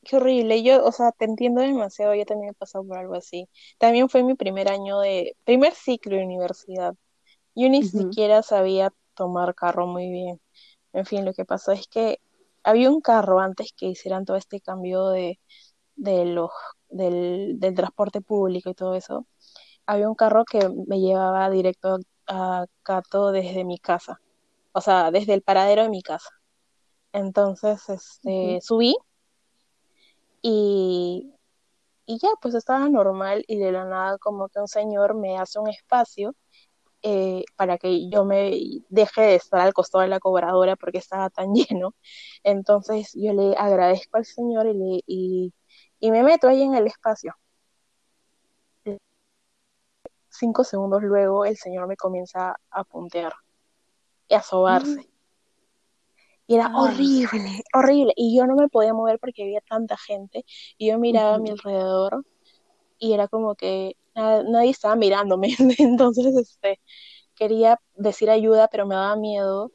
qué 0.09 0.17
horrible. 0.17 0.63
Yo, 0.63 0.85
o 0.85 0.93
sea, 0.93 1.13
te 1.13 1.27
entiendo 1.27 1.61
demasiado, 1.61 2.15
yo 2.15 2.25
también 2.25 2.51
he 2.53 2.55
pasado 2.55 2.85
por 2.87 2.99
algo 2.99 3.15
así. 3.15 3.49
También 3.79 4.09
fue 4.09 4.23
mi 4.25 4.35
primer 4.35 4.69
año 4.71 5.01
de, 5.01 5.37
primer 5.45 5.75
ciclo 5.75 6.17
de 6.17 6.25
universidad. 6.25 6.95
Yo 7.55 7.69
ni 7.69 7.83
siquiera 7.85 8.43
sabía 8.43 8.93
tomar 9.15 9.55
carro 9.55 9.87
muy 9.87 10.11
bien. 10.11 10.41
En 10.93 11.07
fin, 11.07 11.25
lo 11.25 11.35
que 11.35 11.45
pasó 11.45 11.73
es 11.73 11.89
que 11.89 12.21
había 12.65 12.91
un 12.91 13.01
carro 13.01 13.41
antes 13.41 13.73
que 13.77 13.87
hicieran 13.87 14.25
todo 14.25 14.37
este 14.37 14.61
cambio 14.61 15.09
de, 15.09 15.41
de 15.97 16.25
los, 16.27 16.51
del, 16.89 17.59
del 17.61 17.75
transporte 17.75 18.21
público 18.23 18.71
y 18.71 18.75
todo 18.75 18.95
eso. 18.95 19.27
Había 19.89 20.09
un 20.09 20.15
carro 20.15 20.45
que 20.45 20.69
me 20.87 21.01
llevaba 21.01 21.51
directo 21.51 21.99
a 22.27 22.67
Cato 22.83 23.33
desde 23.33 23.65
mi 23.65 23.79
casa. 23.79 24.21
O 24.73 24.81
sea, 24.81 25.11
desde 25.11 25.35
el 25.35 25.43
paradero 25.43 25.83
de 25.83 25.89
mi 25.89 26.03
casa. 26.03 26.31
Entonces, 27.13 27.89
este, 27.89 28.61
subí 28.63 28.95
y 30.43 31.33
y 32.09 32.19
ya, 32.19 32.31
pues 32.41 32.55
estaba 32.55 32.89
normal 32.89 33.45
y 33.49 33.59
de 33.59 33.73
la 33.73 33.85
nada 33.85 34.19
como 34.19 34.49
que 34.49 34.61
un 34.61 34.69
señor 34.69 35.15
me 35.15 35.39
hace 35.39 35.59
un 35.59 35.69
espacio 35.69 36.35
eh, 37.03 37.45
para 37.57 37.79
que 37.79 38.11
yo 38.11 38.25
me 38.25 38.53
deje 38.91 39.23
de 39.23 39.35
estar 39.37 39.61
al 39.61 39.75
costado 39.75 40.03
de 40.03 40.09
la 40.09 40.21
cobradora 40.21 40.77
porque 40.77 40.99
estaba 40.99 41.31
tan 41.31 41.55
lleno. 41.55 41.95
Entonces 42.45 43.13
yo 43.15 43.33
le 43.35 43.57
agradezco 43.57 44.19
al 44.19 44.25
señor 44.27 44.67
y, 44.69 44.75
le, 44.75 45.03
y, 45.07 45.55
y 46.01 46.11
me 46.11 46.23
meto 46.25 46.49
ahí 46.49 46.63
en 46.63 46.75
el 46.75 46.87
espacio. 46.87 47.35
Cinco 50.39 50.63
segundos 50.63 51.03
luego 51.03 51.45
el 51.45 51.57
señor 51.57 51.89
me 51.89 51.97
comienza 51.97 52.57
a 52.71 52.85
puntear 52.85 53.33
y 54.29 54.35
a 54.35 54.43
sobarse. 54.43 55.11
Y 56.47 56.55
era 56.55 56.71
horrible, 56.75 57.63
horrible. 57.75 58.13
Y 58.17 58.37
yo 58.37 58.47
no 58.47 58.55
me 58.55 58.69
podía 58.69 58.95
mover 58.95 59.19
porque 59.19 59.43
había 59.43 59.61
tanta 59.61 59.97
gente. 59.99 60.45
Y 60.79 60.89
yo 60.89 60.99
miraba 60.99 61.35
a 61.35 61.39
mi 61.39 61.51
alrededor 61.51 62.25
y 62.99 63.13
era 63.13 63.29
como 63.29 63.55
que 63.55 63.97
nadie 64.15 64.71
estaba 64.71 64.97
mirándome. 64.97 65.49
Entonces, 65.79 66.35
este, 66.37 66.81
quería 67.35 67.81
decir 67.97 68.31
ayuda, 68.31 68.69
pero 68.69 68.87
me 68.87 68.95
daba 68.95 69.17
miedo. 69.17 69.73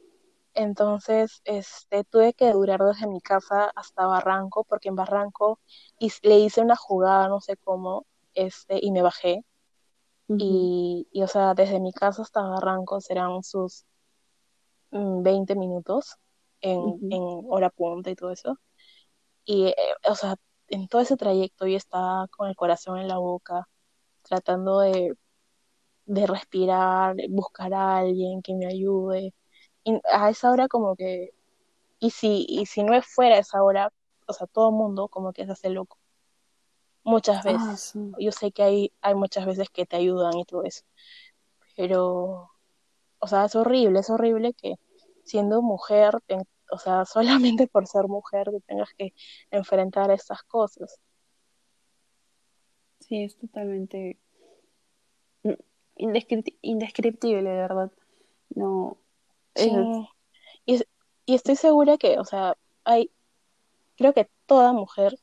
Entonces, 0.54 1.42
este, 1.44 2.04
tuve 2.04 2.32
que 2.34 2.52
durar 2.52 2.80
desde 2.80 3.06
mi 3.06 3.20
casa 3.20 3.70
hasta 3.74 4.06
Barranco, 4.06 4.64
porque 4.64 4.88
en 4.88 4.96
Barranco 4.96 5.60
le 6.22 6.38
hice 6.38 6.60
una 6.60 6.76
jugada, 6.76 7.28
no 7.28 7.40
sé 7.40 7.56
cómo, 7.56 8.06
este, 8.34 8.78
y 8.80 8.92
me 8.92 9.02
bajé. 9.02 9.44
Y, 10.38 11.08
y, 11.12 11.22
o 11.22 11.28
sea, 11.28 11.54
desde 11.54 11.80
mi 11.80 11.92
casa 11.92 12.22
hasta 12.22 12.42
Barranco 12.42 13.00
serán 13.00 13.42
sus 13.42 13.84
20 14.90 15.54
mm, 15.54 15.58
minutos 15.58 16.16
en, 16.60 16.80
en 17.10 17.22
hora 17.48 17.70
punta 17.70 18.10
y 18.10 18.16
todo 18.16 18.30
eso. 18.32 18.58
Y, 19.44 19.66
eh, 19.68 19.74
o 20.08 20.14
sea, 20.16 20.36
en 20.68 20.88
todo 20.88 21.02
ese 21.02 21.16
trayecto 21.16 21.66
yo 21.66 21.76
estaba 21.76 22.28
con 22.28 22.48
el 22.48 22.56
corazón 22.56 22.98
en 22.98 23.08
la 23.08 23.18
boca, 23.18 23.68
tratando 24.22 24.80
de, 24.80 25.14
de 26.06 26.26
respirar, 26.26 27.16
buscar 27.30 27.74
a 27.74 27.98
alguien 27.98 28.42
que 28.42 28.54
me 28.54 28.66
ayude. 28.66 29.34
Y 29.84 30.00
a 30.12 30.30
esa 30.30 30.50
hora 30.52 30.68
como 30.68 30.96
que, 30.96 31.30
y 32.00 32.10
si, 32.10 32.46
y 32.48 32.66
si 32.66 32.84
no 32.84 32.94
es 32.96 33.06
fuera 33.06 33.38
esa 33.38 33.62
hora, 33.64 33.90
o 34.28 34.32
sea, 34.34 34.46
todo 34.48 34.70
el 34.70 34.76
mundo 34.76 35.08
como 35.08 35.32
que 35.32 35.46
se 35.46 35.52
hace 35.52 35.70
loco. 35.70 35.98
Muchas 37.04 37.44
ah, 37.44 37.52
veces. 37.52 37.92
Yo 38.18 38.32
sé 38.32 38.50
que 38.50 38.62
hay, 38.62 38.92
hay 39.02 39.14
muchas 39.14 39.44
veces 39.46 39.68
que 39.70 39.84
te 39.84 39.96
ayudan 39.96 40.36
y 40.38 40.44
todo 40.44 40.64
eso. 40.64 40.84
Pero, 41.76 42.50
o 43.18 43.26
sea, 43.26 43.44
es 43.44 43.54
horrible, 43.54 44.00
es 44.00 44.10
horrible 44.10 44.54
que 44.54 44.76
siendo 45.22 45.60
mujer, 45.62 46.18
o 46.70 46.78
sea, 46.78 47.04
solamente 47.64 47.66
por 47.66 47.86
ser 47.86 48.08
mujer 48.08 48.50
te 48.50 48.60
tengas 48.60 48.90
que 48.94 49.12
enfrentar 49.50 50.10
a 50.10 50.14
estas 50.14 50.42
cosas. 50.44 50.98
Sí, 53.00 53.22
es 53.22 53.36
totalmente 53.36 54.18
indescriptible, 55.96 57.50
de 57.50 57.56
verdad. 57.56 57.92
No. 58.54 58.96
Sí. 59.54 59.70
Y, 60.64 60.82
y 61.26 61.34
estoy 61.34 61.56
segura 61.56 61.98
que, 61.98 62.18
o 62.18 62.24
sea, 62.24 62.56
hay, 62.84 63.10
creo 63.96 64.14
que 64.14 64.30
toda 64.46 64.72
mujer 64.72 65.18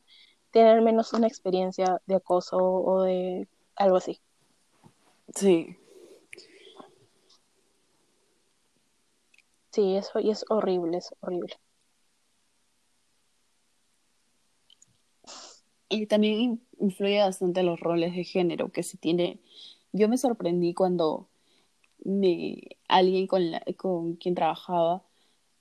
tiene 0.52 0.70
al 0.72 0.82
menos 0.82 1.14
una 1.14 1.28
experiencia 1.28 2.02
de 2.06 2.16
acoso 2.16 2.58
o 2.58 3.04
de 3.04 3.48
algo 3.76 3.98
así. 3.98 4.20
Sí. 5.36 5.78
Sí, 9.72 9.96
eso 9.96 10.20
y 10.20 10.30
es 10.32 10.46
horrible, 10.50 10.98
es 10.98 11.10
horrible. 11.22 11.56
Y 15.90 16.08
también 16.08 16.62
influye 16.80 17.20
bastante 17.20 17.64
los 17.64 17.80
roles 17.80 18.16
de 18.16 18.24
género 18.24 18.70
que 18.72 18.84
se 18.84 18.98
tiene. 18.98 19.40
Yo 19.92 20.08
me 20.10 20.18
sorprendí 20.18 20.74
cuando 20.74 21.30
me, 22.04 22.62
alguien 22.88 23.28
con, 23.28 23.52
la, 23.52 23.64
con 23.78 24.16
quien 24.16 24.36
trabajaba 24.36 25.04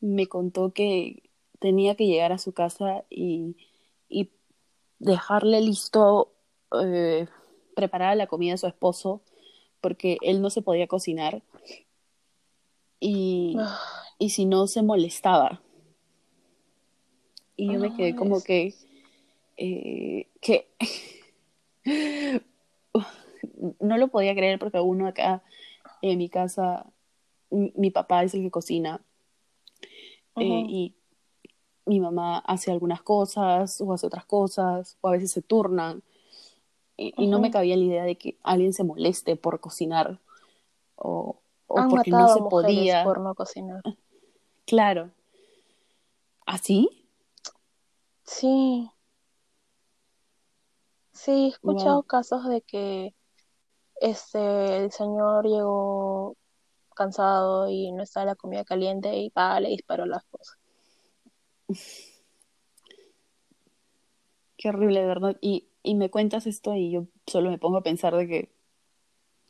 me 0.01 0.26
contó 0.28 0.72
que 0.72 1.30
tenía 1.61 1.97
que 1.97 2.07
llegar 2.07 2.32
a 2.32 2.38
su 2.38 2.53
casa 2.53 3.05
y, 3.11 3.57
y 4.09 4.30
dejarle 5.01 5.61
listo, 5.61 6.32
eh, 6.80 7.26
preparada 7.74 8.14
la 8.14 8.28
comida 8.28 8.55
a 8.55 8.59
su 8.59 8.68
esposo, 8.68 9.22
porque 9.80 10.18
él 10.22 10.40
no 10.40 10.51
se 10.51 10.62
podía 10.62 10.86
cocinar. 10.86 11.42
Y, 13.01 13.57
y 14.18 14.30
si 14.30 14.44
no, 14.44 14.68
se 14.68 14.82
molestaba. 14.82 15.61
Y 17.57 17.72
yo 17.72 17.80
me 17.80 17.96
quedé 17.96 18.14
como 18.14 18.42
que 18.42 18.74
eh, 19.62 20.26
que 20.40 20.68
no 23.80 23.98
lo 23.98 24.09
podía 24.09 24.34
creer 24.34 24.59
porque 24.59 24.80
uno 24.80 25.07
acá 25.07 25.42
en 26.01 26.16
mi 26.16 26.30
casa, 26.30 26.86
mi, 27.51 27.90
papá 27.90 28.24
es 28.24 28.32
el 28.32 28.40
que 28.42 28.51
cocina 28.51 29.03
eh, 30.36 30.64
y 30.66 30.94
mi 31.91 31.99
mamá 31.99 32.38
hace 32.38 32.70
algunas 32.70 33.03
cosas 33.03 33.80
o 33.80 33.93
hace 33.93 34.07
otras 34.07 34.24
cosas 34.24 34.97
o 35.01 35.09
a 35.09 35.11
veces 35.11 35.32
se 35.32 35.43
turnan 35.43 36.03
y, 36.97 37.26
no 37.26 37.41
me 37.41 37.51
cabía 37.51 37.76
la 37.76 37.84
idea 37.84 38.05
de 38.05 38.16
que 38.16 38.38
alguien 38.43 38.72
se 38.72 38.84
moleste 38.84 39.34
por 39.34 39.59
cocinar 39.59 40.20
o, 40.95 41.41
o 41.66 41.88
porque 41.88 42.11
no 42.11 42.28
se 42.28 42.43
podía 42.43 43.03
por 43.05 43.20
no 43.20 43.34
cocinar. 43.34 43.82
Claro. 44.66 45.11
¿Así? 46.47 47.09
Sí. 48.22 48.88
Sí, 51.12 51.30
he 51.30 51.49
escuchado 51.49 52.03
casos 52.05 52.47
de 52.49 52.62
que 52.62 53.14
este 53.97 54.84
el 54.84 54.93
señor 54.93 55.47
llegó 55.47 56.36
cansado 56.95 57.68
y 57.68 57.91
no 57.93 58.03
estaba 58.03 58.26
la 58.26 58.36
comida 58.36 58.64
caliente 58.64 59.16
y 59.16 59.30
pa, 59.30 59.59
le 59.59 59.70
disparó 59.70 60.07
las 60.07 60.22
cosas. 60.24 60.59
Qué 64.57 64.68
horrible, 64.68 65.07
verdad. 65.07 65.37
Y, 65.41 65.68
y 65.83 65.95
me 65.95 66.11
cuentas 66.11 66.47
esto 66.47 66.75
y 66.75 66.91
yo 66.91 67.07
solo 67.27 67.51
me 67.51 67.59
pongo 67.59 67.79
a 67.79 67.83
pensar 67.83 68.14
de 68.14 68.29
que 68.29 68.49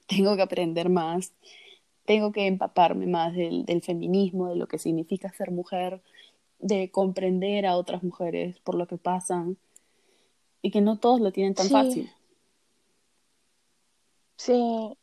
tengo 0.06 0.36
que 0.36 0.42
aprender 0.42 0.88
más, 0.88 1.32
tengo 2.04 2.32
que 2.32 2.46
empaparme 2.46 3.06
más 3.06 3.34
del, 3.34 3.64
del 3.64 3.82
feminismo, 3.82 4.48
de 4.48 4.56
lo 4.56 4.66
que 4.66 4.78
significa 4.78 5.32
ser 5.32 5.50
mujer, 5.50 6.02
de 6.58 6.90
comprender 6.90 7.66
a 7.66 7.76
otras 7.76 8.02
mujeres 8.02 8.58
por 8.60 8.74
lo 8.74 8.86
que 8.86 8.98
pasan 8.98 9.56
y 10.62 10.70
que 10.70 10.80
no 10.80 10.98
todos 10.98 11.20
lo 11.20 11.32
tienen 11.32 11.54
tan 11.54 11.68
fácil. 11.68 12.10
Sí, 14.36 14.96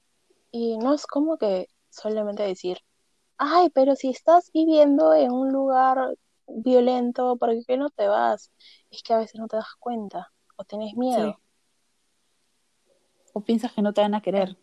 y 0.51 0.77
no 0.77 0.93
es 0.93 1.05
como 1.05 1.37
que 1.37 1.67
solamente 1.89 2.43
decir, 2.43 2.79
ay, 3.37 3.69
pero 3.73 3.95
si 3.95 4.09
estás 4.09 4.51
viviendo 4.51 5.13
en 5.13 5.31
un 5.31 5.51
lugar 5.51 6.15
violento, 6.47 7.37
¿por 7.37 7.51
qué 7.65 7.77
no 7.77 7.89
te 7.89 8.07
vas? 8.07 8.51
Es 8.89 9.03
que 9.03 9.13
a 9.13 9.17
veces 9.17 9.39
no 9.39 9.47
te 9.47 9.57
das 9.57 9.75
cuenta 9.79 10.31
o 10.55 10.63
tienes 10.63 10.95
miedo. 10.95 11.39
O 13.33 13.41
piensas 13.41 13.71
que 13.73 13.81
no 13.81 13.93
te 13.93 14.01
van 14.01 14.15
a 14.15 14.21
querer 14.21 14.57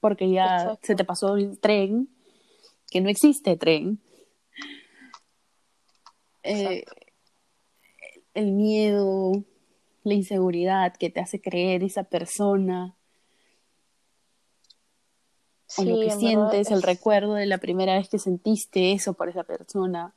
porque 0.00 0.30
ya 0.30 0.78
se 0.82 0.94
te 0.94 1.04
pasó 1.04 1.36
el 1.36 1.58
tren, 1.58 2.08
que 2.90 3.00
no 3.00 3.08
existe 3.08 3.56
tren. 3.56 4.00
Eh, 6.42 6.84
el 8.34 8.52
miedo, 8.52 9.32
la 10.04 10.14
inseguridad 10.14 10.96
que 10.96 11.10
te 11.10 11.20
hace 11.20 11.40
creer 11.40 11.82
esa 11.82 12.04
persona. 12.04 12.94
o 15.76 15.84
lo 15.84 16.00
que 16.00 16.10
sientes, 16.10 16.70
el 16.70 16.82
recuerdo 16.82 17.34
de 17.34 17.44
la 17.44 17.58
primera 17.58 17.94
vez 17.94 18.08
que 18.08 18.18
sentiste 18.18 18.92
eso 18.92 19.12
por 19.12 19.28
esa 19.28 19.44
persona. 19.44 20.14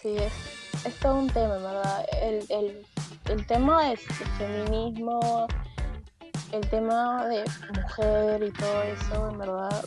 Sí, 0.00 0.16
es, 0.16 1.00
todo 1.00 1.16
un 1.16 1.28
tema, 1.28 1.56
¿verdad? 1.56 2.06
El, 2.22 2.46
el, 2.48 2.86
el 3.28 3.46
tema 3.46 3.92
es 3.92 4.00
el 4.20 4.26
feminismo, 4.38 5.48
el 6.52 6.68
tema 6.68 7.26
de 7.26 7.44
mujer 7.74 8.42
y 8.42 8.52
todo 8.52 8.82
eso, 8.82 9.30
en 9.30 9.38
verdad. 9.38 9.84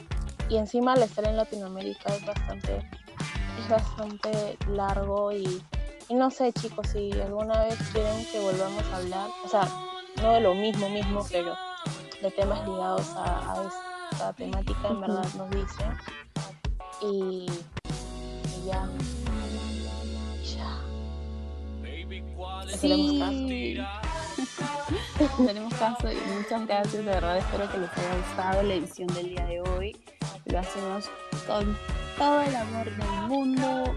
Y 0.49 0.57
encima 0.57 0.93
al 0.93 1.03
estar 1.03 1.25
en 1.25 1.37
Latinoamérica 1.37 2.13
es 2.15 2.25
bastante 2.25 2.85
es 3.59 3.69
bastante 3.69 4.57
largo 4.69 5.31
y, 5.31 5.61
no 6.09 6.31
sé 6.31 6.51
chicos, 6.53 6.87
si 6.89 7.11
alguna 7.13 7.63
vez 7.65 7.77
quieren 7.91 8.25
que 8.31 8.39
volvamos 8.39 8.83
a 8.85 8.97
hablar, 8.97 9.29
o 9.45 9.47
sea, 9.47 9.67
no 10.21 10.33
de 10.33 10.41
lo 10.41 10.53
mismo 10.55 10.89
mismo, 10.89 11.25
pero 11.31 11.55
de 12.21 12.31
temas 12.31 12.67
ligados 12.67 13.07
a, 13.15 13.69
esta 14.11 14.33
temática, 14.33 14.87
en 14.89 15.01
verdad 15.01 15.25
nos 15.37 15.49
dicen. 15.51 15.97
Y, 17.01 17.45
ya. 18.65 18.89
ya. 20.43 20.79
Sí. 22.77 23.77
Tenemos 25.45 25.73
caso 25.75 26.11
y 26.11 26.15
muchas 26.35 26.67
gracias, 26.67 26.93
de 26.93 27.01
verdad 27.03 27.37
espero 27.37 27.71
que 27.71 27.77
les 27.77 27.89
haya 27.91 28.17
gustado 28.17 28.63
la 28.63 28.73
edición 28.73 29.07
del 29.13 29.29
día 29.29 29.45
de 29.45 29.61
hoy. 29.61 29.95
Lo 30.45 30.59
hacemos 30.59 31.09
con 31.47 31.77
todo 32.17 32.41
el 32.41 32.55
amor 32.55 32.85
del 32.85 33.27
mundo. 33.27 33.95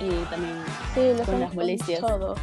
y 0.00 0.24
también 0.30 0.64
sí, 0.94 1.22
con 1.24 1.40
las 1.40 1.54
molestias. 1.54 2.00
Todo. 2.00 2.34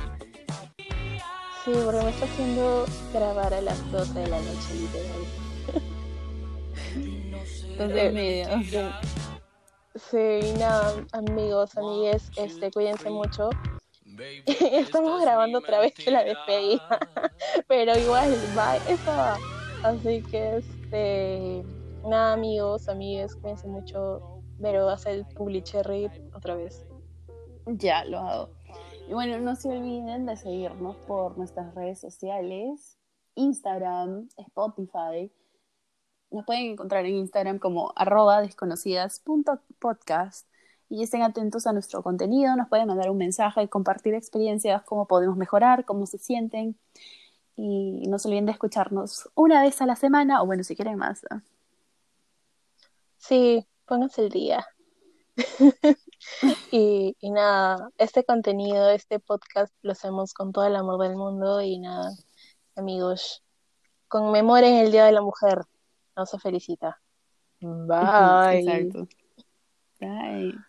Sí, 1.65 1.71
porque 1.83 2.03
me 2.03 2.09
está 2.09 2.25
haciendo 2.25 2.85
grabar 3.13 3.53
a 3.53 3.61
las 3.61 3.91
12 3.91 4.13
de 4.19 4.27
la 4.27 4.39
noche, 4.39 4.75
literal. 4.75 5.48
Entonces, 7.71 8.13
medio. 8.13 8.47
Sí, 9.95 10.53
nada, 10.57 11.05
amigos, 11.11 11.77
amigues, 11.77 12.31
este, 12.37 12.71
cuídense 12.71 13.09
mucho. 13.09 13.49
Estamos 14.45 15.21
grabando 15.21 15.59
otra 15.59 15.79
vez 15.79 15.93
la 16.07 16.23
despedida, 16.23 16.99
pero 17.67 17.97
igual 17.97 18.33
va, 18.57 18.77
eso 18.77 19.11
va. 19.11 19.37
Así 19.83 20.21
que, 20.23 20.57
este, 20.57 21.63
nada, 22.07 22.33
amigos, 22.33 22.87
amigues, 22.89 23.35
cuídense 23.35 23.67
mucho. 23.67 24.41
Pero 24.61 24.89
hace 24.89 25.11
el 25.11 25.63
Cherry 25.63 26.09
otra 26.33 26.55
vez. 26.55 26.85
Ya, 27.65 28.03
lo 28.03 28.19
hago. 28.19 28.49
Y 29.07 29.13
bueno, 29.13 29.39
no 29.39 29.55
se 29.55 29.69
olviden 29.69 30.25
de 30.25 30.35
seguirnos 30.35 30.97
por 31.07 31.37
nuestras 31.37 31.73
redes 31.75 31.99
sociales, 31.99 32.99
Instagram, 33.35 34.27
Spotify. 34.37 35.31
Nos 36.31 36.45
pueden 36.45 36.71
encontrar 36.71 37.05
en 37.05 37.15
Instagram 37.15 37.59
como 37.59 37.93
arroba 37.95 38.41
desconocidas.podcast 38.41 40.47
y 40.89 41.03
estén 41.03 41.21
atentos 41.21 41.67
a 41.67 41.73
nuestro 41.73 42.03
contenido, 42.03 42.55
nos 42.55 42.67
pueden 42.67 42.87
mandar 42.87 43.11
un 43.11 43.17
mensaje, 43.17 43.69
compartir 43.69 44.15
experiencias, 44.15 44.81
cómo 44.83 45.07
podemos 45.07 45.37
mejorar, 45.37 45.85
cómo 45.85 46.05
se 46.07 46.17
sienten. 46.17 46.77
Y 47.55 48.07
no 48.07 48.19
se 48.19 48.27
olviden 48.27 48.45
de 48.45 48.53
escucharnos 48.53 49.29
una 49.35 49.61
vez 49.61 49.81
a 49.81 49.85
la 49.85 49.95
semana, 49.95 50.41
o 50.41 50.45
bueno, 50.45 50.63
si 50.63 50.75
quieren 50.75 50.97
más. 50.97 51.21
Sí, 53.17 53.65
pónganse 53.85 54.23
el 54.23 54.29
día. 54.29 54.65
y, 56.71 57.15
y 57.19 57.31
nada, 57.31 57.91
este 57.97 58.23
contenido, 58.23 58.89
este 58.89 59.19
podcast 59.19 59.73
lo 59.81 59.91
hacemos 59.91 60.33
con 60.33 60.51
todo 60.51 60.65
el 60.65 60.75
amor 60.75 61.01
del 61.01 61.15
mundo 61.15 61.61
y 61.61 61.79
nada, 61.79 62.11
amigos, 62.75 63.43
conmemoren 64.07 64.75
el 64.75 64.91
Día 64.91 65.05
de 65.05 65.11
la 65.11 65.21
Mujer. 65.21 65.65
No 66.15 66.25
se 66.25 66.37
felicita. 66.39 67.01
Bye. 67.61 68.93
Bye. 69.99 70.65